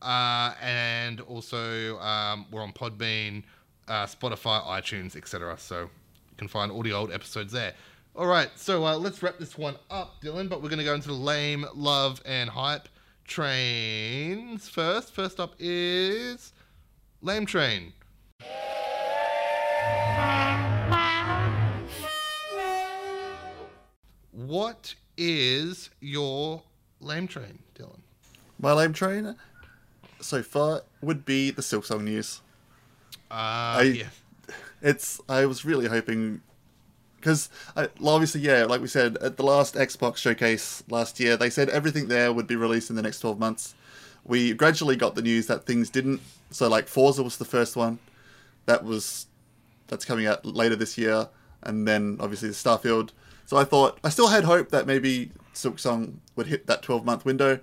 [0.00, 3.44] Uh, and also, um, we're on Podbean,
[3.88, 5.56] uh, Spotify, iTunes, etc.
[5.58, 5.88] So you
[6.36, 7.74] can find all the old episodes there.
[8.14, 10.48] All right, so uh, let's wrap this one up, Dylan.
[10.48, 12.88] But we're going to go into the lame, love, and hype
[13.24, 15.12] trains first.
[15.14, 16.52] First up is
[17.22, 17.92] Lame Train.
[24.32, 26.62] What is your
[27.00, 28.00] lame train, Dylan?
[28.58, 29.36] My lame train
[30.20, 32.40] so far would be the Silksong news.
[33.30, 33.34] Uh,
[33.80, 34.06] I- yeah.
[34.80, 36.40] It's I was really hoping
[37.22, 41.48] because uh, obviously yeah, like we said at the last Xbox showcase last year, they
[41.48, 43.74] said everything there would be released in the next twelve months.
[44.24, 46.20] We gradually got the news that things didn't.
[46.50, 47.98] So like Forza was the first one
[48.66, 49.26] that was
[49.86, 51.28] that's coming out later this year,
[51.62, 53.10] and then obviously the Starfield.
[53.46, 57.24] So I thought I still had hope that maybe Silksong would hit that twelve month
[57.24, 57.60] window,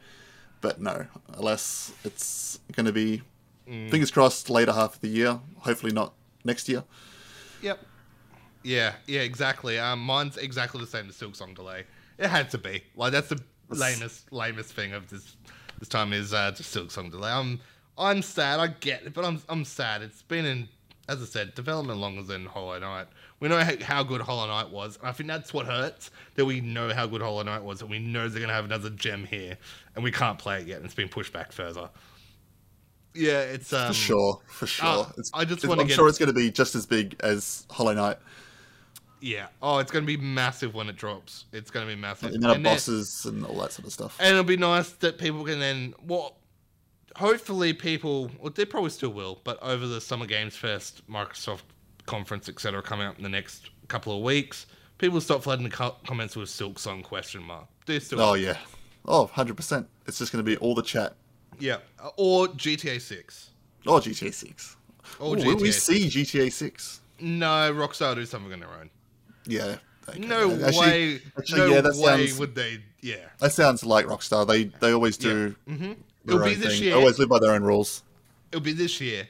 [0.61, 1.05] but no.
[1.33, 3.21] Alas, it's going to be
[3.67, 3.89] mm.
[3.89, 5.39] fingers crossed later half of the year.
[5.59, 6.13] Hopefully not
[6.43, 6.83] next year.
[7.61, 7.79] Yep.
[8.63, 9.79] Yeah, yeah, exactly.
[9.79, 11.85] Um, mine's exactly the same as Silksong delay.
[12.17, 12.83] It had to be.
[12.95, 15.35] Like that's the lamest, lamest thing of this
[15.79, 17.31] this time is uh, just Silksong delay.
[17.31, 17.59] I'm
[17.97, 18.59] I'm sad.
[18.59, 20.01] I get it, but I'm I'm sad.
[20.01, 20.67] It's been in,
[21.07, 23.07] as I said, development longer than Hollow Knight.
[23.39, 26.11] We know how, good Hollow Knight was, and I think that's what hurts.
[26.35, 28.89] That we know how good Hollow Knight was, and we know they're gonna have another
[28.89, 29.57] gem here,
[29.95, 31.89] and we can't play it yet, and it's been pushed back further.
[33.15, 34.85] Yeah, it's um, For sure, for sure.
[34.87, 35.83] uh, It's- I just want to.
[35.83, 38.17] I'm get- sure it's going to be just as big as Hollow Knight.
[39.21, 39.47] Yeah.
[39.61, 41.45] Oh, it's going to be massive when it drops.
[41.51, 42.31] It's going to be massive.
[42.31, 44.17] The amount of And then- bosses and all that sort of stuff.
[44.19, 46.37] And it'll be nice that people can then, well,
[47.15, 51.61] hopefully people, well, they probably still will, but over the Summer Games Fest, Microsoft
[52.05, 54.65] conference, etc., coming up in the next couple of weeks,
[54.97, 57.65] people stop flooding the co- comments with Silksong question mark.
[57.85, 58.57] They still, Oh yeah.
[59.05, 59.85] Oh, 100%.
[60.07, 61.15] It's just going to be all the chat.
[61.59, 63.49] yeah, uh, or GTA Six,
[63.87, 64.75] Oh, GTA 6.
[65.19, 65.73] or Ooh, will we GTA.
[65.73, 66.99] see GTA 6?
[67.21, 68.89] No, Rockstar do something on their own.
[69.49, 69.77] Yeah.
[70.07, 70.19] okay.
[70.19, 71.21] No Actually- way.
[71.37, 72.83] actually, no yeah, that way sounds- would they.
[73.01, 73.25] Yeah.
[73.39, 74.47] That sounds like Rockstar.
[74.47, 75.83] They they always do Mm-hmm.
[76.25, 76.83] their It'll be this thing.
[76.83, 76.93] year.
[76.93, 78.03] They always live by their own rules.
[78.51, 79.27] It'll be this year.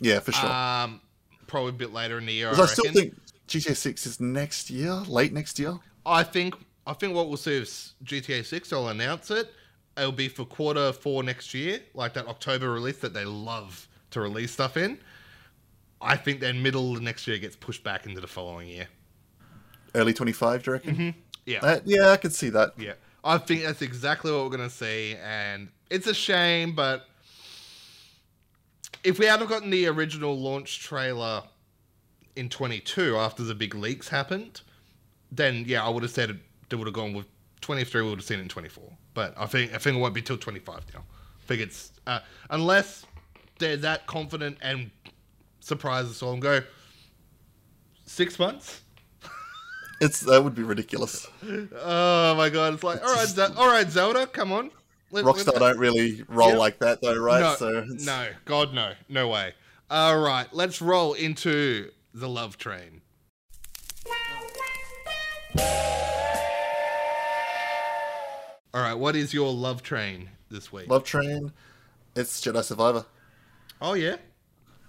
[0.00, 0.50] Yeah, for sure.
[0.50, 1.00] Um,
[1.46, 2.48] probably a bit later in the year.
[2.48, 3.14] I, Because I, still think
[3.48, 5.78] GTA 6 is next year, late next year.
[6.04, 6.54] I think
[6.86, 8.72] I think what we'll see is GTA Six.
[8.72, 9.52] I'll announce it.
[9.96, 14.20] It'll be for quarter four next year, like that October release that they love to
[14.20, 14.98] release stuff in.
[16.00, 18.86] I think then middle of next year gets pushed back into the following year.
[19.96, 21.14] Early 25, do you reckon?
[21.46, 22.72] Yeah, Uh, yeah, I could see that.
[22.78, 22.92] yeah.
[23.24, 27.08] I think that's exactly what we're gonna see, and it's a shame, but
[29.02, 31.42] if we hadn't gotten the original launch trailer
[32.36, 34.60] in 22 after the big leaks happened,
[35.32, 37.26] then yeah, I would have said they would have gone with
[37.62, 38.02] 23.
[38.02, 38.84] We would have seen it in 24.
[39.14, 41.00] But I think I think it won't be till 25 now.
[41.00, 42.20] I think it's uh,
[42.50, 43.06] unless
[43.58, 44.90] they're that confident and
[45.60, 46.62] surprise us all and go
[48.04, 48.82] six months.
[50.00, 51.26] It's that would be ridiculous.
[51.42, 52.74] Oh my god!
[52.74, 54.70] It's like all right, Ze- all right, Zelda, come on.
[55.10, 56.56] Let- Rockstar let- don't really roll Yeah.
[56.56, 57.40] like that though, right?
[57.40, 59.54] No, so it's, no, God, no, no way.
[59.90, 63.00] All right, let's roll into the love train.
[68.74, 70.88] All right, what is your love train this week?
[70.90, 71.50] Love Train,
[72.14, 73.06] it's Jedi Survivor.
[73.80, 74.16] Oh yeah,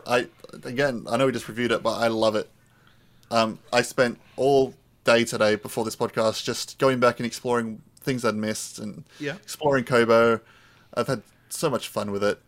[0.05, 0.27] I
[0.63, 2.49] again, I know we just reviewed it, but I love it.
[3.31, 4.73] Um, I spent all
[5.07, 9.35] day today before this podcast just going back and exploring things I'd missed and Yeah.
[9.35, 10.41] exploring Koboh.
[10.93, 12.39] I've had so much fun with it.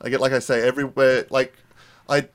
[0.00, 1.26] I get, like I say, everywhere.
[1.30, 1.54] Like,
[2.08, 2.28] I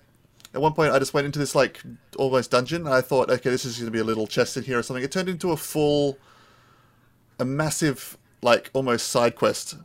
[0.54, 1.82] at one point I just went into this like
[2.18, 2.86] almost dungeon.
[2.88, 4.84] And I thought, okay, this is going to be a little chest in here or
[4.84, 5.04] something.
[5.04, 6.18] It turned into a full,
[7.40, 9.76] a massive like almost side quest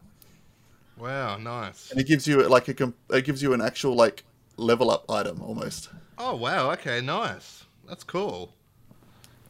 [0.99, 1.91] wow, nice.
[1.91, 4.25] and it gives you like a it gives you an actual like
[4.57, 5.89] level up item almost.
[6.19, 7.65] Oh wow, okay, nice.
[7.89, 8.55] That's cool.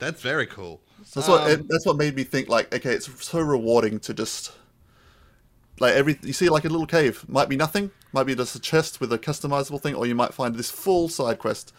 [0.03, 0.81] That's very cool.
[1.15, 4.12] That's what Um, it, that's what made me think like okay, it's so rewarding to
[4.15, 4.53] just
[5.81, 8.61] like every you see like a little cave might be nothing, might be just a
[8.61, 11.73] chest with a customizable thing, or you might find this full side quest.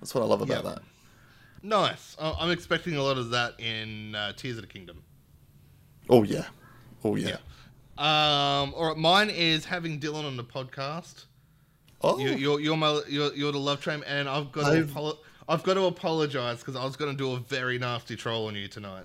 [0.00, 0.70] That's what I love about Yeah.
[0.70, 0.82] that.
[1.62, 2.16] Nice.
[2.20, 5.02] I- I'm expecting a lot of that in uh, Tears of the Kingdom.
[6.08, 6.44] Oh yeah,
[7.04, 7.38] oh yeah.
[7.98, 11.24] Um, all right, mine is having Dylan on the podcast.
[12.02, 14.92] Oh, You, you're you're my you're, you're the love train, and I've got to I've-
[14.92, 18.46] apolo- I've got to apologize because I was going to do a very nasty troll
[18.46, 19.04] on you tonight.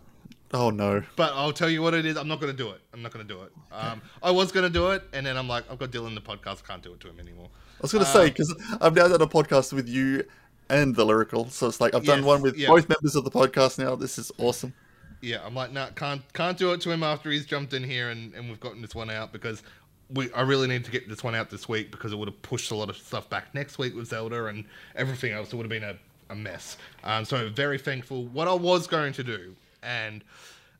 [0.53, 1.03] oh no.
[1.15, 2.17] But I'll tell you what it is.
[2.17, 2.81] I'm not going to do it.
[2.93, 3.51] I'm not going to do it.
[3.71, 6.15] Um, I was going to do it, and then I'm like, I've got Dylan in
[6.15, 6.65] the podcast.
[6.67, 7.47] Can't do it to him anymore.
[7.53, 10.23] I was gonna Uh, say because I've now done a podcast with you
[10.69, 12.67] and the lyrical, so it's like I've done one with yeah.
[12.67, 13.95] both members of the podcast now.
[13.95, 14.73] This is awesome.
[15.21, 18.09] Yeah, I'm like, no, can't can't do it to him after he's jumped in here
[18.09, 19.61] and, and we've gotten this one out because
[20.09, 22.41] we I really need to get this one out this week because it would have
[22.43, 24.65] pushed a lot of stuff back next week with Zelda and
[24.95, 25.51] everything else.
[25.53, 25.95] It would have been a,
[26.31, 26.77] a mess.
[27.03, 28.25] Um, so very thankful.
[28.27, 30.23] What I was going to do, and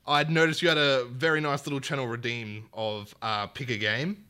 [0.08, 4.24] I'd noticed you had a very nice little channel redeem of uh, pick a game.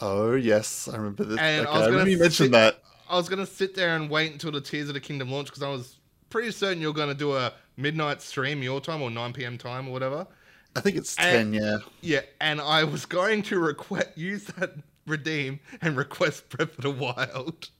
[0.00, 1.38] Oh yes, I remember this.
[1.38, 2.82] And I was gonna remember you mentioned sit- that.
[3.08, 5.62] I was gonna sit there and wait until the Tears of the Kingdom launch because
[5.62, 5.96] I was
[6.28, 9.56] pretty certain you're gonna do a midnight stream your time or 9 p.m.
[9.58, 10.26] time or whatever.
[10.74, 11.62] I think it's And- ten.
[11.62, 11.78] Yeah.
[12.02, 14.74] Yeah, and I was going to request use that
[15.06, 17.70] redeem and request Breath of the Wild.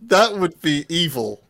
[0.00, 1.42] That would be evil.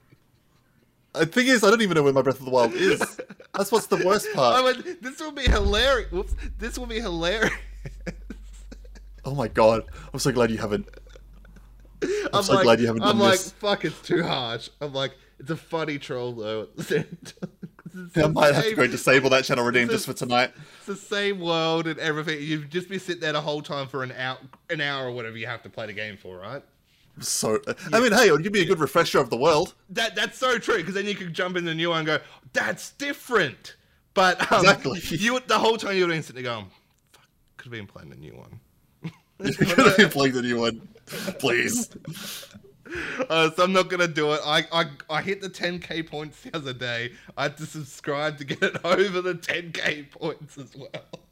[1.14, 2.98] The thing is, I don't even know where my Breath of the Wild is.
[3.54, 4.64] That's what's the worst I part.
[4.64, 6.12] went, this will be hilarious.
[6.12, 7.52] Whoops, this will be hilarious.
[9.24, 10.88] Oh my god, I'm so glad you haven't.
[12.32, 13.50] I'm, so like, glad you haven't I'm like, this.
[13.52, 14.70] fuck, it's too harsh.
[14.80, 16.68] I'm like, it's a funny troll though.
[16.78, 17.04] Same
[18.16, 20.52] I might have to same- go disable that channel redeem just for tonight.
[20.78, 22.40] It's the same world and everything.
[22.40, 24.38] You'd just be sitting there the whole time for an hour,
[24.70, 26.62] an hour or whatever you have to play the game for, right?
[27.20, 27.60] So,
[27.92, 29.74] I mean, hey, it would give me a good refresher of the world.
[29.90, 32.18] That that's so true because then you could jump in the new one and go,
[32.52, 33.76] "That's different."
[34.14, 35.00] But um, Exactly.
[35.10, 36.64] you the whole time you were instantly go,
[37.12, 37.22] "Fuck,
[37.56, 38.60] could have been playing the new one."
[39.40, 40.88] You could have been playing the new one,
[41.38, 41.88] please.
[43.28, 44.40] Uh, so I'm not gonna do it.
[44.44, 47.12] I, I I hit the 10k points the other day.
[47.36, 51.27] I had to subscribe to get it over the 10k points as well.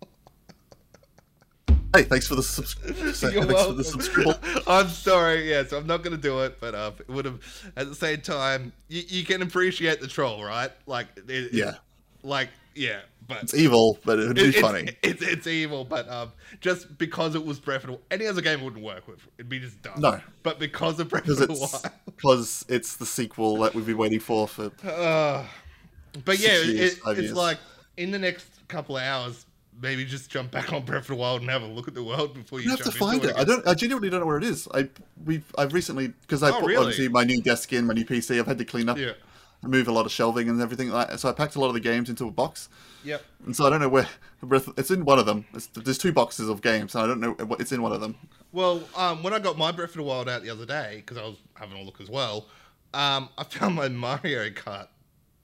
[1.97, 2.94] Hey, thanks for the subscription.
[3.12, 4.39] Thanks for the subscribe.
[4.66, 5.48] I'm sorry.
[5.51, 6.59] Yeah, so I'm not gonna do it.
[6.60, 7.40] But uh, it would have.
[7.77, 10.70] At the same time, you, you can appreciate the troll, right?
[10.86, 11.74] Like, it, Yeah.
[12.23, 14.89] Like, yeah, but It's evil, but it would be It- it's, funny.
[15.02, 18.62] It's, it's evil, but um, just because it was Breath of the Any other game
[18.62, 19.20] wouldn't work with.
[19.39, 19.94] It'd be just dumb.
[20.01, 20.20] No.
[20.43, 21.94] But because of Breath of the it's Wild.
[22.05, 27.18] because it's the sequel that we've been waiting for for But yeah, years, it, it's
[27.20, 27.32] years.
[27.32, 27.59] like
[27.97, 29.45] in the next couple of hours,
[29.81, 32.03] maybe just jump back on Breath of the Wild and have a look at the
[32.03, 33.36] world before you, You have to find into it.
[33.40, 33.66] I don't.
[33.66, 34.66] I genuinely don't know where it is.
[34.74, 34.89] I
[35.24, 36.77] we've I've recently because I Oh, put really?
[36.78, 38.39] obviously my new desk in, my new PC.
[38.39, 39.12] I've had to clean up, Yeah.
[39.62, 41.20] remove a lot of shelving and everything like that.
[41.20, 42.69] So I packed a lot of the games into a box,
[43.05, 43.23] Yep.
[43.47, 44.09] and so I don't know where.
[44.43, 45.47] Breath- It's in one of them.
[45.55, 48.01] It's, there's two boxes of games, and I don't know what it's in one of
[48.01, 48.16] them.
[48.53, 51.16] Well, um, when I got my Breath of the Wild out the other day, because
[51.16, 52.47] I was having a look as well,
[52.94, 54.89] um, I found my Mario Kart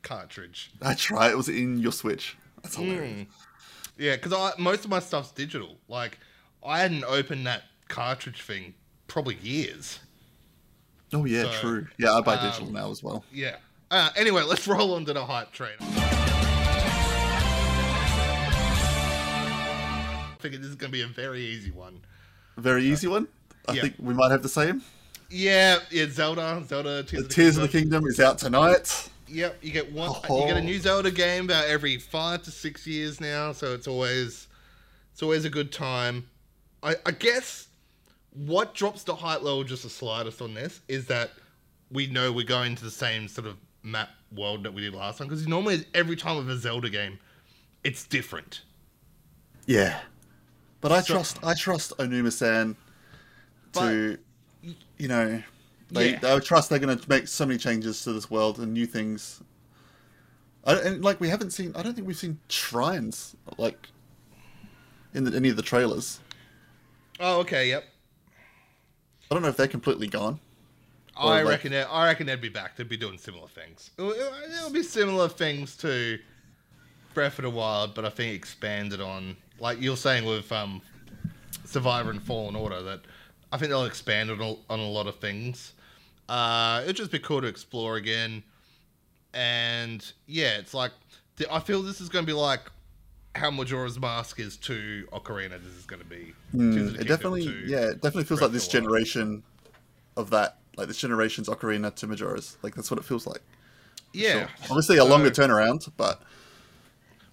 [0.02, 0.70] cartridge.
[0.80, 1.30] That's right.
[1.30, 2.36] It was in your Switch.
[2.62, 2.82] That's Hmm.
[2.84, 3.26] hilarious.
[3.98, 5.76] Yeah, because I most of my stuff's digital.
[5.88, 6.18] Like,
[6.64, 8.74] I hadn't opened that cartridge thing
[9.06, 10.00] probably years.
[11.12, 11.86] Oh yeah, So, true.
[11.98, 13.24] Yeah, I buy um, digital now as well.
[13.32, 13.56] Yeah.
[13.90, 15.74] Uh, anyway, let's roll on to the hype train.
[15.80, 15.84] I
[20.38, 22.00] figure this is going to be a very easy one.
[22.56, 23.28] Very easy one.
[23.68, 23.82] I yeah.
[23.82, 24.82] think we might have the same.
[25.30, 28.02] Yeah, yeah, Zelda, Zelda, Tears, of the Tears of the Kingdom.
[28.02, 29.08] Kingdom is out tonight.
[29.28, 30.10] Yep, you get one.
[30.28, 30.40] Oh.
[30.40, 30.64] You get a oh.
[30.64, 34.48] new Zelda game about every five to six years now, so it's always
[35.12, 36.28] it's always a good time.
[36.82, 37.68] I, I guess
[38.32, 41.30] what drops the height level just the slightest on this is that
[41.90, 45.18] we know we're going to the same sort of map world that we did last
[45.18, 47.18] time because normally every time with a Zelda game,
[47.84, 48.62] it's different.
[49.66, 50.00] Yeah,
[50.80, 52.76] but I So- trust I trust Aonuma-san
[53.74, 54.18] to,
[54.98, 55.42] you know,
[55.92, 56.34] they Yeah.
[56.36, 59.42] I trust they're going to make so many changes to this world and new things.
[60.64, 63.88] I, and like we haven't seen, I don't think we've seen shrines like
[65.14, 66.20] in the, any of the trailers.
[67.20, 67.84] Oh, okay, yep.
[69.30, 70.40] I don't know if they're completely gone.
[71.16, 72.76] I like- reckon they, I reckon they'd be back.
[72.76, 73.90] They'd be doing similar things.
[73.98, 76.18] It'll, it'll be similar things to
[77.12, 80.80] Breath of the Wild, but I think expanded on, like you're saying with um,
[81.64, 83.00] Survivor and Fallen Order, that
[83.52, 84.40] I think they'll expand on
[84.70, 85.74] on a lot of things.
[86.28, 88.42] Uh, it'd just be cool to explore again,
[89.34, 90.92] and yeah, it's like
[91.50, 92.60] I feel this is going to be like
[93.34, 95.62] how Majora's Mask is to Ocarina.
[95.62, 96.32] This is going to be.
[96.52, 98.84] Tears of the Hmm, It definitely, yeah, it definitely feels like this of the Wild.
[98.84, 99.42] generation
[100.16, 102.56] of that, like this generation's Ocarina to Majora's.
[102.62, 103.40] Like that's what it feels like.
[104.12, 104.48] Yeah, Sure.
[104.70, 106.22] Obviously, a longer So- turnaround, but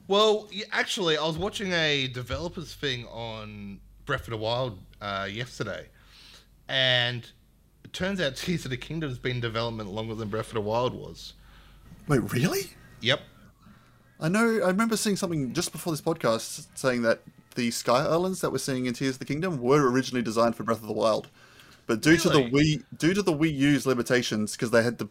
[0.07, 5.87] Well, actually, I was watching a developers thing on Breath of the Wild uh, yesterday,
[6.67, 7.29] and
[7.83, 10.61] it turns out Tears of the Kingdom's been in development longer than Breath of the
[10.61, 11.33] Wild was.
[12.07, 12.71] wait, really?
[13.01, 13.21] Yep.
[14.19, 14.61] I know.
[14.63, 17.21] I remember seeing something just before this podcast saying that
[17.55, 20.63] the Sky Islands that we're seeing in Tears of the Kingdom were originally designed for
[20.63, 21.29] Breath of the Wild,
[21.87, 22.77] but due to the Really?
[22.77, 25.09] Wii, due to the Wii U's limitations, because they had to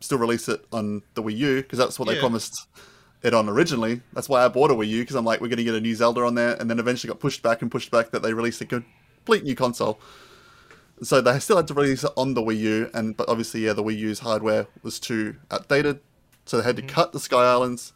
[0.00, 2.68] still release it on the Wii U, because that's what they promised
[3.22, 4.02] it on originally.
[4.12, 5.80] That's why I bought a Wii U, because I'm like, we're going to get a
[5.80, 8.34] new Zelda on there, and then eventually got pushed back and pushed back that they
[8.34, 9.98] released a complete new console.
[11.02, 13.72] So they still had to release it on the Wii U, and but obviously, yeah,
[13.72, 16.00] the Wii U's hardware was too outdated,
[16.46, 16.94] so they had to Mm-hmm.
[16.94, 17.92] cut the Sky Islands.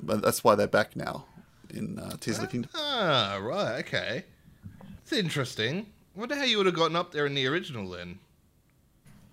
[0.00, 1.26] But that's why they're back now
[1.70, 2.70] in uh, Tears of the Kingdom.
[2.74, 3.78] Ah, right.
[3.80, 4.24] Okay.
[5.02, 5.86] It's interesting.
[6.14, 8.18] Wonder how you would have gotten up there in the original then.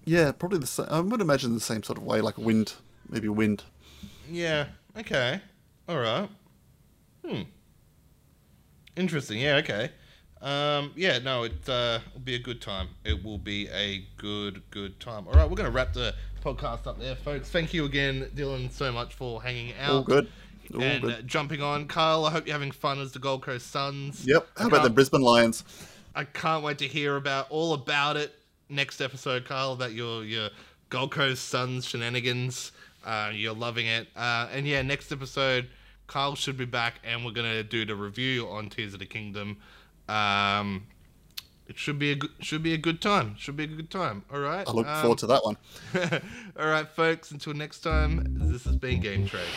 [0.05, 0.87] Yeah, probably the same.
[0.89, 2.73] I would imagine the same sort of way, like wind,
[3.09, 3.63] maybe wind.
[4.29, 4.65] Yeah.
[4.97, 5.39] Okay.
[5.87, 6.29] All right.
[7.25, 7.41] Hmm.
[8.95, 9.39] Interesting.
[9.39, 9.55] Yeah.
[9.57, 9.91] Okay.
[10.41, 11.19] Um, yeah.
[11.19, 11.43] No.
[11.43, 12.89] It uh, will be a good time.
[13.05, 15.27] It will be a good, good time.
[15.27, 15.49] All right.
[15.49, 16.13] We're going to wrap the
[16.43, 17.49] podcast up there, folks.
[17.49, 19.91] Thank you again, Dylan, so much for hanging out.
[19.91, 20.27] All good.
[20.73, 21.13] All and good.
[21.13, 22.25] uh, jumping on, Karl.
[22.25, 24.25] I hope you're having fun as the Gold Coast Suns.
[24.25, 24.47] Yep.
[24.57, 25.63] How about the Brisbane Lions?
[26.15, 28.33] I can't wait to hear about all about it
[28.69, 29.73] next episode, Karl.
[29.73, 30.49] About your your
[30.89, 32.71] Gold Coast Suns shenanigans.
[33.05, 35.69] Uh, you're loving it, uh, and yeah, next episode,
[36.07, 39.57] Karl should be back, and we're gonna do the review on Tears of the Kingdom.
[40.11, 40.87] Um,
[41.67, 43.35] it should be a good, should be a good time.
[43.37, 44.25] Should be a good time.
[44.31, 44.67] All right.
[44.67, 45.57] I look um, forward to that one.
[46.59, 47.31] all right, folks.
[47.31, 49.47] Until next time, this has been Game Train.